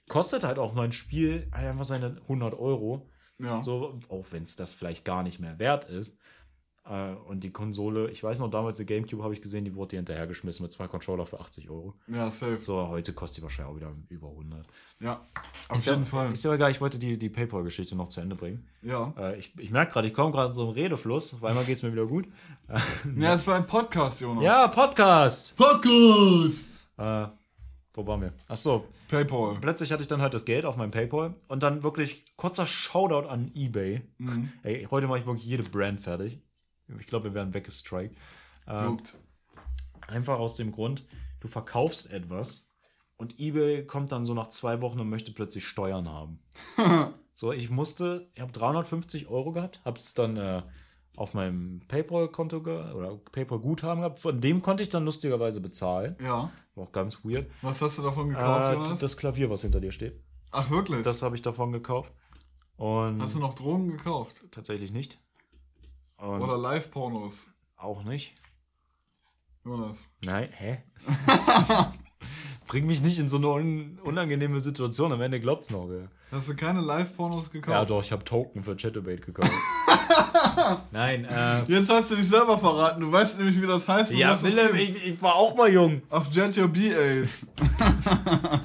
kostet 0.08 0.44
halt 0.44 0.58
auch 0.58 0.74
mein 0.74 0.92
Spiel 0.92 1.46
halt 1.52 1.66
einfach 1.68 1.84
seine 1.84 2.16
100 2.22 2.58
Euro. 2.58 3.06
Ja. 3.42 3.60
So, 3.62 3.98
auch 4.08 4.24
wenn 4.30 4.44
es 4.44 4.56
das 4.56 4.72
vielleicht 4.72 5.04
gar 5.04 5.22
nicht 5.22 5.40
mehr 5.40 5.58
wert 5.58 5.84
ist. 5.84 6.18
Äh, 6.86 7.12
Und 7.28 7.44
die 7.44 7.52
Konsole, 7.52 8.10
ich 8.10 8.24
weiß 8.24 8.40
noch, 8.40 8.50
damals 8.50 8.78
die 8.78 8.86
Gamecube 8.86 9.22
habe 9.22 9.34
ich 9.34 9.42
gesehen, 9.42 9.64
die 9.66 9.74
wurde 9.74 9.90
hier 9.90 9.98
hinterhergeschmissen 9.98 10.62
mit 10.64 10.72
zwei 10.72 10.88
Controller 10.88 11.26
für 11.26 11.38
80 11.38 11.68
Euro. 11.68 11.94
ja, 12.08 12.30
safe. 12.30 12.56
So, 12.56 12.88
heute 12.88 13.12
kostet 13.12 13.38
die 13.38 13.42
wahrscheinlich 13.42 13.72
auch 13.72 13.76
wieder 13.76 13.92
über 14.08 14.28
100. 14.28 14.64
Ja, 14.98 15.20
auf 15.68 15.76
Ist 15.76 15.86
jeden 15.86 16.00
ja, 16.00 16.06
Fall. 16.06 16.32
Ist 16.32 16.44
ja 16.44 16.54
egal, 16.54 16.70
ich 16.70 16.80
wollte 16.80 16.98
die, 16.98 17.18
die 17.18 17.28
PayPal-Geschichte 17.28 17.94
noch 17.96 18.08
zu 18.08 18.20
Ende 18.22 18.34
bringen. 18.34 18.66
Ja. 18.82 19.12
Äh, 19.18 19.38
ich 19.38 19.52
ich 19.58 19.70
merke 19.70 19.92
gerade, 19.92 20.08
ich 20.08 20.14
komme 20.14 20.32
gerade 20.32 20.48
in 20.48 20.54
so 20.54 20.62
einen 20.64 20.72
Redefluss. 20.72 21.34
Auf 21.34 21.44
einmal 21.44 21.64
geht 21.64 21.76
es 21.76 21.82
mir 21.82 21.92
wieder 21.92 22.06
gut. 22.06 22.26
Ja, 23.16 23.34
es 23.34 23.46
war 23.46 23.56
ein 23.56 23.66
Podcast, 23.66 24.20
Jonas. 24.22 24.42
Ja, 24.44 24.66
Podcast! 24.68 25.56
Podcast! 25.56 26.68
Äh, 26.96 27.26
wo 28.00 28.06
waren 28.06 28.22
wir? 28.22 28.32
Ach 28.48 28.56
so, 28.56 28.86
Paypal. 29.08 29.58
plötzlich 29.60 29.92
hatte 29.92 30.02
ich 30.02 30.08
dann 30.08 30.22
halt 30.22 30.32
das 30.32 30.44
Geld 30.44 30.64
auf 30.64 30.76
meinem 30.76 30.90
PayPal 30.90 31.34
und 31.48 31.62
dann 31.62 31.82
wirklich 31.82 32.24
kurzer 32.36 32.66
Shoutout 32.66 33.28
an 33.28 33.50
eBay. 33.54 34.02
Mhm. 34.18 34.50
Ey, 34.62 34.86
heute 34.90 35.06
mache 35.06 35.18
ich 35.18 35.26
wirklich 35.26 35.46
jede 35.46 35.62
Brand 35.62 36.00
fertig. 36.00 36.40
Ich 36.98 37.06
glaube, 37.06 37.26
wir 37.26 37.34
werden 37.34 37.52
weggestrikt. 37.52 38.16
Ähm, 38.66 38.84
Juckt. 38.86 39.18
Einfach 40.06 40.38
aus 40.38 40.56
dem 40.56 40.72
Grund, 40.72 41.04
du 41.40 41.48
verkaufst 41.48 42.10
etwas 42.10 42.68
und 43.16 43.38
eBay 43.38 43.86
kommt 43.86 44.12
dann 44.12 44.24
so 44.24 44.32
nach 44.34 44.48
zwei 44.48 44.80
Wochen 44.80 44.98
und 44.98 45.08
möchte 45.08 45.32
plötzlich 45.32 45.66
Steuern 45.66 46.08
haben. 46.08 46.40
so, 47.34 47.52
ich 47.52 47.68
musste, 47.68 48.30
ich 48.34 48.40
habe 48.40 48.52
350 48.52 49.28
Euro 49.28 49.52
gehabt, 49.52 49.80
habe 49.84 49.98
es 49.98 50.14
dann 50.14 50.36
äh, 50.38 50.62
auf 51.20 51.34
meinem 51.34 51.82
PayPal-Konto 51.86 52.56
oder 52.60 53.18
PayPal-Guthaben 53.32 54.00
gehabt. 54.00 54.20
Von 54.20 54.40
dem 54.40 54.62
konnte 54.62 54.82
ich 54.82 54.88
dann 54.88 55.04
lustigerweise 55.04 55.60
bezahlen. 55.60 56.16
Ja. 56.18 56.50
War 56.74 56.84
auch 56.84 56.92
ganz 56.92 57.22
weird. 57.22 57.50
Was 57.60 57.82
hast 57.82 57.98
du 57.98 58.02
davon 58.02 58.30
gekauft, 58.30 58.68
Äh, 58.70 58.72
Jonas? 58.72 58.98
das 58.98 59.18
Klavier, 59.18 59.50
was 59.50 59.60
hinter 59.60 59.80
dir 59.80 59.92
steht, 59.92 60.18
Ach, 60.50 60.70
wirklich? 60.70 61.02
das 61.02 61.20
habe 61.22 61.36
ich 61.36 61.42
davon 61.42 61.72
gekauft. 61.72 62.10
Und 62.78 63.20
hast 63.20 63.34
du 63.34 63.38
noch 63.38 63.52
Drogen 63.52 63.88
gekauft? 63.90 64.44
tatsächlich 64.50 64.92
nicht. 64.92 65.18
Und 66.16 66.40
Oder 66.40 66.56
Live-Pornos? 66.56 67.50
auch 67.76 68.02
nicht. 68.02 68.34
Jonas. 69.62 70.08
Nein, 70.24 70.48
hä? 70.52 70.82
Bring 72.66 72.86
mich 72.86 73.02
nicht 73.02 73.18
in 73.18 73.28
so 73.28 73.36
eine 73.36 73.48
un 73.48 73.98
unangenehme 74.04 74.58
Situation. 74.60 75.12
Am 75.12 75.20
Ende 75.20 75.38
glaubt's 75.38 75.68
noch, 75.68 75.88
wer. 75.90 76.08
Hast 76.30 76.48
du 76.48 76.56
keine 76.56 76.80
Live-Pornos 76.80 77.50
gekauft? 77.50 77.74
Ja, 77.74 77.84
doch, 77.84 78.02
ich 78.02 78.10
habe 78.10 78.24
Token 78.24 78.62
für 78.64 78.74
Chatterbait 78.76 79.20
gekauft. 79.26 79.52
Nein, 80.90 81.24
äh. 81.24 81.62
Jetzt 81.68 81.88
hast 81.88 82.10
du 82.10 82.16
dich 82.16 82.28
selber 82.28 82.58
verraten. 82.58 83.00
Du 83.00 83.10
weißt 83.12 83.38
nämlich, 83.38 83.60
wie 83.60 83.66
das 83.66 83.88
heißt. 83.88 84.12
Ja, 84.12 84.40
Willem, 84.42 84.74
ich, 84.74 85.08
ich 85.08 85.22
war 85.22 85.34
auch 85.34 85.54
mal 85.54 85.72
jung. 85.72 86.02
Auf 86.10 86.30
Jet 86.32 86.56
Your 86.56 86.66
B8. 86.66 87.28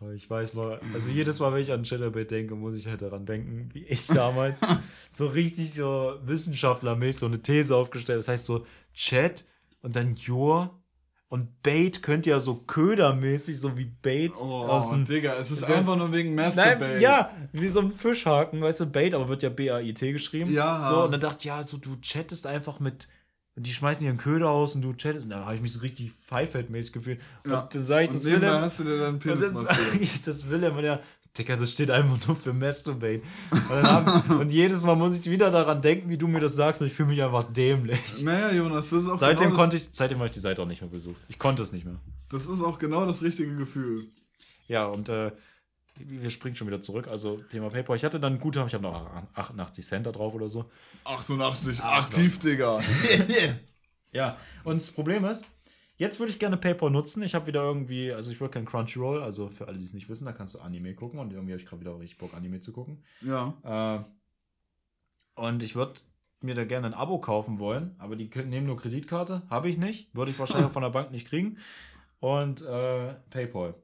Aber 0.00 0.14
Ich 0.14 0.30
weiß 0.30 0.54
noch, 0.54 0.78
also 0.94 1.10
jedes 1.10 1.38
Mal, 1.40 1.52
wenn 1.52 1.60
ich 1.60 1.72
an 1.72 1.82
Chatterbait 1.82 2.30
denke, 2.30 2.54
muss 2.54 2.74
ich 2.74 2.86
halt 2.86 3.02
daran 3.02 3.26
denken, 3.26 3.68
wie 3.74 3.84
ich 3.84 4.06
damals 4.06 4.60
so 5.10 5.26
richtig 5.26 5.74
so 5.74 6.14
wissenschaftlermäßig 6.24 7.20
so 7.20 7.26
eine 7.26 7.42
These 7.42 7.76
aufgestellt 7.76 8.16
habe. 8.16 8.20
Das 8.20 8.28
heißt 8.28 8.46
so 8.46 8.64
Chat 8.94 9.44
und 9.82 9.96
dann 9.96 10.16
Your 10.26 10.79
und 11.32 11.62
Bait 11.62 12.02
könnte 12.02 12.28
ja 12.30 12.40
so 12.40 12.56
ködermäßig, 12.56 13.58
so 13.58 13.76
wie 13.78 13.84
Bait 14.02 14.32
Oh, 14.40 14.44
aus 14.64 14.90
dem 14.90 15.04
Digga, 15.04 15.34
es 15.36 15.50
ist 15.52 15.64
so- 15.64 15.72
einfach 15.72 15.96
nur 15.96 16.12
wegen 16.12 16.34
Masturbate. 16.34 16.80
Nein, 16.80 17.00
ja, 17.00 17.30
wie 17.52 17.68
so 17.68 17.80
ein 17.80 17.92
Fischhaken, 17.92 18.60
weißt 18.60 18.80
du, 18.80 18.86
Bait, 18.86 19.14
aber 19.14 19.28
wird 19.28 19.42
ja 19.44 19.48
B-A-I-T 19.48 20.12
geschrieben. 20.12 20.52
Ja. 20.52 20.82
So, 20.82 21.04
und 21.04 21.12
dann 21.12 21.20
dachte 21.20 21.38
ich, 21.38 21.44
ja, 21.46 21.62
so 21.62 21.76
du 21.78 21.94
chattest 22.02 22.46
einfach 22.48 22.80
mit, 22.80 23.06
und 23.56 23.64
die 23.64 23.72
schmeißen 23.72 24.04
ihren 24.04 24.16
Köder 24.16 24.50
aus 24.50 24.74
und 24.74 24.82
du 24.82 24.92
chattest, 24.92 25.26
und 25.26 25.30
dann 25.30 25.44
habe 25.44 25.54
ich 25.54 25.62
mich 25.62 25.72
so 25.72 25.80
richtig 25.80 26.12
pfeiffeldmäßig 26.26 26.92
gefühlt. 26.92 27.20
Ja. 27.46 27.60
Und 27.60 27.74
dann 27.76 27.84
sage 27.84 28.04
ich, 28.04 28.10
Und 28.10 28.16
das 28.16 28.24
Willem, 28.24 28.50
hast 28.50 28.78
du 28.80 28.84
dir 28.84 28.98
deinen 28.98 29.14
und 29.14 29.26
dann 29.40 29.54
sage 29.56 29.98
ich, 30.00 30.20
das 30.22 30.50
Willem, 30.50 30.76
und 30.76 30.82
der, 30.82 31.00
Digga, 31.38 31.56
das 31.56 31.72
steht 31.72 31.90
einfach 31.90 32.26
nur 32.26 32.36
für 32.36 32.52
Masturbate. 32.52 33.22
Und, 33.50 33.90
haben, 33.90 34.30
und 34.40 34.52
jedes 34.52 34.82
Mal 34.82 34.96
muss 34.96 35.16
ich 35.16 35.30
wieder 35.30 35.50
daran 35.50 35.80
denken, 35.80 36.08
wie 36.08 36.18
du 36.18 36.26
mir 36.26 36.40
das 36.40 36.54
sagst, 36.54 36.80
und 36.80 36.88
ich 36.88 36.92
fühle 36.92 37.10
mich 37.10 37.22
einfach 37.22 37.44
dämlich. 37.44 38.22
Naja, 38.22 38.52
Jonas, 38.52 38.90
das 38.90 39.04
ist 39.04 39.08
auch 39.08 39.18
Seitdem 39.18 39.50
genau 39.50 39.60
konnte 39.60 39.76
ich, 39.76 39.88
seitdem 39.92 40.18
habe 40.18 40.26
ich 40.26 40.32
die 40.32 40.40
Seite 40.40 40.60
auch 40.62 40.66
nicht 40.66 40.80
mehr 40.80 40.90
besucht. 40.90 41.20
Ich 41.28 41.38
konnte 41.38 41.62
es 41.62 41.72
nicht 41.72 41.84
mehr. 41.84 42.00
das 42.30 42.46
ist 42.46 42.62
auch 42.62 42.78
genau 42.78 43.06
das 43.06 43.22
richtige 43.22 43.54
Gefühl. 43.56 44.08
Ja, 44.66 44.86
und 44.86 45.08
äh, 45.08 45.30
wir 45.98 46.30
springen 46.30 46.56
schon 46.56 46.66
wieder 46.66 46.80
zurück. 46.80 47.08
Also 47.08 47.36
Thema 47.50 47.70
PayPal. 47.70 47.96
Ich 47.96 48.04
hatte 48.04 48.18
dann 48.18 48.34
ein 48.34 48.40
Guthaben, 48.40 48.66
ich 48.68 48.74
habe 48.74 48.82
noch 48.82 49.08
88 49.34 49.86
Cent 49.86 50.06
da 50.06 50.12
drauf 50.12 50.34
oder 50.34 50.48
so. 50.48 50.64
88, 51.04 51.78
Ach, 51.82 52.04
aktiv, 52.04 52.38
Digga. 52.38 52.80
Ja, 54.12 54.36
und 54.64 54.80
das 54.80 54.90
Problem 54.90 55.24
ist, 55.24 55.44
jetzt 56.00 56.18
würde 56.18 56.32
ich 56.32 56.38
gerne 56.38 56.56
PayPal 56.56 56.90
nutzen. 56.90 57.22
Ich 57.22 57.34
habe 57.34 57.46
wieder 57.46 57.62
irgendwie, 57.62 58.12
also 58.12 58.32
ich 58.32 58.40
will 58.40 58.48
kein 58.48 58.64
Crunchyroll, 58.64 59.22
also 59.22 59.48
für 59.48 59.68
alle, 59.68 59.78
die 59.78 59.84
es 59.84 59.92
nicht 59.92 60.08
wissen, 60.08 60.24
da 60.24 60.32
kannst 60.32 60.54
du 60.54 60.58
Anime 60.58 60.94
gucken 60.94 61.20
und 61.20 61.30
irgendwie 61.30 61.52
habe 61.52 61.60
ich 61.60 61.68
gerade 61.68 61.80
wieder 61.80 61.98
richtig 62.00 62.18
Bock, 62.18 62.34
Anime 62.34 62.60
zu 62.60 62.72
gucken. 62.72 63.04
Ja. 63.20 63.54
Äh, 63.62 65.40
und 65.40 65.62
ich 65.62 65.76
würde 65.76 66.00
mir 66.40 66.54
da 66.54 66.64
gerne 66.64 66.86
ein 66.86 66.94
Abo 66.94 67.18
kaufen 67.18 67.58
wollen, 67.58 67.94
aber 67.98 68.16
die 68.16 68.30
nehmen 68.46 68.66
nur 68.66 68.78
Kreditkarte, 68.78 69.42
habe 69.50 69.68
ich 69.68 69.76
nicht, 69.76 70.14
würde 70.14 70.30
ich 70.30 70.38
wahrscheinlich 70.38 70.68
auch 70.68 70.72
von 70.72 70.82
der 70.82 70.88
Bank 70.88 71.12
nicht 71.12 71.28
kriegen. 71.28 71.58
Und 72.18 72.62
äh, 72.62 73.14
PayPal. 73.28 73.74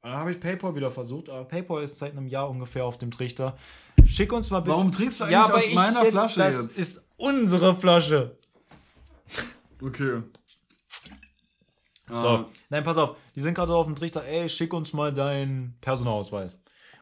Und 0.00 0.10
dann 0.10 0.20
habe 0.20 0.32
ich 0.32 0.40
PayPal 0.40 0.74
wieder 0.74 0.90
versucht, 0.90 1.28
aber 1.28 1.44
PayPal 1.44 1.82
ist 1.82 1.98
seit 1.98 2.12
einem 2.12 2.28
Jahr 2.28 2.48
ungefähr 2.48 2.86
auf 2.86 2.96
dem 2.96 3.10
Trichter. 3.10 3.58
Schick 4.06 4.32
uns 4.32 4.50
mal 4.50 4.60
bitte. 4.60 4.70
Warum 4.70 4.90
trinkst 4.90 5.20
du 5.20 5.24
eigentlich 5.24 5.32
ja, 5.32 5.52
aus 5.52 5.74
meiner 5.74 6.04
Flasche 6.06 6.38
das 6.38 6.62
jetzt? 6.62 6.78
ist 6.78 7.04
unsere 7.18 7.76
Flasche. 7.76 8.38
Okay. 9.82 10.22
So, 12.10 12.14
Ah, 12.28 12.46
nein, 12.70 12.82
pass 12.84 12.96
auf. 12.98 13.16
Die 13.34 13.40
sind 13.40 13.54
gerade 13.54 13.74
auf 13.74 13.86
dem 13.86 13.96
Trichter. 13.96 14.24
Ey, 14.24 14.48
schick 14.48 14.72
uns 14.72 14.92
mal 14.92 15.12
deinen 15.12 15.76
Personalausweis. 15.80 16.58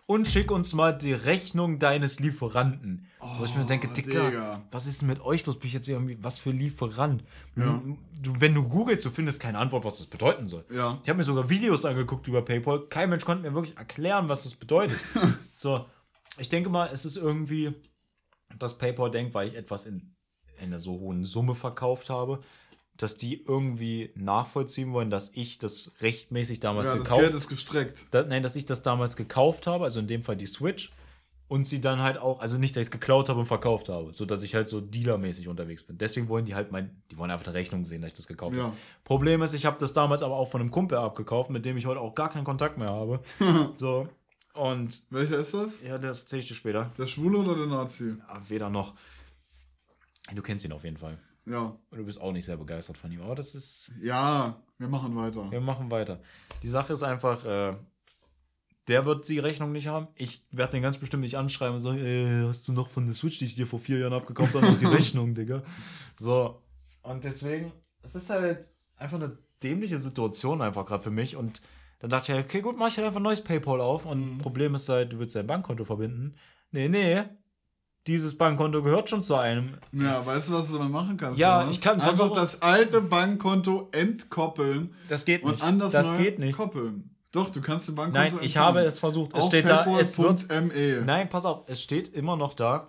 Und 0.08 0.28
schick 0.28 0.52
uns 0.52 0.72
mal 0.72 0.96
die 0.96 1.12
Rechnung 1.12 1.80
deines 1.80 2.20
Lieferanten. 2.20 3.06
Wo 3.38 3.44
ich 3.44 3.56
mir 3.56 3.64
denke, 3.64 3.88
Dicker, 3.88 4.22
Oh, 4.22 4.28
Digga. 4.30 4.62
was 4.70 4.86
ist 4.86 5.00
denn 5.00 5.08
mit 5.08 5.20
euch 5.20 5.44
los? 5.46 5.58
Bin 5.58 5.66
ich 5.66 5.74
jetzt 5.74 5.88
irgendwie, 5.88 6.16
was 6.22 6.38
für 6.38 6.50
Lieferant? 6.52 7.24
Ja. 7.56 7.82
Du, 8.20 8.34
wenn 8.38 8.54
du 8.54 8.62
googelst, 8.68 9.04
du 9.04 9.10
findest 9.10 9.40
keine 9.40 9.58
Antwort, 9.58 9.84
was 9.84 9.98
das 9.98 10.06
bedeuten 10.06 10.46
soll. 10.46 10.64
Ja. 10.70 11.00
Ich 11.02 11.08
habe 11.08 11.16
mir 11.16 11.24
sogar 11.24 11.50
Videos 11.50 11.84
angeguckt 11.84 12.28
über 12.28 12.42
PayPal. 12.42 12.86
Kein 12.88 13.10
Mensch 13.10 13.24
konnte 13.24 13.48
mir 13.50 13.54
wirklich 13.54 13.76
erklären, 13.76 14.28
was 14.28 14.44
das 14.44 14.54
bedeutet. 14.54 14.96
so, 15.56 15.86
ich 16.38 16.48
denke 16.48 16.70
mal, 16.70 16.88
es 16.92 17.04
ist 17.04 17.16
irgendwie, 17.16 17.74
dass 18.56 18.78
PayPal 18.78 19.10
denkt, 19.10 19.34
weil 19.34 19.48
ich 19.48 19.56
etwas 19.56 19.86
in, 19.86 20.14
in 20.58 20.66
einer 20.66 20.78
so 20.78 20.92
hohen 21.00 21.24
Summe 21.24 21.56
verkauft 21.56 22.10
habe, 22.10 22.38
dass 22.96 23.16
die 23.16 23.42
irgendwie 23.44 24.10
nachvollziehen 24.14 24.92
wollen, 24.92 25.10
dass 25.10 25.30
ich 25.34 25.58
das 25.58 25.92
rechtmäßig 26.00 26.60
damals 26.60 26.86
ja, 26.88 26.94
das 26.96 27.04
gekauft 27.04 27.22
Geld 27.22 27.34
ist 27.34 27.48
gestreckt. 27.48 28.06
da, 28.10 28.22
nein, 28.24 28.42
dass 28.42 28.56
ich 28.56 28.64
das 28.66 28.82
damals 28.82 29.16
gekauft 29.16 29.66
habe, 29.66 29.84
also 29.84 30.00
in 30.00 30.06
dem 30.06 30.22
Fall 30.22 30.36
die 30.36 30.46
Switch, 30.46 30.90
und 31.48 31.66
sie 31.68 31.80
dann 31.80 32.02
halt 32.02 32.18
auch, 32.18 32.40
also 32.40 32.58
nicht, 32.58 32.74
dass 32.74 32.80
ich 32.80 32.86
es 32.88 32.90
geklaut 32.90 33.28
habe 33.28 33.38
und 33.38 33.46
verkauft 33.46 33.88
habe, 33.88 34.12
so 34.12 34.24
dass 34.24 34.42
ich 34.42 34.56
halt 34.56 34.66
so 34.66 34.80
dealermäßig 34.80 35.46
unterwegs 35.46 35.84
bin. 35.84 35.96
Deswegen 35.96 36.28
wollen 36.28 36.44
die 36.44 36.56
halt 36.56 36.72
mein, 36.72 36.90
die 37.12 37.18
wollen 37.18 37.30
einfach 37.30 37.46
eine 37.46 37.54
Rechnung 37.54 37.84
sehen, 37.84 38.02
dass 38.02 38.08
ich 38.08 38.14
das 38.14 38.26
gekauft 38.26 38.56
Ja. 38.56 38.64
habe. 38.64 38.76
Problem 39.04 39.42
ist, 39.42 39.52
ich 39.54 39.64
habe 39.64 39.76
das 39.78 39.92
damals 39.92 40.24
aber 40.24 40.34
auch 40.34 40.50
von 40.50 40.60
einem 40.60 40.72
Kumpel 40.72 40.98
abgekauft, 40.98 41.50
mit 41.50 41.64
dem 41.64 41.76
ich 41.76 41.86
heute 41.86 42.00
auch 42.00 42.16
gar 42.16 42.30
keinen 42.30 42.42
Kontakt 42.44 42.78
mehr 42.78 42.90
habe. 42.90 43.20
so, 43.76 44.08
und 44.54 45.02
Welcher 45.10 45.38
ist 45.38 45.54
das? 45.54 45.82
ja, 45.82 45.98
das 45.98 46.22
erzähl 46.22 46.40
ich 46.40 46.48
dir 46.48 46.54
später. 46.54 46.90
Der 46.98 47.06
Schwule 47.06 47.38
oder 47.38 47.54
der 47.54 47.66
Nazi? 47.66 48.14
Aber 48.26 48.48
weder 48.48 48.68
noch. 48.70 48.94
Du 50.34 50.42
kennst 50.42 50.64
ihn 50.64 50.72
auf 50.72 50.82
jeden 50.82 50.96
Fall. 50.96 51.18
Ja. 51.46 51.76
Und 51.90 51.98
du 51.98 52.04
bist 52.04 52.20
auch 52.20 52.32
nicht 52.32 52.44
sehr 52.44 52.56
begeistert 52.56 52.98
von 52.98 53.10
ihm, 53.10 53.22
aber 53.22 53.34
das 53.34 53.54
ist 53.54 53.92
Ja, 54.02 54.60
wir 54.78 54.88
machen 54.88 55.14
weiter. 55.16 55.50
Wir 55.50 55.60
machen 55.60 55.90
weiter. 55.90 56.20
Die 56.62 56.68
Sache 56.68 56.92
ist 56.92 57.02
einfach, 57.02 57.44
äh, 57.44 57.76
der 58.88 59.04
wird 59.04 59.28
die 59.28 59.38
Rechnung 59.38 59.72
nicht 59.72 59.88
haben. 59.88 60.08
Ich 60.16 60.44
werde 60.50 60.72
den 60.72 60.82
ganz 60.82 60.98
bestimmt 60.98 61.22
nicht 61.22 61.36
anschreiben 61.36 61.74
und 61.74 61.80
sagen, 61.80 61.98
ey, 61.98 62.44
hast 62.46 62.66
du 62.68 62.72
noch 62.72 62.90
von 62.90 63.06
der 63.06 63.14
Switch, 63.14 63.38
die 63.38 63.46
ich 63.46 63.54
dir 63.54 63.66
vor 63.66 63.78
vier 63.78 63.98
Jahren 63.98 64.12
abgekauft 64.12 64.54
habe, 64.54 64.66
noch 64.66 64.78
die 64.78 64.84
Rechnung, 64.86 65.34
Digga. 65.34 65.62
So. 66.18 66.62
Und 67.02 67.24
deswegen, 67.24 67.72
es 68.02 68.14
ist 68.14 68.30
halt 68.30 68.68
einfach 68.96 69.16
eine 69.16 69.38
dämliche 69.62 69.98
Situation 69.98 70.62
einfach 70.62 70.86
gerade 70.86 71.02
für 71.02 71.10
mich. 71.10 71.36
Und 71.36 71.62
dann 72.00 72.10
dachte 72.10 72.32
ich, 72.32 72.36
halt, 72.36 72.46
okay, 72.46 72.60
gut, 72.60 72.76
mach 72.76 72.88
ich 72.88 72.96
halt 72.96 73.06
einfach 73.06 73.20
ein 73.20 73.24
neues 73.24 73.42
PayPal 73.42 73.80
auf. 73.80 74.04
Und 74.04 74.38
Problem 74.38 74.74
ist 74.74 74.88
halt, 74.88 75.12
du 75.12 75.18
willst 75.18 75.34
dein 75.36 75.46
Bankkonto 75.46 75.84
verbinden. 75.84 76.34
Nee, 76.70 76.88
nee. 76.88 77.22
Dieses 78.06 78.38
Bankkonto 78.38 78.82
gehört 78.82 79.10
schon 79.10 79.20
zu 79.22 79.34
einem. 79.34 79.74
Ja, 79.92 80.24
weißt 80.24 80.50
du, 80.50 80.54
was 80.54 80.70
du 80.70 80.78
dann 80.78 80.92
machen 80.92 81.16
kannst? 81.16 81.38
Ja, 81.38 81.60
Jonas? 81.60 81.74
ich 81.76 81.82
kann 81.82 82.00
einfach 82.00 82.32
das 82.32 82.62
alte 82.62 83.00
Bankkonto 83.00 83.88
entkoppeln 83.92 84.94
Das 85.08 85.24
geht 85.24 85.42
und 85.42 85.52
nicht. 85.52 85.62
anders 85.64 85.92
das 85.92 86.16
geht 86.16 86.38
nicht. 86.38 86.56
koppeln. 86.56 87.10
Doch, 87.32 87.50
du 87.50 87.60
kannst 87.60 87.88
den 87.88 87.96
Bankkonto 87.96 88.18
Nein, 88.18 88.28
ich 88.44 88.54
entfernen. 88.56 88.66
habe 88.66 88.80
es 88.80 88.98
versucht. 88.98 89.32
Es 89.34 89.40
Auf 89.42 89.46
steht 89.48 89.68
da, 89.68 89.84
es 89.98 90.18
wird 90.18 90.46
paypal.me. 90.48 91.02
Nein, 91.04 91.28
pass 91.28 91.44
auf, 91.44 91.64
es 91.66 91.82
steht 91.82 92.08
immer 92.14 92.36
noch 92.36 92.54
da, 92.54 92.88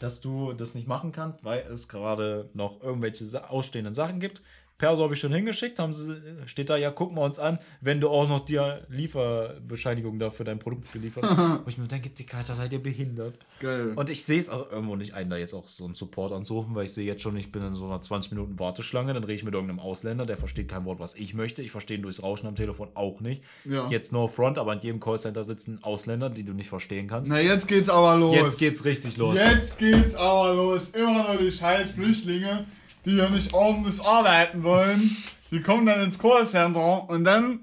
dass 0.00 0.20
du 0.20 0.52
das 0.52 0.74
nicht 0.74 0.86
machen 0.88 1.12
kannst, 1.12 1.44
weil 1.44 1.60
es 1.60 1.88
gerade 1.88 2.50
noch 2.54 2.82
irgendwelche 2.82 3.24
ausstehenden 3.48 3.94
Sachen 3.94 4.20
gibt. 4.20 4.42
Perso 4.78 5.02
habe 5.02 5.14
ich 5.14 5.20
schon 5.20 5.32
hingeschickt, 5.34 5.80
haben 5.80 5.92
sie, 5.92 6.16
steht 6.46 6.70
da, 6.70 6.76
ja, 6.76 6.92
gucken 6.92 7.16
wir 7.16 7.22
uns 7.22 7.40
an, 7.40 7.58
wenn 7.80 8.00
du 8.00 8.08
auch 8.08 8.28
noch 8.28 8.44
die 8.44 8.60
Lieferbescheinigung 8.88 10.20
da 10.20 10.30
für 10.30 10.44
dein 10.44 10.60
Produkt 10.60 10.92
geliefert 10.92 11.24
hast. 11.24 11.36
Wo 11.64 11.68
ich 11.68 11.78
mir 11.78 11.88
denke, 11.88 12.10
Dicker, 12.10 12.38
Alter, 12.38 12.54
seid 12.54 12.72
ihr 12.72 12.80
behindert. 12.80 13.34
Geil. 13.58 13.94
Und 13.96 14.08
ich 14.08 14.24
sehe 14.24 14.38
es 14.38 14.48
auch 14.48 14.70
irgendwo 14.70 14.94
nicht 14.94 15.14
ein, 15.14 15.30
da 15.30 15.36
jetzt 15.36 15.52
auch 15.52 15.68
so 15.68 15.84
einen 15.84 15.94
Support 15.94 16.30
anzurufen, 16.30 16.76
weil 16.76 16.84
ich 16.84 16.92
sehe 16.92 17.04
jetzt 17.04 17.22
schon, 17.22 17.36
ich 17.36 17.50
bin 17.50 17.62
in 17.62 17.74
so 17.74 17.86
einer 17.86 18.00
20 18.00 18.30
Minuten 18.30 18.58
Warteschlange, 18.60 19.12
dann 19.14 19.24
rede 19.24 19.34
ich 19.34 19.42
mit 19.42 19.52
irgendeinem 19.52 19.80
Ausländer, 19.80 20.26
der 20.26 20.36
versteht 20.36 20.68
kein 20.68 20.84
Wort, 20.84 21.00
was 21.00 21.16
ich 21.16 21.34
möchte. 21.34 21.60
Ich 21.60 21.72
verstehe 21.72 21.96
ihn 21.96 22.02
durchs 22.02 22.22
Rauschen 22.22 22.46
am 22.46 22.54
Telefon 22.54 22.88
auch 22.94 23.20
nicht. 23.20 23.42
Ja. 23.64 23.88
Jetzt 23.88 24.12
no 24.12 24.28
front, 24.28 24.58
aber 24.58 24.72
in 24.74 24.80
jedem 24.80 25.00
Callcenter 25.00 25.42
sitzen 25.42 25.82
Ausländer, 25.82 26.30
die 26.30 26.44
du 26.44 26.52
nicht 26.52 26.68
verstehen 26.68 27.08
kannst. 27.08 27.32
Na, 27.32 27.40
jetzt 27.40 27.66
geht's 27.66 27.88
aber 27.88 28.16
los. 28.16 28.36
Jetzt 28.36 28.58
geht's 28.58 28.84
richtig 28.84 29.16
los. 29.16 29.34
Jetzt 29.34 29.78
geht's 29.78 30.14
aber 30.14 30.54
los. 30.54 30.90
Immer 30.90 31.24
noch 31.24 31.36
die 31.36 31.50
scheiß 31.50 31.90
Flüchtlinge, 31.90 32.64
die 33.04 33.16
ja 33.16 33.28
nicht 33.28 33.54
ordentlich 33.54 34.02
arbeiten 34.02 34.62
wollen. 34.62 35.16
Die 35.50 35.62
kommen 35.62 35.86
dann 35.86 36.00
ins 36.02 36.18
Callcenter 36.18 37.08
und 37.08 37.24
dann 37.24 37.60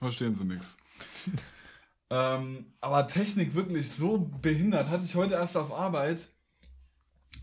verstehen 0.00 0.34
sie 0.34 0.44
nichts. 0.44 0.76
ähm, 2.10 2.66
aber 2.80 3.08
Technik 3.08 3.54
wirklich 3.54 3.90
so 3.90 4.18
behindert. 4.40 4.88
Hatte 4.88 5.04
ich 5.04 5.14
heute 5.14 5.34
erst 5.34 5.56
auf 5.56 5.72
Arbeit, 5.72 6.28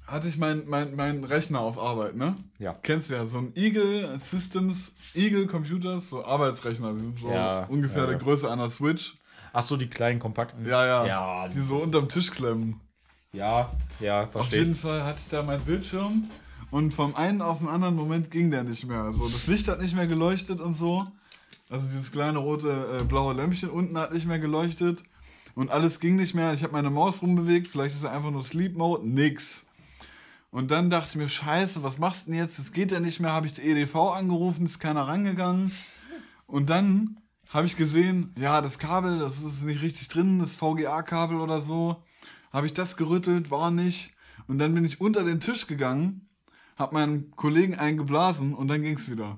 hatte 0.08 0.28
ich 0.28 0.38
meinen 0.38 0.68
mein, 0.70 0.96
mein 0.96 1.24
Rechner 1.24 1.60
auf 1.60 1.78
Arbeit, 1.78 2.16
ne? 2.16 2.36
Ja. 2.60 2.76
Kennst 2.82 3.10
du 3.10 3.16
ja, 3.16 3.26
so 3.26 3.40
ein 3.40 3.52
Eagle 3.56 4.18
Systems, 4.20 4.94
Eagle 5.14 5.48
Computers, 5.48 6.10
so 6.10 6.24
Arbeitsrechner. 6.24 6.94
Die 6.94 7.00
sind 7.00 7.20
so 7.20 7.30
Ja, 7.30 7.66
ungefähr 7.66 8.04
ja, 8.04 8.08
der. 8.10 8.18
Größe 8.18 8.50
einer 8.50 8.70
Switch. 8.70 9.16
Ach 9.52 9.64
so, 9.64 9.78
die 9.78 9.88
kleinen 9.90 10.20
kompakten. 10.20 10.66
Ja, 10.66 10.86
ja. 10.86 11.06
Ja, 11.06 11.48
Die 11.48 11.60
so 11.60 11.78
unterm 11.78 12.10
Tisch 12.10 12.32
klemmen. 12.32 12.80
ja, 13.34 13.72
ja, 14.00 14.24
Auf 14.24 14.32
verstehe. 14.32 14.60
jeden 14.60 14.76
Fall 14.76 15.04
hatte 15.04 15.20
ich 15.22 15.30
da 15.30 15.44
meinen 15.44 15.64
Bildschirm 15.64 16.30
und 16.74 16.92
vom 16.92 17.16
einen 17.16 17.44
auf 17.44 17.60
den 17.60 17.68
anderen 17.68 17.96
Moment 17.96 18.32
ging 18.32 18.50
der 18.50 18.64
nicht 18.64 18.88
mehr. 18.88 19.04
Also 19.04 19.30
das 19.30 19.46
Licht 19.46 19.68
hat 19.68 19.80
nicht 19.80 19.96
mehr 19.96 20.08
geleuchtet 20.08 20.60
und 20.60 20.76
so. 20.76 21.06
Also 21.70 21.88
dieses 21.88 22.12
kleine 22.12 22.40
rote, 22.40 23.00
äh, 23.00 23.04
blaue 23.04 23.36
Lämpchen 23.36 23.70
unten 23.70 23.96
hat 23.96 24.12
nicht 24.12 24.26
mehr 24.26 24.40
geleuchtet 24.40 25.04
und 25.54 25.70
alles 25.70 26.00
ging 26.00 26.16
nicht 26.16 26.34
mehr. 26.34 26.52
Ich 26.54 26.64
habe 26.64 26.74
meine 26.74 26.90
Maus 26.90 27.22
rumbewegt, 27.22 27.68
vielleicht 27.68 27.94
ist 27.94 28.04
er 28.04 28.12
einfach 28.12 28.32
nur 28.32 28.44
Sleep 28.44 28.76
Mode, 28.76 29.08
nix. 29.08 29.68
Und 30.50 30.72
dann 30.72 30.90
dachte 30.90 31.10
ich 31.12 31.16
mir, 31.16 31.30
scheiße, 31.30 31.84
was 31.84 32.00
machst 32.00 32.26
du 32.26 32.32
denn 32.32 32.40
jetzt? 32.40 32.58
Das 32.58 32.72
geht 32.72 32.92
ja 32.92 33.00
nicht 33.00 33.20
mehr. 33.20 33.34
Habe 33.34 33.46
ich 33.46 33.54
die 33.54 33.62
EDV 33.62 33.96
angerufen, 33.96 34.66
ist 34.66 34.80
keiner 34.80 35.08
rangegangen. 35.08 35.72
Und 36.48 36.72
dann 36.72 37.20
habe 37.50 37.68
ich 37.68 37.78
gesehen, 37.78 38.34
ja, 38.36 38.62
das 38.62 38.80
Kabel, 38.80 39.20
das 39.20 39.44
ist 39.44 39.64
nicht 39.64 39.84
richtig 39.84 40.08
drin, 40.08 40.40
das 40.40 40.56
VGA-Kabel 40.56 41.40
oder 41.40 41.62
so. 41.62 42.02
Habe 42.52 42.66
ich 42.66 42.74
das 42.74 42.98
gerüttelt, 42.98 43.52
war 43.52 43.70
nicht. 43.70 44.16
Und 44.48 44.58
dann 44.58 44.74
bin 44.74 44.86
ich 44.86 45.00
unter 45.00 45.24
den 45.24 45.40
Tisch 45.40 45.68
gegangen, 45.68 46.28
habe 46.78 46.94
meinen 46.94 47.32
Kollegen 47.32 47.76
eingeblasen 47.76 48.54
und 48.54 48.68
dann 48.68 48.82
ging 48.82 48.96
es 48.96 49.10
wieder. 49.10 49.38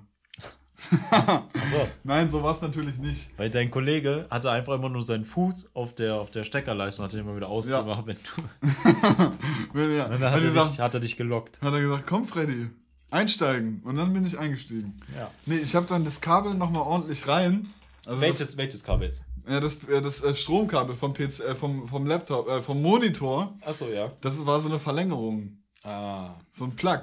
Ach 1.12 1.43
so, 1.71 1.88
Nein, 2.04 2.30
so 2.30 2.43
war 2.43 2.52
es 2.52 2.62
natürlich 2.62 2.98
nicht. 2.98 3.30
weil 3.38 3.50
dein 3.50 3.71
Kollege 3.71 4.28
hatte 4.30 4.52
einfach 4.52 4.74
immer 4.74 4.89
nur 4.89 5.02
seinen 5.02 5.26
Fuß 5.26 5.71
auf 5.74 5.95
der, 5.95 6.15
auf 6.15 6.32
der 6.32 6.43
Steckerleiste 6.43 7.02
und 7.02 7.06
hat 7.06 7.13
den 7.13 7.21
immer 7.21 7.36
wieder 7.36 7.48
ausgemacht, 7.48 8.06
wenn 8.06 8.17
du. 8.17 8.67
Wenn 9.74 9.89
Und 9.91 9.98
dann 10.00 10.12
hat, 10.12 10.21
hat 10.21 10.34
er 10.36 10.41
gesagt, 10.41 10.71
dich, 10.74 10.80
hat 10.80 10.93
er 10.93 11.00
dich 11.00 11.17
gelockt. 11.17 11.62
hat 11.62 11.74
er 11.74 11.82
gesagt, 11.82 12.06
komm 12.08 12.26
Freddy, 12.26 12.69
einsteigen. 13.12 13.82
Und 13.84 13.98
dann 13.98 14.13
bin 14.13 14.26
ich 14.26 14.38
eingestiegen. 14.38 15.00
Ja. 15.17 15.32
Nee, 15.45 15.58
ich 15.58 15.76
habe 15.76 15.86
dann 15.86 16.04
das 16.04 16.21
Kabel 16.21 16.54
nochmal 16.54 16.84
ordentlich 16.84 17.28
rein. 17.28 17.67
Also 18.06 18.21
Welches, 18.21 18.58
welches 18.58 18.84
Kabel 18.84 19.08
jetzt? 19.08 19.26
Das, 19.45 19.54
ja, 19.54 19.60
das, 20.02 20.21
das 20.21 20.24
äh, 20.24 20.36
Stromkabel 20.36 20.95
vom, 20.95 21.13
PC, 21.13 21.39
äh, 21.39 21.56
vom, 21.56 21.86
vom 21.88 22.06
Laptop, 22.06 22.48
äh, 22.50 22.62
vom 22.62 22.82
Monitor, 22.82 23.54
Achso, 23.65 23.88
ja. 23.88 24.12
das 24.21 24.45
war 24.45 24.60
so 24.60 24.69
eine 24.69 24.80
Verlängerung. 24.80 25.58
Ah. 25.84 26.36
So 26.52 26.65
ein 26.65 26.76
Plug. 26.76 27.02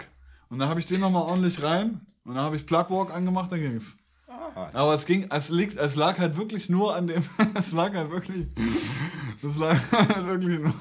Und 0.53 0.59
dann 0.59 0.69
habe 0.69 0.81
ich 0.81 0.85
den 0.85 1.01
nochmal 1.01 1.23
ordentlich 1.23 1.63
rein 1.63 2.03
und 2.27 2.35
dann 2.35 2.45
habe 2.45 2.57
ich 2.57 2.67
Plugwalk 2.67 3.11
angemacht, 3.15 3.51
dann 3.51 3.63
ging's. 3.63 3.97
ah. 4.29 4.69
Aber 4.75 4.93
es 4.93 5.07
ging, 5.07 5.27
es 5.31 5.49
liegt, 5.49 5.79
es 5.79 5.97
lag 5.97 6.19
halt 6.19 6.37
wirklich 6.37 6.69
nur 6.69 6.95
an 6.95 7.07
dem, 7.07 7.25
es 7.55 7.73
lag 7.73 7.95
halt 7.95 8.11
wirklich, 8.11 8.49
es 9.43 9.57
lag 9.57 9.79
halt 9.93 10.27
wirklich 10.27 10.59
nur, 10.59 10.75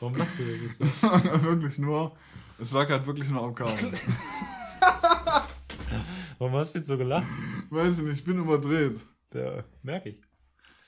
Warum 0.00 0.16
lachst 0.16 0.38
du 0.38 0.44
denn 0.44 0.64
jetzt 0.64 0.78
so? 0.78 0.84
wirklich 1.42 1.76
nur, 1.76 2.16
es 2.58 2.72
lag 2.72 2.88
halt 2.88 3.06
wirklich 3.06 3.28
nur 3.28 3.42
am 3.42 3.54
Kabel. 3.54 3.90
Warum 6.38 6.54
hast 6.54 6.72
du 6.72 6.78
jetzt 6.78 6.88
so 6.88 6.96
gelacht? 6.96 7.26
Weiß 7.68 7.98
ich 7.98 8.04
nicht, 8.04 8.14
ich 8.14 8.24
bin 8.24 8.38
überdreht. 8.38 8.98
Ja, 9.34 9.62
merke 9.82 10.08
ich. 10.08 10.22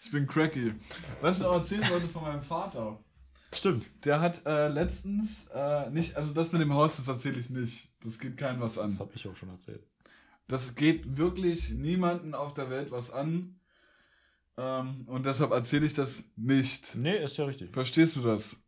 Ich 0.00 0.10
bin 0.10 0.26
cracky. 0.26 0.72
Was 1.20 1.36
ich 1.36 1.42
noch 1.42 1.52
erzählen 1.52 1.86
wollte 1.90 2.08
von 2.08 2.22
meinem 2.22 2.42
Vater. 2.42 2.98
Stimmt. 3.52 3.86
Der 4.04 4.20
hat 4.20 4.44
äh, 4.46 4.68
letztens 4.68 5.48
äh, 5.54 5.90
nicht, 5.90 6.16
also 6.16 6.32
das 6.32 6.52
mit 6.52 6.62
dem 6.62 6.72
Haus, 6.72 6.96
das 6.96 7.08
erzähle 7.08 7.38
ich 7.38 7.50
nicht. 7.50 7.88
Das 8.02 8.18
geht 8.18 8.36
keinem 8.36 8.60
was 8.60 8.78
an. 8.78 8.90
Das 8.90 9.00
habe 9.00 9.12
ich 9.14 9.28
auch 9.28 9.36
schon 9.36 9.50
erzählt. 9.50 9.86
Das 10.48 10.74
geht 10.74 11.16
wirklich 11.16 11.70
niemanden 11.70 12.34
auf 12.34 12.54
der 12.54 12.70
Welt 12.70 12.90
was 12.90 13.10
an. 13.10 13.60
Ähm, 14.56 15.04
und 15.06 15.26
deshalb 15.26 15.52
erzähle 15.52 15.86
ich 15.86 15.94
das 15.94 16.24
nicht. 16.36 16.94
Nee, 16.94 17.16
ist 17.16 17.36
ja 17.36 17.44
richtig. 17.44 17.72
Verstehst 17.72 18.16
du 18.16 18.22
das? 18.22 18.62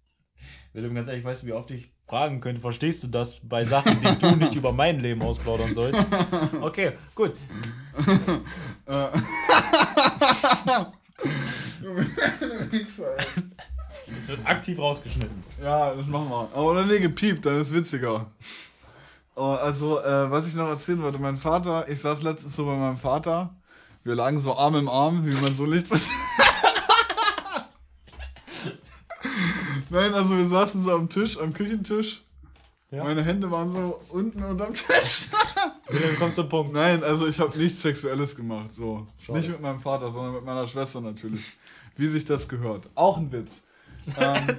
Willem, 0.72 0.94
ganz 0.94 1.08
ehrlich, 1.08 1.24
weißt 1.24 1.42
du, 1.42 1.46
wie 1.46 1.52
oft 1.52 1.70
ich 1.70 1.92
fragen 2.06 2.40
könnte, 2.40 2.60
verstehst 2.60 3.02
du 3.02 3.08
das 3.08 3.40
bei 3.42 3.64
Sachen, 3.64 4.00
die 4.00 4.18
du 4.18 4.36
nicht 4.36 4.54
über 4.54 4.72
mein 4.72 5.00
Leben 5.00 5.22
ausplaudern 5.22 5.74
sollst? 5.74 6.06
Okay, 6.60 6.92
gut. 7.14 7.34
Es 14.26 14.30
wird 14.30 14.44
aktiv 14.44 14.76
rausgeschnitten. 14.80 15.40
Ja, 15.62 15.94
das 15.94 16.08
machen 16.08 16.28
wir. 16.28 16.48
Aber 16.52 16.72
oder 16.72 16.84
nee, 16.84 16.98
gepiept, 16.98 17.46
dann 17.46 17.60
ist 17.60 17.72
witziger. 17.72 18.26
Oh, 19.36 19.52
Also, 19.52 20.00
äh, 20.00 20.28
was 20.28 20.48
ich 20.48 20.54
noch 20.54 20.66
erzählen 20.66 21.00
wollte, 21.00 21.20
mein 21.20 21.36
Vater, 21.36 21.88
ich 21.88 22.00
saß 22.00 22.22
letztens 22.22 22.56
so 22.56 22.66
bei 22.66 22.74
meinem 22.74 22.96
Vater. 22.96 23.54
Wir 24.02 24.16
lagen 24.16 24.40
so 24.40 24.58
Arm 24.58 24.74
im 24.74 24.88
Arm, 24.88 25.24
wie 25.24 25.40
man 25.40 25.54
so 25.54 25.64
Licht. 25.64 25.86
Nein, 29.90 30.12
also 30.12 30.36
wir 30.36 30.46
saßen 30.48 30.82
so 30.82 30.90
am 30.90 31.08
Tisch, 31.08 31.38
am 31.38 31.52
Küchentisch. 31.52 32.24
Ja. 32.90 33.04
Meine 33.04 33.22
Hände 33.22 33.48
waren 33.48 33.70
so 33.70 34.00
unten 34.08 34.42
unterm 34.42 34.74
Tisch. 34.74 35.28
Willem 35.88 36.16
kommt 36.18 36.34
zum 36.34 36.48
Punkt. 36.48 36.72
Nein, 36.72 37.04
also 37.04 37.28
ich 37.28 37.38
habe 37.38 37.56
nichts 37.56 37.80
Sexuelles 37.80 38.34
gemacht. 38.34 38.72
So. 38.72 39.06
Schade. 39.24 39.38
Nicht 39.38 39.50
mit 39.50 39.60
meinem 39.60 39.78
Vater, 39.78 40.10
sondern 40.10 40.34
mit 40.34 40.44
meiner 40.44 40.66
Schwester 40.66 41.00
natürlich. 41.00 41.44
Wie 41.96 42.08
sich 42.08 42.24
das 42.24 42.48
gehört. 42.48 42.88
Auch 42.96 43.18
ein 43.18 43.30
Witz. 43.30 43.62
Ähm, 44.18 44.56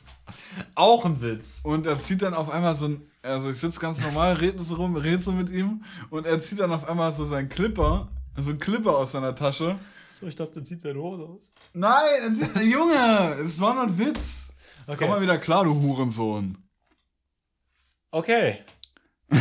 Auch 0.74 1.04
ein 1.04 1.20
Witz. 1.20 1.60
und 1.64 1.86
er 1.86 2.00
zieht 2.00 2.22
dann 2.22 2.34
auf 2.34 2.48
einmal 2.50 2.74
so 2.74 2.86
ein. 2.86 3.02
Also 3.22 3.50
ich 3.50 3.58
sitze 3.58 3.80
ganz 3.80 4.00
normal, 4.00 4.34
rede 4.34 4.62
so 4.62 4.76
rum, 4.76 4.96
rede 4.96 5.20
so 5.20 5.32
mit 5.32 5.50
ihm. 5.50 5.82
Und 6.10 6.26
er 6.26 6.38
zieht 6.40 6.60
dann 6.60 6.72
auf 6.72 6.88
einmal 6.88 7.12
so 7.12 7.24
seinen 7.26 7.48
Clipper, 7.48 8.08
so 8.36 8.50
einen 8.50 8.58
Clipper 8.58 8.96
aus 8.96 9.12
seiner 9.12 9.34
Tasche. 9.34 9.78
So, 10.08 10.26
ich 10.26 10.36
dachte, 10.36 10.52
der 10.54 10.64
zieht 10.64 10.80
seine 10.80 10.98
Hose 11.00 11.24
aus. 11.24 11.50
Nein, 11.74 12.22
er 12.22 12.32
zieht, 12.32 12.56
Junge, 12.72 13.36
es 13.44 13.60
war 13.60 13.74
nur 13.74 13.82
ein 13.84 13.98
Witz. 13.98 14.52
Komm 14.96 15.10
mal 15.10 15.20
wieder 15.20 15.36
klar, 15.38 15.64
du 15.64 15.74
Hurensohn. 15.74 16.56
Okay. 18.10 18.60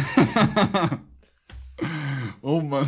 Oh 2.42 2.62
Mann. 2.62 2.88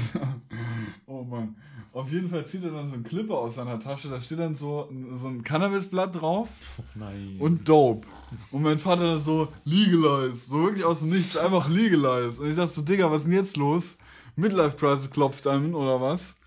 Oh 1.08 1.24
Mann. 1.24 1.56
Auf 1.98 2.12
jeden 2.12 2.30
Fall 2.30 2.46
zieht 2.46 2.64
er 2.64 2.70
dann 2.70 2.88
so 2.88 2.94
einen 2.94 3.04
Clipper 3.04 3.34
aus 3.34 3.56
seiner 3.56 3.80
Tasche. 3.80 4.08
Da 4.08 4.22
steht 4.22 4.38
dann 4.38 4.54
so, 4.54 4.88
so 5.16 5.30
ein 5.30 5.44
Cannabisblatt 5.44 6.22
drauf. 6.22 6.50
Nein. 6.94 7.38
und 7.40 7.68
Dope. 7.68 8.08
Und 8.52 8.62
mein 8.62 8.78
Vater 8.78 9.16
dann 9.16 9.24
so, 9.24 9.48
legalize. 9.64 10.50
So 10.50 10.64
wirklich 10.64 10.86
aus 10.86 11.00
dem 11.00 11.10
Nichts, 11.10 11.36
einfach 11.36 11.68
legalize. 11.70 12.40
Und 12.40 12.52
ich 12.52 12.56
dachte 12.56 12.72
so, 12.72 12.84
Digga, 12.84 13.10
was 13.10 13.22
ist 13.22 13.24
denn 13.24 13.34
jetzt 13.34 13.58
los? 13.58 13.98
Midlife 14.36 14.78
Crisis 14.78 15.10
klopft 15.10 15.48
an, 15.48 15.74
oder 15.74 16.00
was? 16.00 16.38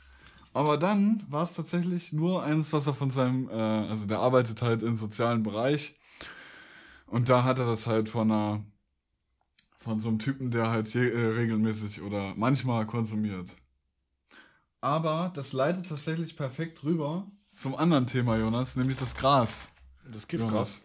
Aber 0.53 0.77
dann 0.77 1.25
war 1.29 1.43
es 1.43 1.55
tatsächlich 1.55 2.13
nur 2.13 2.45
eins, 2.45 2.73
was 2.73 2.87
er 2.87 2.95
von 2.95 3.11
seinem, 3.11 3.49
äh, 3.49 3.53
also 3.53 4.07
der 4.07 4.21
arbeitet 4.21 4.63
halt 4.63 4.85
im 4.85 4.97
sozialen 4.97 5.43
Bereich. 5.43 5.97
Und 7.07 7.29
da 7.29 7.43
hat 7.43 7.59
er 7.59 7.67
das 7.67 7.89
halt 7.89 8.09
von 8.09 8.31
einer, 8.31 8.65
von 9.79 9.99
so 9.99 10.11
einem 10.11 10.21
Typen, 10.21 10.53
der 10.53 10.71
halt 10.71 10.95
je, 10.95 11.09
äh, 11.09 11.27
regelmäßig 11.39 12.03
oder 12.03 12.35
manchmal 12.37 12.87
konsumiert. 12.87 13.57
Aber 14.81 15.31
das 15.35 15.53
leitet 15.53 15.89
tatsächlich 15.89 16.37
perfekt 16.37 16.85
rüber 16.85 17.27
zum 17.55 17.75
anderen 17.75 18.07
Thema, 18.07 18.39
Jonas, 18.39 18.77
nämlich 18.77 18.97
das 18.97 19.15
Gras. 19.15 19.71
das 20.11 20.27
Jonas. 20.31 20.83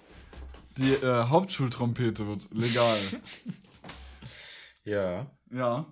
Die 0.78 0.92
äh, 0.92 1.24
Hauptschultrompete 1.24 2.28
wird 2.28 2.54
legal. 2.54 2.98
Ja. 4.88 5.26
ja. 5.50 5.88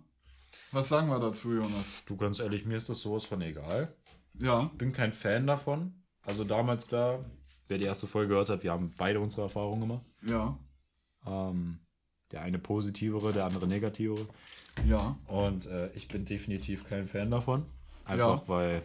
Was 0.71 0.89
sagen 0.89 1.07
wir 1.07 1.19
dazu, 1.19 1.51
Jonas? 1.51 2.03
Du, 2.05 2.15
ganz 2.15 2.39
ehrlich, 2.39 2.63
mir 2.65 2.77
ist 2.77 2.89
das 2.89 3.01
sowas 3.01 3.25
von 3.25 3.41
egal. 3.41 3.95
Ja. 4.39 4.71
Bin 4.77 4.91
kein 4.91 5.13
Fan 5.13 5.47
davon. 5.47 6.03
Also 6.21 6.43
damals 6.43 6.87
klar, 6.87 7.25
wer 7.67 7.79
die 7.79 7.85
erste 7.85 8.05
Folge 8.05 8.29
gehört 8.29 8.49
hat, 8.49 8.61
wir 8.61 8.71
haben 8.71 8.93
beide 8.95 9.19
unsere 9.19 9.41
Erfahrungen 9.41 9.81
gemacht. 9.81 10.05
Ja. 10.21 10.59
Ähm, 11.25 11.79
der 12.31 12.43
eine 12.43 12.59
positivere, 12.59 13.33
der 13.33 13.45
andere 13.45 13.65
negativere. 13.65 14.27
Ja. 14.85 15.17
Und 15.25 15.65
äh, 15.65 15.91
ich 15.93 16.07
bin 16.07 16.25
definitiv 16.25 16.87
kein 16.87 17.07
Fan 17.07 17.31
davon. 17.31 17.65
Einfach 18.05 18.41
Ja. 18.41 18.47
weil 18.47 18.81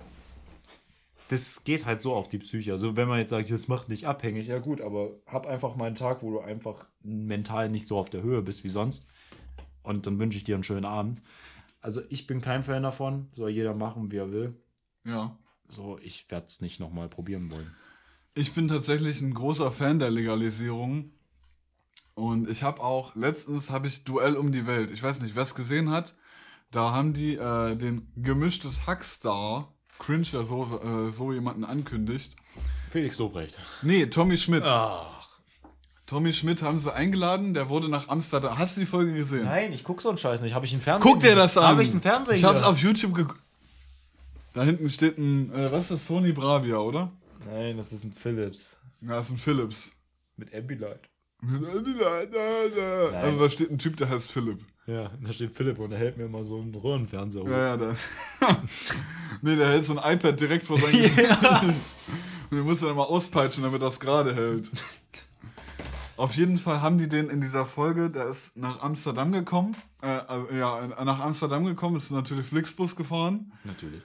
das 1.29 1.64
geht 1.64 1.85
halt 1.85 2.01
so 2.01 2.14
auf 2.14 2.29
die 2.29 2.39
Psyche. 2.39 2.73
Also 2.73 2.97
wenn 2.97 3.09
man 3.09 3.19
jetzt 3.19 3.31
sagt, 3.31 3.51
das 3.51 3.69
macht 3.69 3.91
dich 3.91 4.07
abhängig, 4.07 4.47
ja 4.47 4.59
gut, 4.59 4.81
aber 4.81 5.11
hab 5.27 5.47
einfach 5.47 5.77
mal 5.77 5.87
einen 5.87 5.97
Tag, 5.97 6.23
wo 6.23 6.31
du 6.31 6.41
einfach 6.41 6.87
mental 7.03 7.69
nicht 7.69 7.87
so 7.87 7.99
auf 7.99 8.09
der 8.11 8.23
Höhe 8.23 8.41
bist 8.43 8.64
wie 8.64 8.69
sonst. 8.69 9.07
Und 9.83 10.07
dann 10.07 10.19
wünsche 10.19 10.39
ich 10.39 10.45
dir 10.45 10.55
einen 10.55 10.64
schönen 10.64 10.85
Abend. 10.87 11.23
Also 11.81 12.01
ich 12.09 12.27
bin 12.27 12.41
kein 12.41 12.62
Fan 12.64 12.83
davon. 12.83 13.29
Soll 13.33 13.51
jeder 13.51 13.75
machen, 13.75 14.11
wie 14.11 14.16
er 14.16 14.33
will. 14.33 14.57
Ja. 15.05 15.37
So, 15.69 15.99
ich 16.03 16.31
werde 16.31 16.47
es 16.47 16.61
nicht 16.61 16.81
nochmal 16.81 17.09
probieren 17.09 17.51
wollen. 17.51 17.75
Ich 18.35 18.55
bin 18.55 18.69
tatsächlich 18.69 19.21
ein 19.21 19.35
großer 19.35 19.71
Fan 19.71 19.99
der 19.99 20.11
Legalisierung. 20.11 21.12
Und 22.14 22.49
ich 22.49 22.62
habe 22.62 22.83
auch, 22.83 23.14
letztens 23.14 23.71
habe 23.71 23.87
ich 23.87 24.05
Duell 24.05 24.35
um 24.37 24.51
die 24.51 24.66
Welt. 24.66 24.91
Ich 24.91 25.03
weiß 25.03 25.21
nicht, 25.21 25.37
wer 25.37 25.43
es 25.43 25.55
gesehen 25.55 25.91
hat. 25.91 26.16
Da 26.71 26.93
haben 26.93 27.12
die 27.12 27.35
äh, 27.37 27.77
den 27.77 28.12
gemischtes 28.16 28.87
Hackstar, 28.87 29.73
cringe, 29.99 30.27
wer 30.33 30.45
so, 30.45 30.81
äh, 30.81 31.12
so 31.12 31.33
jemanden 31.33 31.64
ankündigt. 31.64 32.37
Felix 32.91 33.19
Lobrecht. 33.19 33.59
Nee, 33.83 34.07
Tommy 34.07 34.37
Schmidt. 34.37 34.64
Ach. 34.66 35.29
Tommy 36.07 36.33
Schmidt 36.33 36.62
haben 36.62 36.79
sie 36.79 36.93
eingeladen, 36.93 37.53
der 37.53 37.69
wurde 37.69 37.89
nach 37.89 38.09
Amsterdam. 38.09 38.59
Hast 38.59 38.77
du 38.77 38.81
die 38.81 38.87
Folge 38.87 39.12
gesehen? 39.12 39.45
Nein, 39.45 39.73
ich 39.73 39.85
guck 39.85 40.01
so 40.01 40.09
einen 40.09 40.16
Scheiß 40.16 40.41
nicht. 40.41 40.55
Habe 40.55 40.64
ich 40.64 40.73
einen 40.73 40.81
Fernseher? 40.81 41.12
Guck 41.12 41.21
dir 41.21 41.35
das 41.35 41.59
an. 41.59 41.64
Habe 41.64 41.83
ich 41.83 41.91
einen 41.91 42.01
Fernseher? 42.01 42.37
Ich 42.37 42.45
hab's 42.45 42.62
auf 42.62 42.79
YouTube 42.79 43.14
geguckt. 43.14 43.43
Da 44.55 44.62
hinten 44.64 44.89
steht 44.91 45.19
ein, 45.19 45.53
äh, 45.53 45.71
was 45.71 45.85
ist 45.85 45.91
das? 45.91 46.07
Sony 46.07 46.33
Bravia, 46.33 46.79
oder? 46.79 47.12
Nein, 47.47 47.77
das 47.77 47.93
ist 47.93 48.05
ein 48.05 48.12
Philips. 48.12 48.77
Ja, 49.03 49.16
das 49.16 49.27
ist 49.27 49.33
ein 49.33 49.39
Philips. 49.39 49.95
Mit 50.37 50.55
Ambilight. 50.55 51.09
Also 53.14 53.39
da 53.39 53.49
steht 53.49 53.71
ein 53.71 53.79
Typ, 53.79 53.97
der 53.97 54.09
heißt 54.09 54.33
Philipp. 54.33 54.64
Ja, 54.89 55.11
da 55.20 55.32
steht 55.34 55.55
Philipp 55.55 55.78
und 55.78 55.93
er 55.93 55.99
hält 55.99 56.16
mir 56.16 56.24
immer 56.24 56.45
so 56.45 56.59
einen 56.59 56.74
Röhrenfernseher 56.74 57.43
hoch. 57.43 57.49
Ja, 57.49 57.59
ja, 57.59 57.76
der. 57.76 57.97
nee, 59.43 59.55
der 59.55 59.68
hält 59.68 59.84
so 59.84 59.99
ein 59.99 60.14
iPad 60.14 60.41
direkt 60.41 60.66
vor 60.66 60.80
sein 60.80 60.93
Gesicht. 60.93 61.18
Und 62.51 62.57
den 62.57 62.64
muss 62.64 62.80
dann 62.80 62.97
mal 62.97 63.05
auspeitschen, 63.05 63.62
damit 63.62 63.82
das 63.82 64.01
gerade 64.01 64.34
hält. 64.34 64.70
Auf 66.16 66.34
jeden 66.36 66.57
Fall 66.57 66.80
haben 66.80 66.97
die 66.97 67.07
den 67.07 67.28
in 67.28 67.43
dieser 67.43 67.66
Folge, 67.66 68.09
der 68.09 68.28
ist 68.28 68.57
nach 68.57 68.80
Amsterdam 68.80 69.30
gekommen. 69.30 69.76
Äh, 70.01 70.07
also, 70.07 70.55
ja, 70.55 70.86
nach 71.05 71.20
Amsterdam 71.20 71.66
gekommen, 71.66 71.97
ist 71.97 72.11
natürlich 72.11 72.47
Flixbus 72.47 72.97
gefahren. 72.97 73.53
Natürlich. 73.64 74.03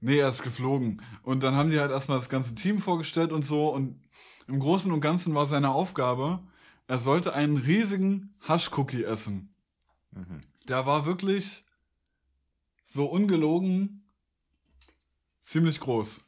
Nee, 0.00 0.18
er 0.18 0.28
ist 0.28 0.42
geflogen. 0.42 1.02
Und 1.24 1.42
dann 1.42 1.56
haben 1.56 1.70
die 1.70 1.80
halt 1.80 1.90
erstmal 1.90 2.18
das 2.18 2.28
ganze 2.28 2.54
Team 2.54 2.78
vorgestellt 2.78 3.32
und 3.32 3.44
so. 3.44 3.68
Und 3.74 4.00
im 4.46 4.60
Großen 4.60 4.92
und 4.92 5.00
Ganzen 5.00 5.34
war 5.34 5.46
seine 5.46 5.70
Aufgabe, 5.70 6.38
er 6.86 7.00
sollte 7.00 7.34
einen 7.34 7.56
riesigen 7.56 8.34
Hasch-Cookie 8.40 9.02
essen. 9.02 9.49
Mhm. 10.12 10.40
Der 10.68 10.86
war 10.86 11.06
wirklich 11.06 11.64
so 12.84 13.06
ungelogen 13.06 14.08
ziemlich 15.42 15.80
groß. 15.80 16.22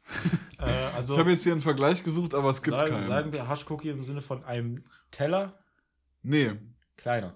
Äh, 0.59 0.63
also 0.95 1.13
Ich 1.13 1.19
habe 1.19 1.31
jetzt 1.31 1.43
hier 1.43 1.51
einen 1.53 1.61
Vergleich 1.61 2.03
gesucht, 2.03 2.33
aber 2.33 2.49
es 2.49 2.61
gibt 2.61 2.77
sagen, 2.77 2.91
keinen. 2.91 3.07
sagen 3.07 3.31
wir 3.31 3.47
Haschcookie 3.47 3.89
im 3.89 4.03
Sinne 4.03 4.21
von 4.21 4.43
einem 4.43 4.83
Teller 5.11 5.59
Nee. 6.21 6.53
kleiner. 6.97 7.35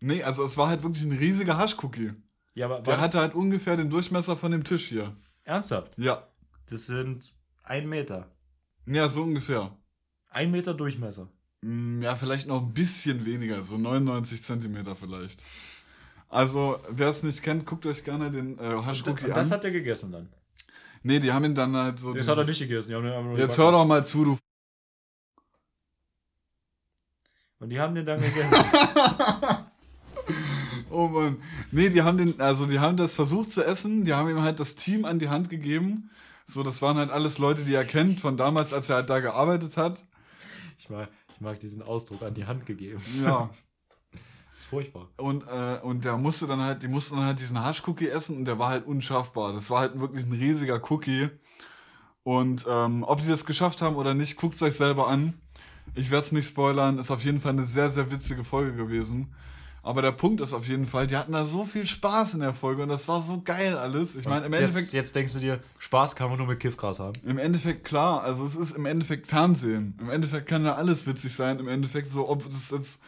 Nee, 0.00 0.22
also 0.22 0.44
es 0.44 0.56
war 0.56 0.68
halt 0.68 0.82
wirklich 0.82 1.04
ein 1.04 1.12
riesiger 1.12 1.58
Hasch-Cookie. 1.58 2.12
Ja, 2.54 2.66
aber 2.66 2.80
Der 2.80 3.00
hatte 3.00 3.18
halt 3.20 3.34
ungefähr 3.34 3.76
den 3.76 3.90
Durchmesser 3.90 4.36
von 4.36 4.50
dem 4.50 4.64
Tisch 4.64 4.88
hier. 4.88 5.14
ernsthaft? 5.44 5.92
Ja. 5.98 6.26
Das 6.70 6.86
sind 6.86 7.34
ein 7.62 7.88
Meter. 7.88 8.30
Ja, 8.86 9.08
so 9.08 9.22
ungefähr. 9.22 9.76
Ein 10.30 10.50
Meter 10.50 10.72
Durchmesser. 10.74 11.28
Mm, 11.62 12.02
Ja, 12.02 12.16
vielleicht 12.16 12.46
noch 12.46 12.62
ein 12.62 12.72
bisschen 12.72 13.24
weniger, 13.26 13.62
so 13.62 13.76
99 13.78 14.42
Zentimeter 14.42 14.96
vielleicht. 14.96 15.42
Also, 16.28 16.78
wer 16.88 17.08
es 17.08 17.22
nicht 17.22 17.42
kennt, 17.42 17.66
guckt 17.66 17.86
euch 17.86 18.04
gerne 18.04 18.30
den 18.30 18.56
äh, 18.58 18.74
Und, 18.74 18.86
Hasch-Cookie 18.86 19.24
und 19.26 19.36
das 19.36 19.48
an. 19.50 19.58
hat 19.58 19.64
er 19.64 19.70
gegessen 19.72 20.12
dann. 20.12 20.28
nee, 21.02 21.18
die 21.18 21.32
haben 21.32 21.44
ihn 21.44 21.54
dann 21.54 21.74
halt 21.76 21.98
so. 21.98 22.14
Das 22.14 22.28
hat 22.28 22.38
er 22.38 22.44
nicht 22.44 22.58
gegessen. 22.60 22.92
Jetzt 23.36 23.58
hör 23.58 23.72
doch 23.72 23.84
mal 23.84 24.06
zu, 24.06 24.24
du. 24.24 24.38
Und 27.58 27.68
die 27.70 27.78
haben 27.80 27.94
den 27.94 28.06
dann 28.06 28.20
gegessen. 28.20 28.54
Oh 30.92 31.06
Mann. 31.06 31.40
Nee, 31.70 31.88
die 31.88 32.02
haben 32.02 32.18
den, 32.18 32.40
also 32.40 32.66
die 32.66 32.80
haben 32.80 32.96
das 32.96 33.14
versucht 33.14 33.52
zu 33.52 33.62
essen, 33.64 34.04
die 34.04 34.12
haben 34.12 34.28
ihm 34.28 34.42
halt 34.42 34.58
das 34.58 34.74
Team 34.74 35.04
an 35.04 35.20
die 35.20 35.28
Hand 35.28 35.48
gegeben. 35.48 36.10
So, 36.46 36.64
das 36.64 36.82
waren 36.82 36.96
halt 36.96 37.10
alles 37.10 37.38
Leute, 37.38 37.62
die 37.62 37.74
er 37.74 37.84
kennt 37.84 38.18
von 38.18 38.36
damals, 38.36 38.72
als 38.72 38.88
er 38.90 38.96
halt 38.96 39.08
da 39.08 39.20
gearbeitet 39.20 39.76
hat. 39.76 40.04
ich, 40.78 40.90
mag, 40.90 41.08
ich 41.40 41.44
mag 41.44 41.58
diesen 41.58 41.82
Ausdruck 41.82 42.20
an 42.20 42.34
die 42.34 42.44
Hand 42.44 42.66
gegeben. 42.66 43.00
Ja. 43.24 43.48
Das 44.12 44.58
ist 44.58 44.64
furchtbar. 44.66 45.08
Und, 45.16 45.42
äh, 45.48 45.78
und 45.82 46.04
der 46.04 46.18
musste 46.18 46.46
dann 46.46 46.62
halt, 46.62 46.82
die 46.82 46.88
mussten 46.88 47.16
dann 47.16 47.24
halt 47.24 47.40
diesen 47.40 47.58
Hasch-Cookie 47.58 48.08
essen 48.08 48.36
und 48.36 48.44
der 48.44 48.58
war 48.58 48.68
halt 48.68 48.86
unschaffbar. 48.86 49.54
Das 49.54 49.70
war 49.70 49.80
halt 49.80 49.98
wirklich 49.98 50.26
ein 50.26 50.32
riesiger 50.32 50.78
Cookie. 50.90 51.30
Und 52.24 52.66
ähm, 52.68 53.04
ob 53.04 53.22
die 53.22 53.28
das 53.28 53.46
geschafft 53.46 53.80
haben 53.80 53.96
oder 53.96 54.12
nicht, 54.12 54.36
guckt 54.36 54.54
es 54.54 54.60
euch 54.60 54.76
selber 54.76 55.08
an. 55.08 55.40
Ich 55.94 56.10
werde 56.10 56.26
es 56.26 56.32
nicht 56.32 56.46
spoilern. 56.46 56.98
Ist 56.98 57.10
auf 57.10 57.24
jeden 57.24 57.40
Fall 57.40 57.52
eine 57.52 57.64
sehr, 57.64 57.90
sehr 57.90 58.10
witzige 58.10 58.44
Folge 58.44 58.74
gewesen. 58.74 59.34
Aber 59.82 60.02
der 60.02 60.12
Punkt 60.12 60.40
ist 60.40 60.52
auf 60.52 60.68
jeden 60.68 60.86
Fall, 60.86 61.06
die 61.06 61.16
hatten 61.16 61.32
da 61.32 61.46
so 61.46 61.64
viel 61.64 61.86
Spaß 61.86 62.34
in 62.34 62.40
der 62.40 62.52
Folge 62.52 62.82
und 62.82 62.90
das 62.90 63.08
war 63.08 63.22
so 63.22 63.40
geil 63.42 63.78
alles. 63.78 64.14
Ich 64.14 64.26
meine, 64.26 64.46
im 64.46 64.52
jetzt, 64.52 64.62
Endeffekt, 64.62 64.92
jetzt 64.92 65.16
denkst 65.16 65.32
du 65.32 65.38
dir, 65.40 65.60
Spaß 65.78 66.16
kann 66.16 66.28
man 66.28 66.38
nur 66.38 66.46
mit 66.46 66.60
Kiffgras 66.60 67.00
haben. 67.00 67.14
im 67.24 67.38
Endeffekt 67.38 67.84
klar, 67.84 68.22
also 68.22 68.44
es 68.44 68.56
ist 68.56 68.76
im 68.76 68.84
Endeffekt 68.84 69.26
Fernsehen. 69.26 69.96
Im 70.00 70.10
Endeffekt 70.10 70.48
kann 70.48 70.64
da 70.64 70.74
alles 70.74 71.06
witzig 71.06 71.34
sein. 71.34 71.58
Im 71.58 71.68
Endeffekt 71.68 72.10
so, 72.10 72.28
ob 72.28 72.44
das 72.44 72.70
jetzt 72.70 73.00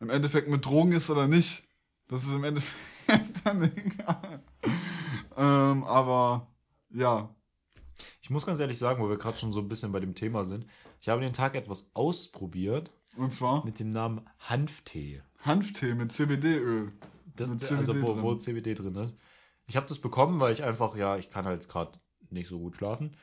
im 0.00 0.08
Endeffekt 0.10 0.48
mit 0.48 0.64
Drogen 0.64 0.92
ist 0.92 1.10
oder 1.10 1.26
nicht. 1.28 1.64
Das 2.08 2.22
ist 2.22 2.32
im 2.32 2.44
Endeffekt 2.44 2.74
dann 3.44 3.62
egal. 3.62 4.42
ähm, 5.36 5.84
aber 5.84 6.46
ja, 6.90 7.28
Ich 8.22 8.30
muss 8.30 8.46
ganz 8.46 8.60
ehrlich 8.60 8.78
sagen, 8.78 9.02
wo 9.02 9.08
wir 9.08 9.18
gerade 9.18 9.36
schon 9.36 9.52
so 9.52 9.60
ein 9.60 9.68
bisschen 9.68 9.92
bei 9.92 10.00
dem 10.00 10.14
Thema 10.14 10.44
sind, 10.44 10.66
ich 11.00 11.08
habe 11.08 11.20
den 11.20 11.32
Tag 11.34 11.54
etwas 11.54 11.90
ausprobiert 11.94 12.90
und 13.16 13.30
zwar 13.32 13.64
mit 13.64 13.78
dem 13.78 13.90
Namen 13.90 14.22
Hanftee. 14.38 15.22
Hanftee 15.44 15.94
mit 15.94 16.12
CBD-Öl. 16.12 16.92
Das, 17.36 17.48
Mit 17.48 17.62
also 17.62 17.92
CBD 17.92 18.02
wo, 18.06 18.22
wo 18.22 18.34
CBD 18.36 18.74
drin 18.74 18.94
ist. 18.96 19.16
Ich 19.66 19.76
habe 19.76 19.86
das 19.86 19.98
bekommen, 19.98 20.40
weil 20.40 20.52
ich 20.52 20.62
einfach, 20.62 20.96
ja, 20.96 21.16
ich 21.16 21.30
kann 21.30 21.46
halt 21.46 21.68
gerade 21.68 21.98
nicht 22.30 22.48
so 22.48 22.58
gut 22.58 22.76
schlafen. 22.76 23.16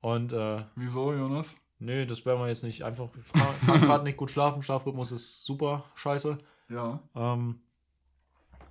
Und 0.00 0.32
äh, 0.32 0.64
Wieso, 0.76 1.12
Jonas? 1.12 1.58
nö, 1.78 2.06
das 2.06 2.24
werden 2.24 2.40
wir 2.40 2.48
jetzt 2.48 2.64
nicht 2.64 2.84
einfach. 2.84 3.10
Ich 3.16 3.32
kann 3.66 3.80
gerade 3.82 4.04
nicht 4.04 4.16
gut 4.16 4.30
schlafen, 4.30 4.62
Schlafrhythmus 4.62 5.12
ist 5.12 5.44
super 5.44 5.84
scheiße. 5.94 6.38
Ja. 6.68 7.00
Ähm, 7.14 7.60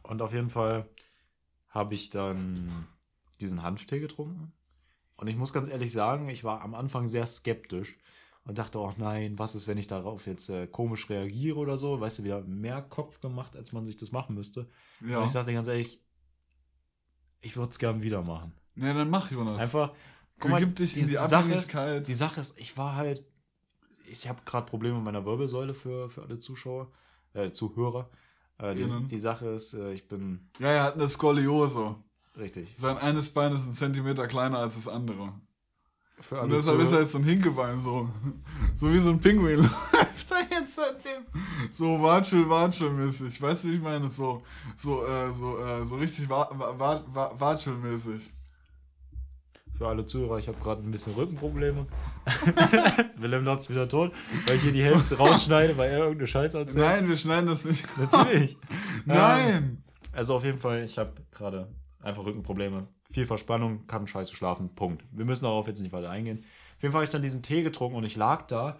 und 0.03 0.21
auf 0.21 0.33
jeden 0.33 0.49
Fall 0.49 0.87
habe 1.69 1.93
ich 1.93 2.09
dann 2.09 2.87
diesen 3.39 3.61
Hanftee 3.61 3.99
getrunken. 3.99 4.53
Und 5.15 5.27
ich 5.27 5.35
muss 5.35 5.53
ganz 5.53 5.67
ehrlich 5.67 5.91
sagen, 5.91 6.29
ich 6.29 6.43
war 6.43 6.61
am 6.61 6.75
Anfang 6.75 7.07
sehr 7.07 7.25
skeptisch 7.25 7.97
und 8.47 8.57
dachte, 8.57 8.79
oh 8.79 8.93
nein, 8.97 9.37
was 9.37 9.55
ist, 9.55 9.67
wenn 9.67 9.77
ich 9.77 9.87
darauf 9.87 10.25
jetzt 10.25 10.49
äh, 10.49 10.67
komisch 10.67 11.09
reagiere 11.09 11.57
oder 11.57 11.77
so? 11.77 11.99
Weißt 11.99 12.19
du, 12.19 12.23
wieder 12.23 12.41
mehr 12.41 12.81
Kopf 12.81 13.19
gemacht, 13.19 13.55
als 13.55 13.73
man 13.73 13.85
sich 13.85 13.97
das 13.97 14.11
machen 14.11 14.35
müsste. 14.35 14.67
Ja. 15.05 15.19
Und 15.19 15.25
ich 15.25 15.31
sagte 15.31 15.53
ganz 15.53 15.67
ehrlich, 15.67 15.99
ich 17.41 17.55
würde 17.57 17.69
es 17.71 17.79
gern 17.79 18.01
wieder 18.01 18.21
machen. 18.23 18.53
Ne, 18.75 18.93
dann 18.93 19.09
mach, 19.09 19.31
Jonas. 19.31 19.59
Einfach, 19.61 19.93
Begib 20.39 20.75
dich 20.75 20.95
in 20.95 21.07
die 21.07 21.13
Sache 21.13 21.25
ist, 21.25 21.33
Abhängigkeit. 21.33 22.07
die 22.07 22.13
Sache 22.13 22.41
ist, 22.41 22.59
ich 22.59 22.77
war 22.77 22.95
halt, 22.95 23.23
ich 24.07 24.27
habe 24.29 24.39
gerade 24.45 24.65
Probleme 24.67 24.95
mit 24.95 25.05
meiner 25.05 25.25
Wirbelsäule 25.25 25.73
für, 25.73 26.09
für 26.09 26.21
alle 26.23 26.37
Zuschauer, 26.37 26.91
äh, 27.33 27.51
Zuhörer. 27.51 28.09
Äh, 28.59 28.75
die, 28.75 28.83
Innen. 28.83 29.07
die 29.07 29.19
Sache 29.19 29.47
ist, 29.47 29.73
äh, 29.73 29.93
ich 29.93 30.07
bin 30.07 30.49
Ja, 30.59 30.69
er 30.69 30.83
hat 30.83 30.93
eine 30.93 31.09
Skoliose. 31.09 31.95
richtig. 32.37 32.69
Sein 32.77 32.97
eines 32.97 33.31
Bein 33.31 33.53
ist 33.53 33.65
ein 33.65 33.73
Zentimeter 33.73 34.27
kleiner 34.27 34.59
als 34.59 34.75
das 34.75 34.87
andere. 34.87 35.33
Für 36.19 36.41
Und 36.41 36.51
deshalb 36.51 36.79
ist 36.81 36.91
er 36.91 36.99
jetzt 37.01 37.11
so 37.11 37.19
ein 37.19 37.23
Hinkebein, 37.23 37.79
so. 37.79 38.09
So 38.75 38.91
wie 38.91 38.99
so 38.99 39.09
ein 39.09 39.19
Pinguin 39.21 39.57
läuft 39.93 40.31
er 40.31 40.59
jetzt 40.59 40.75
seitdem. 40.75 41.23
So 41.73 42.01
Watschel, 42.01 42.49
Watschel-mäßig. 42.49 43.39
Weißt 43.41 43.63
du, 43.63 43.67
wie 43.69 43.75
ich 43.75 43.81
meine? 43.81 44.09
So, 44.09 44.41
so, 44.75 45.05
äh, 45.05 45.31
so, 45.33 45.57
äh, 45.59 45.85
so 45.85 45.95
richtig 45.97 46.27
Wa- 46.27 46.49
Wa- 46.51 46.73
Wa- 46.77 47.03
Wa- 47.07 47.31
Watschel-mäßig. 47.39 48.31
für 49.77 49.87
alle 49.87 50.05
Zuhörer, 50.07 50.39
ich 50.39 50.47
habe 50.47 50.57
gerade 50.59 50.81
ein 50.81 50.89
bisschen 50.89 51.13
Rückenprobleme. 51.13 51.85
Willem 53.17 53.45
Lotz 53.45 53.69
wieder 53.69 53.87
tot, 53.87 54.11
weil 54.47 54.55
ich 54.55 54.63
hier 54.63 54.71
die 54.71 54.83
Hälfte 54.83 55.15
rausschneide, 55.19 55.77
weil 55.77 55.91
er 55.91 55.99
irgendeine 55.99 56.25
Scheiße 56.27 56.57
erzählt. 56.57 56.83
Nein, 56.83 57.07
wir 57.09 57.17
schneiden 57.17 57.45
das 57.47 57.63
nicht. 57.63 57.85
Natürlich. 57.97 58.57
Nein! 59.05 59.83
Also 60.13 60.35
auf 60.35 60.43
jeden 60.43 60.59
Fall, 60.59 60.83
ich 60.83 60.97
habe 60.97 61.13
gerade 61.31 61.67
einfach 62.07 62.25
Rückenprobleme. 62.25 62.87
Viel 63.11 63.25
Verspannung, 63.25 63.87
kann 63.87 64.07
scheiße 64.07 64.33
schlafen, 64.33 64.73
Punkt. 64.75 65.03
Wir 65.11 65.25
müssen 65.25 65.43
darauf 65.43 65.67
jetzt 65.67 65.81
nicht 65.81 65.91
weiter 65.93 66.09
eingehen. 66.09 66.39
Auf 66.75 66.83
jeden 66.83 66.91
Fall 66.91 66.99
habe 66.99 67.05
ich 67.05 67.11
dann 67.11 67.21
diesen 67.21 67.43
Tee 67.43 67.63
getrunken 67.63 67.97
und 67.97 68.03
ich 68.03 68.15
lag 68.15 68.47
da 68.47 68.79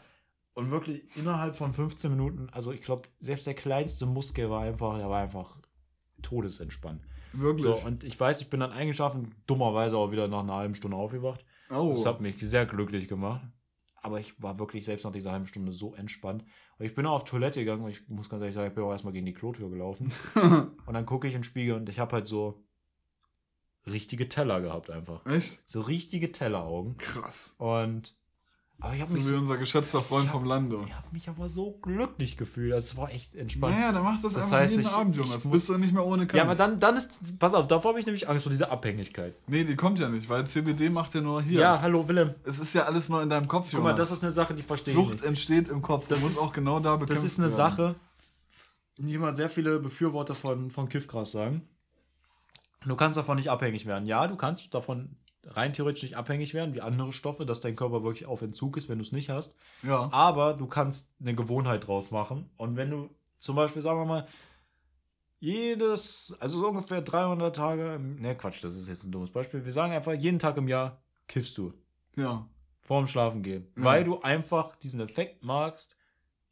und 0.58 0.72
wirklich 0.72 1.04
innerhalb 1.16 1.56
von 1.56 1.72
15 1.72 2.10
Minuten, 2.10 2.50
also 2.52 2.72
ich 2.72 2.82
glaube, 2.82 3.08
selbst 3.20 3.46
der 3.46 3.54
kleinste 3.54 4.08
Muskel 4.08 4.50
war 4.50 4.64
einfach, 4.64 4.98
der 4.98 5.08
war 5.08 5.22
einfach 5.22 5.56
todesentspannt. 6.24 7.04
Wirklich. 7.34 7.62
So, 7.62 7.76
und 7.76 8.04
ich 8.04 8.20
weiß, 8.20 8.42
ich 8.42 8.50
bin 8.50 8.62
dann 8.62 8.72
eingeschlafen, 8.72 9.36
dummerweise 9.46 10.00
auch 10.00 10.12
wieder 10.12 10.28
nach 10.28 10.40
einer 10.40 10.56
halben 10.56 10.74
Stunde 10.74 10.98
aufgewacht. 10.98 11.46
oh. 11.70 11.90
Das 11.90 12.08
hat 12.08 12.22
mich 12.22 12.40
sehr 12.40 12.66
glücklich 12.66 13.08
gemacht. 13.08 13.46
Aber 14.02 14.20
ich 14.20 14.42
war 14.42 14.58
wirklich 14.58 14.86
selbst 14.86 15.04
nach 15.04 15.12
dieser 15.12 15.32
halben 15.32 15.46
Stunde 15.46 15.74
so 15.74 15.94
entspannt. 15.94 16.44
Und 16.80 16.86
ich 16.88 16.96
bin 16.96 17.06
auch 17.06 17.18
auf 17.18 17.24
Toilette 17.24 17.60
gegangen 17.60 17.84
und 17.84 17.92
ich 17.92 18.08
muss 18.08 18.30
ganz 18.30 18.42
ehrlich 18.42 18.56
sagen, 18.56 18.70
ich 18.70 18.74
bin 18.74 18.84
auch 18.84 18.92
erstmal 18.92 19.14
gegen 19.14 19.26
die 19.28 19.34
Klotür 19.34 19.70
gelaufen. 19.70 20.12
und 20.86 20.94
dann 20.94 21.06
gucke 21.06 21.28
ich 21.28 21.36
in 21.36 21.42
den 21.42 21.44
Spiegel 21.44 21.76
und 21.76 21.88
ich 21.88 22.00
habe 22.00 22.16
halt 22.16 22.26
so 22.26 22.64
richtige 23.92 24.30
Teller 24.30 24.62
gehabt 24.62 24.90
einfach. 24.90 25.26
Echt? 25.26 25.60
So 25.66 25.82
richtige 25.82 26.32
Telleraugen. 26.32 26.98
Krass. 26.98 27.54
Und 27.58 28.14
aber 28.80 28.94
ich 28.94 29.02
habe 29.02 29.10
So 29.10 29.18
mich, 29.18 29.26
wie 29.26 29.32
so, 29.32 29.38
unser 29.38 29.58
geschätzter 29.58 30.04
Freund 30.04 30.28
hab- 30.28 30.34
vom 30.34 30.46
Lande. 30.46 30.78
ich 30.86 30.94
hab 30.94 31.12
mich 31.12 31.28
aber 31.30 31.50
so 31.50 31.72
glücklich 31.82 32.38
gefühlt. 32.38 32.74
Also 32.74 32.92
es 32.92 32.98
war 32.98 33.12
echt 33.12 33.34
entspannt. 33.34 33.74
Naja, 33.76 33.92
dann 33.92 34.04
mach 34.04 34.22
das, 34.22 34.34
Das 34.34 34.46
einfach 34.46 34.58
heißt, 34.60 34.76
jeden 34.76 34.88
ich- 34.88 34.94
Abend, 34.94 35.16
Jonas. 35.16 35.46
muss- 35.46 35.52
Bist 35.52 35.70
du 35.70 35.78
nicht 35.80 35.94
mehr 35.94 36.06
ohne 36.06 36.28
kannst. 36.28 36.36
ja, 36.36 36.44
aber 36.44 36.54
dann, 36.54 36.80
dann 36.80 36.96
ist, 36.96 37.40
pass 37.40 37.56
auf, 37.56 37.68
davor 37.68 37.90
habe 37.90 38.00
ich 38.00 38.06
nämlich 38.06 38.30
Angst 38.30 38.44
vor 38.44 38.52
dieser 38.52 38.70
Abhängigkeit. 38.72 39.34
Nee, 39.48 39.64
die 39.64 39.76
kommt 39.76 39.98
ja 39.98 40.10
nicht, 40.10 40.30
weil 40.30 40.46
CBD 40.46 40.90
macht 40.92 41.16
ja 41.16 41.22
nur 41.22 41.42
hier. 41.42 41.60
Ja, 41.60 41.82
hallo 41.82 42.08
Willem. 42.08 42.36
Es 42.44 42.60
ist 42.60 42.74
ja 42.76 42.84
alles 42.84 43.10
nur 43.10 43.24
in 43.24 43.30
deinem 43.30 43.48
Kopf, 43.48 43.66
Guck 43.72 43.80
Jonas. 43.80 43.94
mal, 43.94 43.98
das 43.98 44.12
ist 44.12 44.22
eine 44.24 44.32
Sache, 44.32 44.54
die 44.54 44.62
verstehe 44.62 44.94
ich 44.94 45.00
Sucht 45.00 45.24
entsteht 45.24 45.70
im 45.70 45.82
Kopf. 45.82 46.08
Das 46.08 46.20
muss 46.22 46.34
ist- 46.34 46.38
auch 46.38 46.54
genau 46.54 46.80
da 46.80 46.98
bekämpft 46.98 47.18
Das 47.18 47.24
ist 47.24 47.40
eine 47.40 47.48
werden. 47.48 47.56
Sache, 47.58 47.96
die 49.00 49.14
immer 49.16 49.36
sehr 49.36 49.50
viele 49.50 49.80
Befürworter 49.80 50.36
von, 50.36 50.70
von 50.70 50.88
Kiffgras 50.88 51.32
sagen. 51.32 51.68
Du 52.88 52.96
kannst 52.96 53.18
davon 53.18 53.38
nicht 53.38 53.50
abhängig 53.50 53.86
werden. 53.86 54.06
Ja, 54.06 54.28
du 54.28 54.36
kannst 54.36 54.74
davon 54.74 55.16
rein 55.46 55.74
theoretisch 55.74 56.04
nicht 56.04 56.18
abhängig 56.18 56.54
werden, 56.54 56.74
wie 56.76 56.82
andere 56.82 57.12
Stoffe, 57.14 57.46
dass 57.46 57.60
dein 57.62 57.76
Körper 57.76 58.04
wirklich 58.04 58.26
auf 58.26 58.42
Entzug 58.42 58.78
ist, 58.78 58.90
wenn 58.90 58.98
du 58.98 59.04
es 59.04 59.12
nicht 59.12 59.30
hast. 59.30 59.58
Ja. 59.84 60.10
Aber 60.12 60.54
du 60.54 60.68
kannst 60.68 61.14
eine 61.22 61.34
Gewohnheit 61.36 61.88
draus 61.88 62.12
machen. 62.12 62.50
Und 62.58 62.76
wenn 62.76 62.90
du 62.92 63.10
zum 63.40 63.56
Beispiel, 63.56 63.82
sagen 63.82 64.00
wir 64.00 64.06
mal, 64.06 64.28
jedes, 65.40 66.36
also 66.40 66.60
so 66.60 66.68
ungefähr 66.70 67.02
300 67.02 67.56
Tage, 67.56 67.96
im- 67.96 68.16
ne 68.20 68.36
Quatsch, 68.36 68.64
das 68.64 68.76
ist 68.76 68.88
jetzt 68.88 69.06
ein 69.06 69.12
dummes 69.12 69.32
Beispiel. 69.32 69.64
Wir 69.64 69.72
sagen 69.72 69.94
einfach, 69.94 70.14
jeden 70.14 70.40
Tag 70.40 70.58
im 70.58 70.68
Jahr 70.68 71.02
kiffst 71.28 71.58
du. 71.58 71.74
Ja. 72.16 72.48
Vorm 72.82 73.06
Schlafen 73.08 73.44
gehen. 73.44 73.68
Ja. 73.78 73.84
Weil 73.84 74.04
du 74.04 74.22
einfach 74.22 74.76
diesen 74.78 75.00
Effekt 75.00 75.44
magst. 75.44 75.98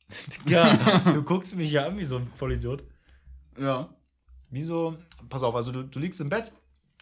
ja, 0.46 0.66
du 1.14 1.24
guckst 1.24 1.56
mich 1.56 1.72
ja 1.72 1.86
an 1.88 1.98
wie 1.98 2.06
so 2.06 2.18
ein 2.18 2.32
Vollidiot. 2.36 2.84
Ja. 3.58 3.90
Wieso? 4.50 4.98
Pass 5.30 5.44
auf, 5.44 5.56
also 5.56 5.72
du, 5.72 5.84
du 5.84 6.00
liegst 6.00 6.22
im 6.22 6.30
Bett 6.30 6.52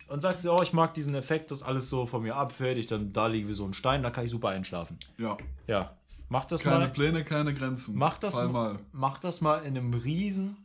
und 0.09 0.21
sagst 0.21 0.43
dir, 0.43 0.53
oh, 0.53 0.61
ich 0.61 0.73
mag 0.73 0.93
diesen 0.93 1.15
Effekt, 1.15 1.51
dass 1.51 1.63
alles 1.63 1.89
so 1.89 2.05
von 2.05 2.23
mir 2.23 2.35
abfällt, 2.35 2.77
ich 2.77 2.87
dann 2.87 3.13
da 3.13 3.27
liege 3.27 3.47
wie 3.47 3.53
so 3.53 3.65
ein 3.65 3.73
Stein, 3.73 4.03
da 4.03 4.09
kann 4.09 4.25
ich 4.25 4.31
super 4.31 4.49
einschlafen. 4.49 4.97
Ja. 5.17 5.37
Ja, 5.67 5.97
mach 6.29 6.45
das 6.45 6.63
Keine 6.63 6.79
mal. 6.85 6.89
Pläne, 6.89 7.23
keine 7.23 7.53
Grenzen. 7.53 7.95
Mach 7.95 8.17
das 8.17 8.35
mal. 8.35 8.79
Mach 8.91 9.19
das 9.19 9.41
mal 9.41 9.59
in 9.59 9.77
einem 9.77 9.93
riesen, 9.93 10.57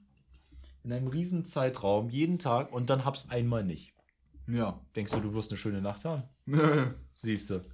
in 0.84 0.92
einem 0.92 1.08
riesen 1.08 1.44
Zeitraum, 1.44 2.08
jeden 2.10 2.38
Tag 2.38 2.72
und 2.72 2.90
dann 2.90 3.04
hab's 3.04 3.30
einmal 3.30 3.64
nicht. 3.64 3.92
Ja. 4.46 4.80
Denkst 4.96 5.12
du, 5.12 5.20
du 5.20 5.34
wirst 5.34 5.50
eine 5.50 5.58
schöne 5.58 5.82
Nacht 5.82 6.04
haben? 6.04 6.22
Nö. 6.46 6.86
Siehst 7.14 7.50
du. 7.50 7.64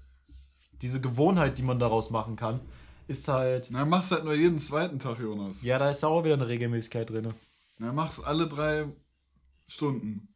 Diese 0.82 1.00
Gewohnheit, 1.00 1.58
die 1.58 1.62
man 1.62 1.78
daraus 1.78 2.10
machen 2.10 2.36
kann, 2.36 2.60
ist 3.06 3.28
halt. 3.28 3.68
Na, 3.70 3.84
mach's 3.84 4.10
halt 4.10 4.24
nur 4.24 4.34
jeden 4.34 4.58
zweiten 4.58 4.98
Tag, 4.98 5.20
Jonas. 5.20 5.62
Ja, 5.62 5.78
da 5.78 5.90
ist 5.90 6.04
auch 6.04 6.24
wieder 6.24 6.34
eine 6.34 6.48
Regelmäßigkeit 6.48 7.08
drin. 7.08 7.32
Na, 7.78 7.92
mach's 7.92 8.20
alle 8.20 8.46
drei 8.48 8.86
Stunden. 9.66 10.28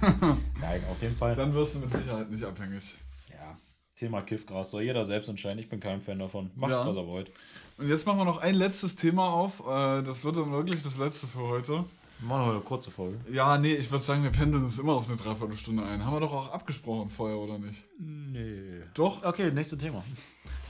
Nein, 0.60 0.82
auf 0.90 1.00
jeden 1.00 1.16
Fall. 1.16 1.34
Dann 1.34 1.54
wirst 1.54 1.74
du 1.76 1.80
mit 1.80 1.90
Sicherheit 1.92 2.30
nicht 2.30 2.44
abhängig. 2.44 2.96
Ja, 3.30 3.56
Thema 3.96 4.22
Kiffgras 4.22 4.70
soll 4.70 4.82
jeder 4.82 5.04
selbst 5.04 5.28
entscheiden. 5.28 5.58
Ich 5.58 5.68
bin 5.68 5.80
kein 5.80 6.00
Fan 6.02 6.18
davon. 6.18 6.50
Macht, 6.54 6.70
Ja. 6.70 6.86
was 6.86 6.96
er 6.96 7.06
wollt. 7.06 7.30
Und 7.78 7.88
jetzt 7.88 8.06
machen 8.06 8.18
wir 8.18 8.24
noch 8.24 8.38
ein 8.42 8.54
letztes 8.54 8.96
Thema 8.96 9.28
auf. 9.32 9.60
Äh, 9.60 10.02
Das 10.02 10.24
wird 10.24 10.36
dann 10.36 10.50
wirklich 10.52 10.82
das 10.82 10.98
letzte 10.98 11.26
für 11.26 11.40
heute. 11.40 11.84
Wir 12.18 12.28
machen 12.28 12.42
heute 12.46 12.56
eine 12.56 12.60
kurze 12.64 12.90
Folge. 12.90 13.18
Ja, 13.32 13.58
nee, 13.58 13.74
ich 13.74 13.90
würde 13.90 14.04
sagen, 14.04 14.22
wir 14.22 14.30
pendeln 14.30 14.64
es 14.64 14.78
immer 14.78 14.92
auf 14.92 15.08
eine 15.08 15.16
Dreiviertelstunde 15.16 15.84
ein. 15.84 16.04
Haben 16.04 16.14
wir 16.14 16.20
doch 16.20 16.32
auch 16.32 16.52
abgesprochen 16.52 17.10
vorher, 17.10 17.36
oder 17.38 17.58
nicht? 17.58 17.82
Nee. 17.98 18.80
Doch. 18.94 19.24
Okay, 19.24 19.50
nächstes 19.50 19.78
Thema. 19.78 20.04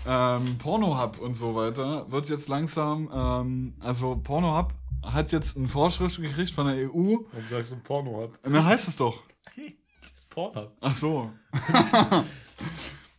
Ähm, 0.07 0.57
Pornohub 0.59 1.19
und 1.19 1.35
so 1.35 1.55
weiter 1.55 2.11
wird 2.11 2.29
jetzt 2.29 2.49
langsam, 2.49 3.09
ähm, 3.15 3.75
also 3.81 4.17
Pornohub 4.17 4.73
hat 5.03 5.33
jetzt 5.33 5.57
eine 5.57 5.69
Vorschrift 5.69 6.21
gekriegt 6.21 6.51
von 6.51 6.67
der 6.67 6.77
EU. 6.77 7.17
Warum 7.31 7.49
sagst 7.49 7.73
du 7.73 7.77
Porno 7.77 8.23
hab? 8.23 8.39
Na, 8.49 8.65
heißt 8.65 8.89
es 8.89 8.97
doch. 8.97 9.23
Das 10.01 10.11
ist 10.11 10.31
Porno. 10.31 10.73
Ach 10.81 10.95
so. 10.95 11.31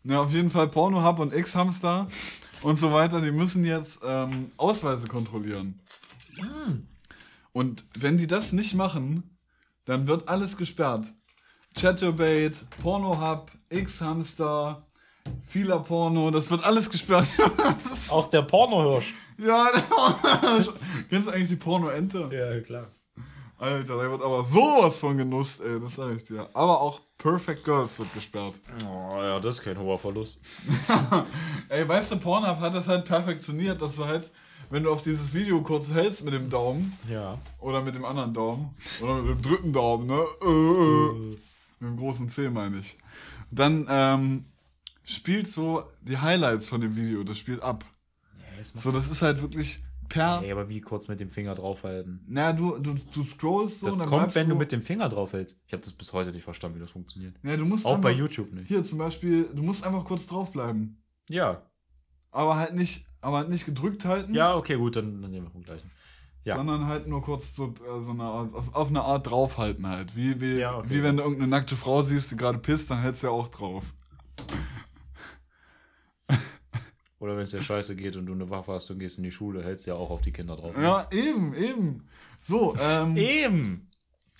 Na, 0.03 0.19
auf 0.19 0.34
jeden 0.34 0.49
Fall 0.49 0.67
Pornohub 0.67 1.19
und 1.19 1.34
X-Hamster 1.34 2.07
und 2.61 2.77
so 2.77 2.91
weiter, 2.91 3.21
die 3.21 3.31
müssen 3.31 3.63
jetzt 3.63 4.01
ähm, 4.05 4.51
Ausweise 4.57 5.07
kontrollieren. 5.07 5.79
Und 7.53 7.86
wenn 7.97 8.17
die 8.17 8.27
das 8.27 8.51
nicht 8.51 8.73
machen, 8.73 9.38
dann 9.86 10.07
wird 10.07 10.27
alles 10.27 10.57
gesperrt. 10.57 11.13
Chatterbait, 11.73 12.65
Pornohub, 12.81 13.49
X-Hamster, 13.69 14.86
vieler 15.41 15.79
Porno, 15.79 16.31
das 16.31 16.49
wird 16.51 16.65
alles 16.65 16.89
gesperrt. 16.89 17.27
Auch 18.09 18.29
der 18.29 18.41
Pornohirsch. 18.41 19.13
Ja. 19.38 19.69
Kennst 21.09 21.27
du 21.27 21.31
eigentlich 21.31 21.49
die 21.49 21.55
Porno-Ente? 21.55 22.29
Ja, 22.31 22.59
klar. 22.61 22.88
Alter, 23.57 23.97
da 23.97 24.09
wird 24.09 24.21
aber 24.21 24.43
sowas 24.43 24.99
von 24.99 25.17
Genuss, 25.17 25.59
ey, 25.59 25.79
das 25.79 25.95
sag 25.95 26.15
ich 26.17 26.23
dir. 26.23 26.49
Aber 26.53 26.81
auch 26.81 26.99
Perfect 27.17 27.63
Girls 27.63 27.97
wird 27.97 28.13
gesperrt. 28.13 28.55
Oh 28.86 29.19
ja, 29.21 29.39
das 29.39 29.59
ist 29.59 29.63
kein 29.63 29.77
hoher 29.77 29.97
Verlust. 29.97 30.41
Ey, 31.69 31.88
weißt 31.88 32.11
du, 32.11 32.17
Pornhub 32.17 32.59
hat 32.59 32.73
das 32.73 32.89
halt 32.89 33.05
perfektioniert, 33.05 33.81
dass 33.81 33.95
du 33.95 34.05
halt, 34.05 34.31
wenn 34.69 34.84
du 34.84 34.91
auf 34.91 35.01
dieses 35.01 35.34
Video 35.34 35.61
kurz 35.61 35.91
hältst 35.93 36.25
mit 36.25 36.34
dem 36.34 36.49
Daumen 36.49 36.97
Ja. 37.09 37.38
oder 37.59 37.81
mit 37.81 37.95
dem 37.95 38.03
anderen 38.03 38.34
Daumen 38.34 38.75
oder 39.01 39.21
mit 39.21 39.38
dem 39.38 39.41
dritten 39.41 39.71
Daumen, 39.71 40.07
ne? 40.07 40.25
Äh, 40.43 40.47
äh, 40.49 41.29
mit 41.79 41.89
dem 41.91 41.97
großen 41.97 42.27
C 42.27 42.49
meine 42.49 42.79
ich. 42.79 42.97
Dann 43.49 43.86
ähm, 43.89 44.45
spielt 45.05 45.47
so 45.49 45.84
die 46.01 46.17
Highlights 46.17 46.67
von 46.67 46.81
dem 46.81 46.97
Video, 46.97 47.23
das 47.23 47.38
spielt 47.38 47.61
ab. 47.61 47.86
So, 48.64 48.91
das 48.91 49.09
ist 49.11 49.22
halt 49.22 49.41
wirklich 49.41 49.84
per. 50.09 50.41
Ey, 50.43 50.51
aber 50.51 50.70
wie 50.70 50.82
kurz 50.82 51.07
mit 51.07 51.20
dem 51.20 51.30
Finger 51.30 51.55
draufhalten? 51.55 52.24
Na, 52.28 52.53
du, 52.53 52.78
du, 52.78 52.93
du 53.14 53.24
scrollst 53.24 53.80
so 53.82 53.86
Das 53.88 53.95
und 53.95 54.01
dann 54.01 54.09
kommt, 54.09 54.36
wenn 54.36 54.49
du 54.49 54.55
mit 54.55 54.72
dem 54.72 54.82
Finger 54.82 55.09
draufhältst. 55.09 55.55
Ich 55.68 55.74
habe 55.74 55.82
das 55.82 55.93
bis 55.93 56.14
heute 56.14 56.32
nicht 56.32 56.43
verstanden, 56.43 56.78
wie 56.78 56.82
das 56.82 56.91
funktioniert. 56.91 57.36
Ja, 57.43 57.57
du 57.57 57.66
musst 57.66 57.86
Auch 57.86 57.97
bei 57.99 58.09
einfach- 58.09 58.20
YouTube 58.20 58.53
nicht. 58.53 58.68
Hier 58.68 58.84
zum 58.84 58.97
Beispiel, 58.99 59.45
du 59.53 59.64
musst 59.64 59.84
einfach 59.86 60.05
kurz 60.05 60.28
draufbleiben. 60.28 61.01
Ja. 61.30 61.64
Aber 62.32 62.55
halt 62.57 62.74
nicht, 62.76 63.05
aber 63.22 63.38
halt 63.38 63.49
nicht 63.49 63.66
gedrückt 63.66 64.05
halten. 64.05 64.34
Ja, 64.34 64.55
okay, 64.55 64.76
gut, 64.76 64.95
dann, 64.95 65.22
dann 65.22 65.32
nehmen 65.32 65.45
wir 65.47 65.51
vom 65.51 65.64
gleichen. 65.64 65.89
Ja. 66.45 66.57
Sondern 66.57 66.88
halt 66.88 67.07
nur 67.07 67.22
kurz 67.24 67.55
so, 67.55 67.68
äh, 67.68 68.03
so 68.03 68.11
eine, 68.11 68.24
Art- 68.24 68.53
auf, 68.53 68.76
auf 68.76 68.89
eine 68.89 69.01
Art 69.01 69.30
draufhalten 69.30 69.88
halt. 69.88 70.16
Wie, 70.18 70.41
wie, 70.41 70.55
Ja, 70.59 70.78
okay. 70.78 70.88
wie 70.89 71.03
wenn 71.03 71.16
du 71.16 71.24
irgendeine 71.24 71.49
nackte 71.49 71.78
Frau 71.78 72.01
siehst, 72.01 72.32
die 72.32 72.36
gerade 72.36 72.57
pisst, 72.57 72.91
dann 72.91 72.99
hältst 72.99 73.24
du 73.24 73.28
ja 73.28 73.32
auch 73.34 73.47
drauf. 73.47 73.93
Oder 77.24 77.38
wenn 77.38 77.45
es 77.45 77.51
dir 77.51 77.61
scheiße 77.61 77.95
geht 77.95 78.17
und 78.17 78.26
du 78.26 78.34
eine 78.34 78.49
Waffe 78.49 78.74
hast 78.74 78.91
und 78.91 78.99
gehst 78.99 79.17
in 79.17 79.24
die 79.24 79.32
Schule, 79.32 79.63
hältst 79.63 79.86
du 79.86 79.91
ja 79.91 79.95
auch 79.95 80.11
auf 80.11 80.19
die 80.19 80.34
Kinder 80.34 80.57
drauf. 80.57 80.76
Ja, 80.78 81.07
eben, 81.09 81.53
eben. 81.53 82.05
So, 82.38 82.76
ähm. 82.76 83.15
Eben! 83.15 83.88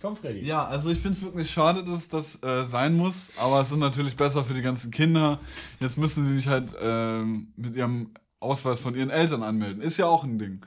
Komm, 0.02 0.18
Freddy. 0.18 0.46
Ja, 0.46 0.66
also 0.66 0.90
ich 0.90 1.00
finde 1.00 1.18
es 1.18 1.24
wirklich 1.24 1.50
schade, 1.50 1.86
dass 1.86 2.10
das 2.10 2.44
äh, 2.44 2.66
sein 2.66 2.98
muss, 2.98 3.32
aber 3.38 3.62
es 3.62 3.72
ist 3.72 3.78
natürlich 3.78 4.18
besser 4.18 4.44
für 4.44 4.54
die 4.54 4.62
ganzen 4.62 4.92
Kinder. 4.92 5.40
Jetzt 5.80 5.98
müssen 5.98 6.28
sie 6.28 6.36
sich 6.36 6.48
halt 6.50 6.76
ähm, 6.82 7.54
mit 7.56 7.78
ihrem 7.78 8.12
Ausweis 8.42 8.82
von 8.82 8.96
ihren 8.96 9.12
Eltern 9.12 9.44
anmelden. 9.44 9.82
Ist 9.82 9.96
ja 9.96 10.08
auch 10.08 10.26
ein 10.26 10.38
Ding. 10.38 10.60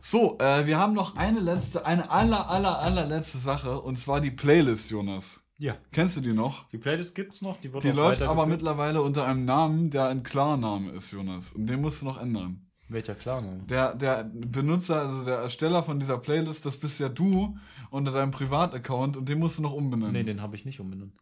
So, 0.00 0.36
äh, 0.40 0.66
wir 0.66 0.80
haben 0.80 0.94
noch 0.94 1.14
eine 1.14 1.38
letzte, 1.38 1.86
eine 1.86 2.10
aller, 2.10 2.50
aller, 2.50 2.80
allerletzte 2.80 3.38
Sache 3.38 3.80
und 3.80 4.00
zwar 4.00 4.20
die 4.20 4.32
Playlist, 4.32 4.90
Jonas. 4.90 5.38
Ja. 5.60 5.76
Kennst 5.92 6.16
du 6.16 6.22
die 6.22 6.32
noch? 6.32 6.68
Die 6.70 6.78
Playlist 6.78 7.14
gibt's 7.14 7.42
noch, 7.42 7.60
die 7.60 7.70
wird 7.70 7.84
Die 7.84 7.90
läuft 7.90 8.22
aber 8.22 8.46
mittlerweile 8.46 9.02
unter 9.02 9.26
einem 9.26 9.44
Namen, 9.44 9.90
der 9.90 10.08
ein 10.08 10.22
Klarname 10.22 10.90
ist, 10.92 11.12
Jonas. 11.12 11.52
Und 11.52 11.66
den 11.66 11.82
musst 11.82 12.00
du 12.00 12.06
noch 12.06 12.18
ändern. 12.18 12.66
Welcher 12.88 13.14
Klarname? 13.14 13.62
Der, 13.64 13.94
der 13.94 14.24
Benutzer, 14.24 15.02
also 15.02 15.22
der 15.24 15.36
Ersteller 15.36 15.82
von 15.82 16.00
dieser 16.00 16.16
Playlist, 16.16 16.64
das 16.64 16.78
bist 16.78 16.98
ja 16.98 17.10
du 17.10 17.58
unter 17.90 18.10
deinem 18.10 18.30
Privataccount 18.30 19.18
und 19.18 19.28
den 19.28 19.38
musst 19.38 19.58
du 19.58 19.62
noch 19.62 19.74
umbenennen. 19.74 20.12
Nee, 20.14 20.24
den 20.24 20.40
habe 20.40 20.56
ich 20.56 20.64
nicht 20.64 20.80
umbenannt. 20.80 21.12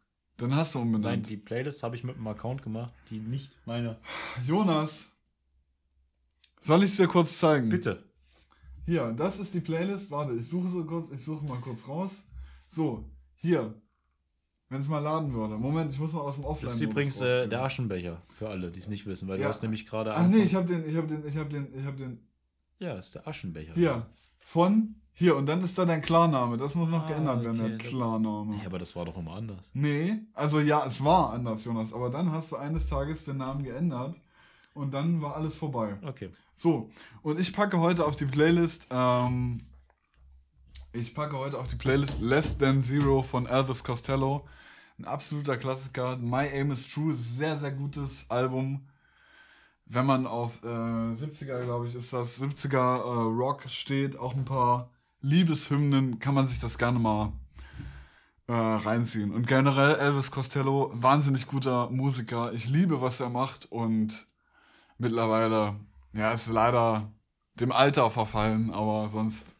Den 0.40 0.54
hast 0.54 0.76
du 0.76 0.78
Nein, 0.78 0.86
umbenannt. 0.86 1.28
die 1.28 1.36
Playlist 1.36 1.82
habe 1.82 1.96
ich 1.96 2.04
mit 2.04 2.14
einem 2.14 2.28
Account 2.28 2.62
gemacht, 2.62 2.94
die 3.10 3.18
nicht 3.18 3.50
meine. 3.66 3.98
Jonas, 4.46 5.10
soll 6.60 6.84
ich 6.84 6.92
es 6.92 6.96
dir 6.96 7.08
kurz 7.08 7.38
zeigen? 7.38 7.70
Bitte. 7.70 8.04
Hier, 8.86 9.12
das 9.12 9.40
ist 9.40 9.52
die 9.52 9.60
Playlist. 9.60 10.12
Warte, 10.12 10.34
ich 10.34 10.48
suche 10.48 10.68
so 10.68 10.84
kurz, 10.84 11.10
ich 11.10 11.24
suche 11.24 11.44
mal 11.44 11.58
kurz 11.58 11.88
raus. 11.88 12.24
So, 12.68 13.04
hier. 13.34 13.74
Wenn 14.70 14.80
es 14.82 14.88
mal 14.88 14.98
laden 14.98 15.32
würde. 15.32 15.56
Moment, 15.56 15.90
ich 15.90 15.98
muss 15.98 16.12
noch 16.12 16.24
aus 16.24 16.34
dem 16.36 16.44
Offline. 16.44 16.66
Das 16.66 16.74
ist 16.74 16.80
übrigens 16.82 17.20
äh, 17.22 17.48
der 17.48 17.62
Aschenbecher, 17.62 18.20
für 18.38 18.48
alle, 18.50 18.70
die 18.70 18.80
es 18.80 18.88
nicht 18.88 19.06
wissen, 19.06 19.26
weil 19.26 19.38
Ja. 19.38 19.44
du 19.44 19.48
hast 19.48 19.62
nämlich 19.62 19.86
gerade. 19.86 20.14
Ach 20.14 20.26
nee, 20.28 20.38
ich 20.42 20.54
habe 20.54 20.66
den, 20.66 20.86
ich 20.88 20.94
habe 20.96 21.06
den, 21.06 21.26
ich 21.26 21.36
habe 21.36 21.48
den, 21.48 21.68
ich 21.74 21.84
habe 21.86 21.96
den. 21.96 22.20
Ja, 22.78 22.92
ist 22.94 23.14
der 23.14 23.26
Aschenbecher. 23.26 23.72
Hier. 23.74 24.06
Von 24.38 24.94
hier 25.14 25.36
und 25.36 25.46
dann 25.46 25.64
ist 25.64 25.76
da 25.78 25.84
dein 25.84 26.00
Klarname. 26.02 26.58
Das 26.58 26.74
muss 26.74 26.88
noch 26.90 27.04
Ah, 27.04 27.08
geändert 27.08 27.42
werden, 27.42 27.60
okay, 27.60 27.68
der 27.70 27.78
Klarname. 27.78 28.56
Ja, 28.60 28.66
aber 28.66 28.78
das 28.78 28.94
war 28.94 29.04
doch 29.06 29.16
immer 29.16 29.32
anders. 29.32 29.70
Nee, 29.72 30.20
also 30.34 30.60
ja, 30.60 30.84
es 30.86 31.02
war 31.02 31.32
anders, 31.32 31.64
Jonas. 31.64 31.92
Aber 31.92 32.08
dann 32.10 32.30
hast 32.30 32.52
du 32.52 32.56
eines 32.56 32.86
Tages 32.86 33.24
den 33.24 33.38
Namen 33.38 33.64
geändert 33.64 34.20
und 34.74 34.92
dann 34.94 35.20
war 35.22 35.34
alles 35.34 35.56
vorbei. 35.56 35.96
Okay. 36.06 36.30
So, 36.52 36.90
und 37.22 37.40
ich 37.40 37.52
packe 37.52 37.80
heute 37.80 38.04
auf 38.04 38.16
die 38.16 38.26
Playlist, 38.26 38.86
ähm, 38.90 39.62
ich 40.92 41.14
packe 41.14 41.36
heute 41.36 41.58
auf 41.58 41.66
die 41.68 41.76
Playlist 41.76 42.20
Less 42.20 42.56
Than 42.58 42.82
Zero 42.82 43.22
von 43.22 43.46
Elvis 43.46 43.84
Costello. 43.84 44.46
Ein 44.98 45.04
absoluter 45.04 45.56
Klassiker. 45.56 46.16
My 46.16 46.48
Aim 46.48 46.70
is 46.70 46.88
True, 46.88 47.14
sehr, 47.14 47.58
sehr 47.58 47.72
gutes 47.72 48.26
Album. 48.28 48.86
Wenn 49.86 50.06
man 50.06 50.26
auf 50.26 50.62
äh, 50.64 50.66
70er, 50.66 51.64
glaube 51.64 51.86
ich, 51.86 51.94
ist 51.94 52.12
das 52.12 52.42
70er 52.42 52.98
äh, 52.98 53.42
Rock 53.42 53.64
steht, 53.68 54.18
auch 54.18 54.34
ein 54.34 54.44
paar 54.44 54.90
Liebeshymnen, 55.20 56.18
kann 56.18 56.34
man 56.34 56.46
sich 56.46 56.60
das 56.60 56.78
gerne 56.78 56.98
mal 56.98 57.32
äh, 58.46 58.52
reinziehen. 58.52 59.32
Und 59.32 59.46
generell 59.46 59.96
Elvis 59.96 60.30
Costello, 60.30 60.90
wahnsinnig 60.94 61.46
guter 61.46 61.90
Musiker. 61.90 62.52
Ich 62.52 62.68
liebe, 62.68 63.00
was 63.00 63.20
er 63.20 63.30
macht 63.30 63.70
und 63.70 64.26
mittlerweile, 64.98 65.76
ja, 66.12 66.32
ist 66.32 66.48
leider 66.48 67.10
dem 67.54 67.72
Alter 67.72 68.10
verfallen, 68.10 68.70
aber 68.70 69.08
sonst 69.08 69.54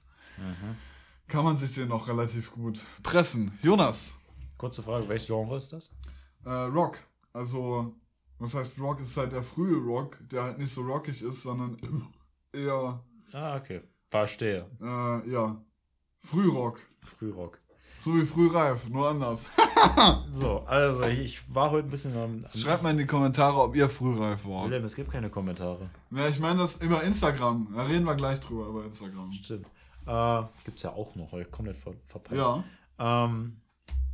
kann 1.29 1.45
man 1.45 1.57
sich 1.57 1.75
den 1.75 1.89
noch 1.89 2.09
relativ 2.09 2.53
gut 2.53 2.85
pressen. 3.03 3.57
Jonas, 3.63 4.15
Kurze 4.57 4.83
Frage, 4.83 5.09
welches 5.09 5.27
Genre 5.29 5.57
ist 5.57 5.73
das? 5.73 5.95
äh, 6.45 6.51
Rock. 6.51 6.99
Also, 7.33 7.95
was 8.39 8.55
heißt 8.55 8.79
Rock? 8.81 9.01
Ist 9.01 9.17
halt 9.17 9.33
der 9.33 9.43
frühe 9.43 9.77
Rock, 9.85 10.19
der 10.31 10.43
halt 10.45 10.59
nicht 10.59 10.73
so 10.73 10.83
rockig 10.83 11.23
ist, 11.23 11.43
sondern 11.43 11.77
eher, 12.53 13.03
Ah, 13.33 13.57
okay. 13.57 13.83
Verstehe. 14.11 14.67
äh, 14.81 15.31
ja, 15.31 15.61
Frührock. 16.21 16.81
Frührock. 17.03 17.61
So 18.01 18.15
wie 18.17 18.25
Frühreif, 18.27 18.89
nur 18.89 19.09
anders. 19.09 19.49
So, 20.35 20.59
also 20.67 21.05
ich, 21.05 21.21
ich 21.21 21.55
war 21.55 21.71
heute 21.71 21.87
ein 21.87 21.91
bisschen 21.91 22.17
am. 22.17 22.45
Schreibt 22.53 22.83
mal 22.83 22.91
in 22.91 22.99
die 22.99 23.07
Kommentare, 23.07 23.61
ob 23.61 23.77
ihr 23.77 23.89
Frühreif 23.89 24.45
wart. 24.45 24.67
Wilhelm, 24.67 24.85
es 24.85 24.97
gibt 24.97 25.11
keine 25.13 25.31
Kommentare. 25.31 25.89
Ja, 26.11 26.27
ich 26.27 26.41
meine 26.41 26.59
das 26.59 26.79
über 26.79 27.03
Instagram. 27.05 27.69
Da 27.73 27.83
reden 27.83 28.05
wir 28.05 28.17
gleich 28.17 28.41
drüber, 28.41 28.67
über 28.67 28.85
Instagram. 28.85 29.31
Stimmt. 29.33 29.67
Äh, 30.09 30.43
gibt's 30.65 30.83
ja 30.83 30.91
auch 30.93 31.15
noch, 31.15 31.33
heute 31.33 31.51
komplett 31.51 31.77
ver 31.79 31.93
verpeilt. 32.07 32.41
Ja, 32.41 32.65
Ähm, 32.99 33.61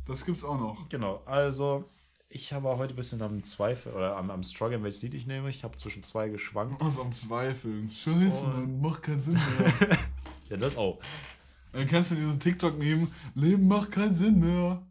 das 0.05 0.25
gibt's 0.25 0.43
auch 0.43 0.59
noch. 0.59 0.87
genau, 0.89 1.21
also 1.25 1.85
ich 2.29 2.51
habe 2.53 2.67
heute 2.77 2.93
ein 2.93 2.97
bisschen 2.97 3.21
am 3.21 3.43
Zweifel 3.43 3.93
oder 3.93 4.17
am, 4.17 4.29
am 4.29 4.43
Struggle, 4.43 4.83
welches 4.83 5.01
Lied 5.03 5.13
ich 5.13 5.25
nehme. 5.25 5.49
Ich 5.49 5.63
habe 5.63 5.77
zwischen 5.77 6.03
zwei 6.03 6.27
geschwankt. 6.29 6.81
Aus 6.81 6.99
am 6.99 7.11
Zweifeln. 7.11 7.89
Scheiße. 7.89 8.45
Mann, 8.47 8.81
macht 8.81 9.03
keinen 9.03 9.21
Sinn 9.21 9.33
mehr. 9.33 9.97
Ja, 10.49 10.57
das 10.57 10.77
auch. 10.77 10.99
Dann 11.71 11.87
kennst 11.87 12.11
du 12.11 12.15
diesen 12.15 12.39
TikTok-Meme? 12.39 13.07
Leben 13.33 13.67
macht 13.67 13.89
keinen 13.91 14.13
Sinn 14.13 14.39
mehr. 14.39 14.83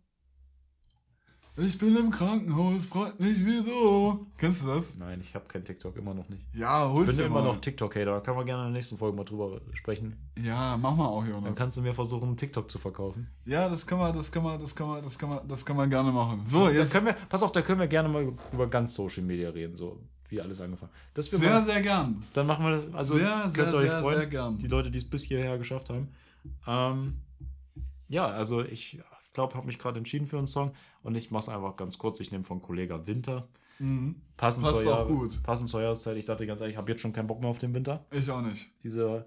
Ich 1.57 1.78
bin 1.78 1.96
im 1.96 2.11
Krankenhaus, 2.11 2.86
frag 2.86 3.20
nicht 3.20 3.44
wieso. 3.44 4.26
Kennst 4.38 4.62
du 4.62 4.66
das? 4.66 4.96
Nein, 4.96 5.20
ich 5.20 5.36
habe 5.36 5.44
kein 5.46 5.64
TikTok, 5.64 5.96
immer 5.96 6.12
noch 6.12 6.28
nicht. 6.28 6.42
Ja, 6.52 6.84
Ich 6.84 6.92
holst 6.92 7.07
bin 7.12 7.16
dir 7.16 7.26
immer 7.26 7.42
mal. 7.42 7.44
noch 7.52 7.61
TikTok-Hater. 7.61 8.07
Da 8.07 8.20
können 8.20 8.38
wir 8.38 8.44
gerne 8.44 8.62
in 8.66 8.72
der 8.72 8.78
nächsten 8.78 8.96
Folge 8.96 9.16
mal 9.16 9.22
drüber 9.22 9.61
sprechen. 9.72 10.16
Ja, 10.42 10.76
mach 10.76 10.96
mal 10.96 11.07
auch, 11.07 11.22
Dann 11.22 11.30
Jonas. 11.30 11.57
kannst 11.57 11.76
du 11.78 11.82
mir 11.82 11.94
versuchen, 11.94 12.36
TikTok 12.36 12.68
zu 12.68 12.78
verkaufen. 12.78 13.28
Ja, 13.44 13.68
das 13.68 13.86
kann 13.86 13.98
man, 14.00 14.12
das 14.16 14.32
kann 14.32 14.42
man, 14.42 14.61
das 14.61 14.74
kann 14.74 14.88
man, 14.88 15.02
das 15.05 15.16
kann 15.16 15.28
man, 15.28 15.46
das 15.46 15.64
kann 15.64 15.76
man 15.76 15.88
gerne 15.88 16.11
machen. 16.11 16.42
So, 16.44 16.66
Dann 16.66 16.74
jetzt 16.74 16.92
können 16.92 17.07
wir, 17.07 17.12
pass 17.28 17.40
auf, 17.44 17.52
da 17.52 17.62
können 17.62 17.78
wir 17.78 17.86
gerne 17.86 18.09
mal 18.09 18.32
über 18.52 18.66
ganz 18.66 18.92
Social 18.94 19.22
Media 19.22 19.50
reden, 19.50 19.76
so 19.76 20.00
wie 20.30 20.40
alles 20.40 20.61
angefangen. 20.61 20.90
Das 21.14 21.30
wir 21.30 21.38
sehr, 21.38 21.50
mal, 21.50 21.62
sehr 21.64 21.82
gern. 21.82 22.20
dann 22.32 22.48
machen 22.48 22.64
wir, 22.66 22.98
also 22.98 23.16
Sehr, 23.16 23.42
könnt 23.55 23.70
sehr, 23.70 23.74
euch 23.74 23.90
sehr, 23.90 24.00
freuen, 24.00 24.18
sehr 24.18 24.26
gern. 24.26 24.59
die 24.59 24.66
Leute, 24.66 24.90
die 24.90 24.98
es 24.98 25.09
bis 25.09 25.22
hierher 25.22 25.57
geschafft 25.57 25.88
haben. 25.90 26.09
Ähm, 26.66 27.14
ja, 28.09 28.26
also 28.26 28.62
ich 28.64 28.98
glaube, 29.35 29.55
habe 29.55 29.66
mich 29.66 29.78
gerade 29.78 29.99
entschieden 29.99 30.26
für 30.26 30.39
einen 30.39 30.47
Song 30.47 30.72
und 31.03 31.14
ich 31.14 31.30
mache 31.30 31.43
es 31.43 31.49
einfach 31.51 31.76
ganz 31.76 31.99
kurz. 31.99 32.20
Ich 32.20 32.32
nehme 32.32 32.45
von 32.45 32.62
Kollega 32.62 33.07
Winter. 33.07 33.49
Mhm. 33.78 34.22
Passend, 34.37 34.64
Passt 34.64 34.82
zur, 34.82 34.95
auch 34.95 34.99
Jahr, 34.99 35.07
gut. 35.07 35.43
passend 35.43 35.68
zur 35.68 35.82
Jahreszeit. 35.82 36.16
Ich 36.16 36.24
sagte 36.24 36.47
ganz 36.47 36.61
ehrlich, 36.61 36.74
ich 36.74 36.78
habe 36.78 36.91
jetzt 36.91 37.03
schon 37.03 37.12
keinen 37.12 37.26
Bock 37.26 37.41
mehr 37.41 37.51
auf 37.51 37.59
den 37.59 37.74
Winter. 37.74 38.07
Ich 38.11 38.30
auch 38.30 38.41
nicht. 38.41 38.68
Diese, 38.82 39.26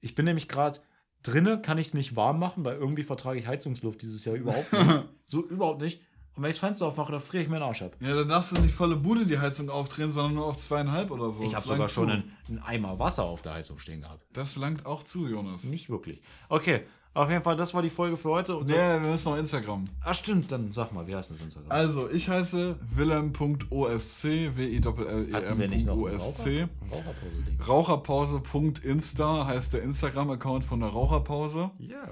ich 0.00 0.14
bin 0.14 0.26
nämlich 0.26 0.48
gerade 0.48 0.80
drinne, 1.22 1.62
kann 1.62 1.78
ich 1.78 1.88
es 1.88 1.94
nicht 1.94 2.16
warm 2.16 2.38
machen, 2.38 2.64
weil 2.64 2.76
irgendwie 2.76 3.04
vertrage 3.04 3.38
ich 3.38 3.46
Heizungsluft 3.46 4.02
dieses 4.02 4.24
Jahr 4.24 4.36
überhaupt 4.36 4.72
nicht. 4.72 5.04
so 5.24 5.42
überhaupt 5.46 5.80
nicht. 5.80 6.00
Und 6.36 6.42
wenn 6.42 6.50
ich 6.50 6.56
das 6.56 6.66
Fenster 6.66 6.86
aufmache, 6.86 7.12
dann 7.12 7.20
friere 7.20 7.44
ich 7.44 7.48
mir 7.48 7.58
den 7.60 7.62
Arsch 7.62 7.82
ab. 7.82 7.96
Ja, 8.00 8.12
da 8.12 8.24
darfst 8.24 8.56
du 8.56 8.60
nicht 8.60 8.74
volle 8.74 8.96
Bude 8.96 9.24
die 9.24 9.38
Heizung 9.38 9.70
aufdrehen, 9.70 10.10
sondern 10.10 10.34
nur 10.34 10.46
auf 10.46 10.58
zweieinhalb 10.58 11.12
oder 11.12 11.30
so. 11.30 11.44
Ich 11.44 11.54
habe 11.54 11.64
sogar 11.64 11.88
schon 11.88 12.10
einen 12.10 12.58
Eimer 12.64 12.98
Wasser 12.98 13.22
auf 13.22 13.40
der 13.40 13.54
Heizung 13.54 13.78
stehen 13.78 14.00
gehabt. 14.00 14.26
Das 14.32 14.56
langt 14.56 14.84
auch 14.84 15.04
zu, 15.04 15.28
Jonas. 15.28 15.62
Nicht 15.64 15.90
wirklich. 15.90 16.22
Okay, 16.48 16.82
auf 17.14 17.30
jeden 17.30 17.42
Fall, 17.42 17.54
das 17.56 17.72
war 17.72 17.80
die 17.82 17.90
Folge 17.90 18.16
für 18.16 18.28
heute. 18.30 18.56
Und 18.56 18.68
Nee, 18.68 18.74
wir 18.74 18.98
müssen 19.00 19.30
noch 19.30 19.38
Instagram. 19.38 19.86
Ah, 20.02 20.12
stimmt, 20.12 20.50
dann 20.52 20.72
sag 20.72 20.92
mal, 20.92 21.06
wie 21.06 21.14
heißt 21.14 21.30
das 21.30 21.40
Instagram? 21.40 21.70
Also, 21.70 22.10
ich 22.10 22.28
heiße 22.28 22.76
willem.osc, 22.94 24.24
nicht 24.56 24.84
noch 24.84 24.98
ein 24.98 25.06
W-I-L-L-E-M.osc. 25.28 25.88
Raucher- 25.88 26.60
ein 26.62 26.70
Raucherpause-Ding? 26.90 27.60
Raucherpause.insta 27.68 29.46
heißt 29.46 29.72
der 29.72 29.82
Instagram-Account 29.82 30.64
von 30.64 30.80
der 30.80 30.88
Raucherpause. 30.90 31.70
Ja. 31.78 32.02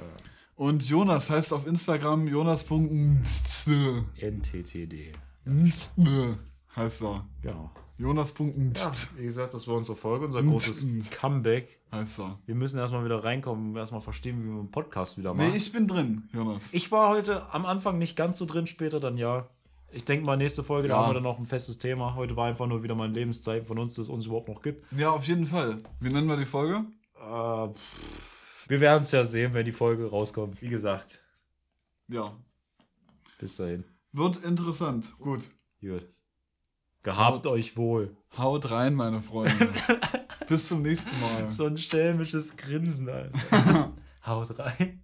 Und 0.55 0.85
Jonas 0.89 1.29
heißt 1.31 1.53
auf 1.53 1.67
Instagram 1.67 2.29
jonas.nstne. 2.29 4.05
NTTD. 4.21 5.13
heißt 6.77 7.03
er. 7.03 7.27
Genau. 7.43 7.71
Jonas.n 7.99 8.73
Ja, 8.77 8.93
wie 9.17 9.25
gesagt, 9.25 9.55
das 9.55 9.69
war 9.69 9.77
unsere 9.77 9.97
Folge, 9.97 10.25
unser 10.25 10.43
großes. 10.43 11.11
Comeback. 11.11 11.81
er. 12.19 12.39
Wir 12.47 12.55
müssen 12.55 12.79
erstmal 12.79 13.05
wieder 13.05 13.23
reinkommen, 13.23 13.77
erstmal 13.77 14.01
verstehen, 14.01 14.43
wie 14.43 14.49
man 14.49 14.59
einen 14.61 14.71
Podcast 14.71 15.19
wieder 15.19 15.35
macht. 15.35 15.49
Nee, 15.51 15.57
ich 15.57 15.73
bin 15.73 15.87
drin, 15.87 16.29
Jonas. 16.33 16.73
Ich 16.75 16.91
war 16.91 17.09
heute 17.11 17.53
am 17.53 17.67
Anfang 17.67 17.99
nicht 17.99 18.17
ganz 18.17 18.39
so 18.39 18.47
drin, 18.47 18.67
später 18.67 18.99
dann 18.99 19.19
ja. 19.19 19.49
Ich 19.95 20.05
denke 20.07 20.25
mal, 20.25 20.37
nächste 20.39 20.65
Folge, 20.65 20.89
da 20.89 20.95
Ja. 20.95 21.01
haben 21.03 21.11
wir 21.11 21.15
dann 21.15 21.23
noch 21.23 21.39
ein 21.39 21.45
festes 21.47 21.79
Thema. 21.79 22.15
Heute 22.15 22.35
war 22.35 22.47
einfach 22.47 22.67
nur 22.67 22.83
wieder 22.83 22.95
mal 22.95 23.05
ein 23.09 23.15
Lebenszeichen 23.15 23.67
von 23.67 23.79
uns, 23.79 23.95
das 23.95 24.05
es 24.07 24.09
uns 24.09 24.25
überhaupt 24.27 24.49
noch 24.49 24.63
gibt. 24.63 24.91
Ja, 24.93 25.11
auf 25.11 25.25
jeden 25.29 25.45
Fall. 25.47 25.79
Wie 26.01 26.11
nennen 26.11 26.27
wir 26.29 26.39
die 26.39 26.47
Folge? 26.47 26.87
Äh, 27.21 27.69
wir 28.69 28.81
werden 28.81 29.03
es 29.03 29.13
ja 29.13 29.25
sehen, 29.27 29.53
wenn 29.53 29.67
die 29.67 29.73
Folge 29.73 30.09
rauskommt. 30.09 30.63
Wie 30.63 30.69
gesagt, 30.69 31.21
Ja. 32.09 32.35
bis 33.39 33.57
dahin. 33.57 33.85
Wird 34.13 34.39
interessant. 34.45 35.13
Gut. 35.19 35.51
Gut. 35.83 36.07
Gehabt 37.03 37.47
euch 37.47 37.77
wohl. 37.77 38.17
Haut 38.37 38.71
rein, 38.71 38.95
meine 38.95 39.21
Freunde. 39.21 39.69
Bis 40.49 40.69
zum 40.69 40.83
nächsten 40.83 41.11
Mal. 41.21 41.49
So 41.49 41.67
ein 41.67 41.77
schelmisches 41.77 42.57
Grinsen, 42.57 43.09
Alter. 43.09 43.93
Haut 44.27 44.59
rein. 44.59 45.03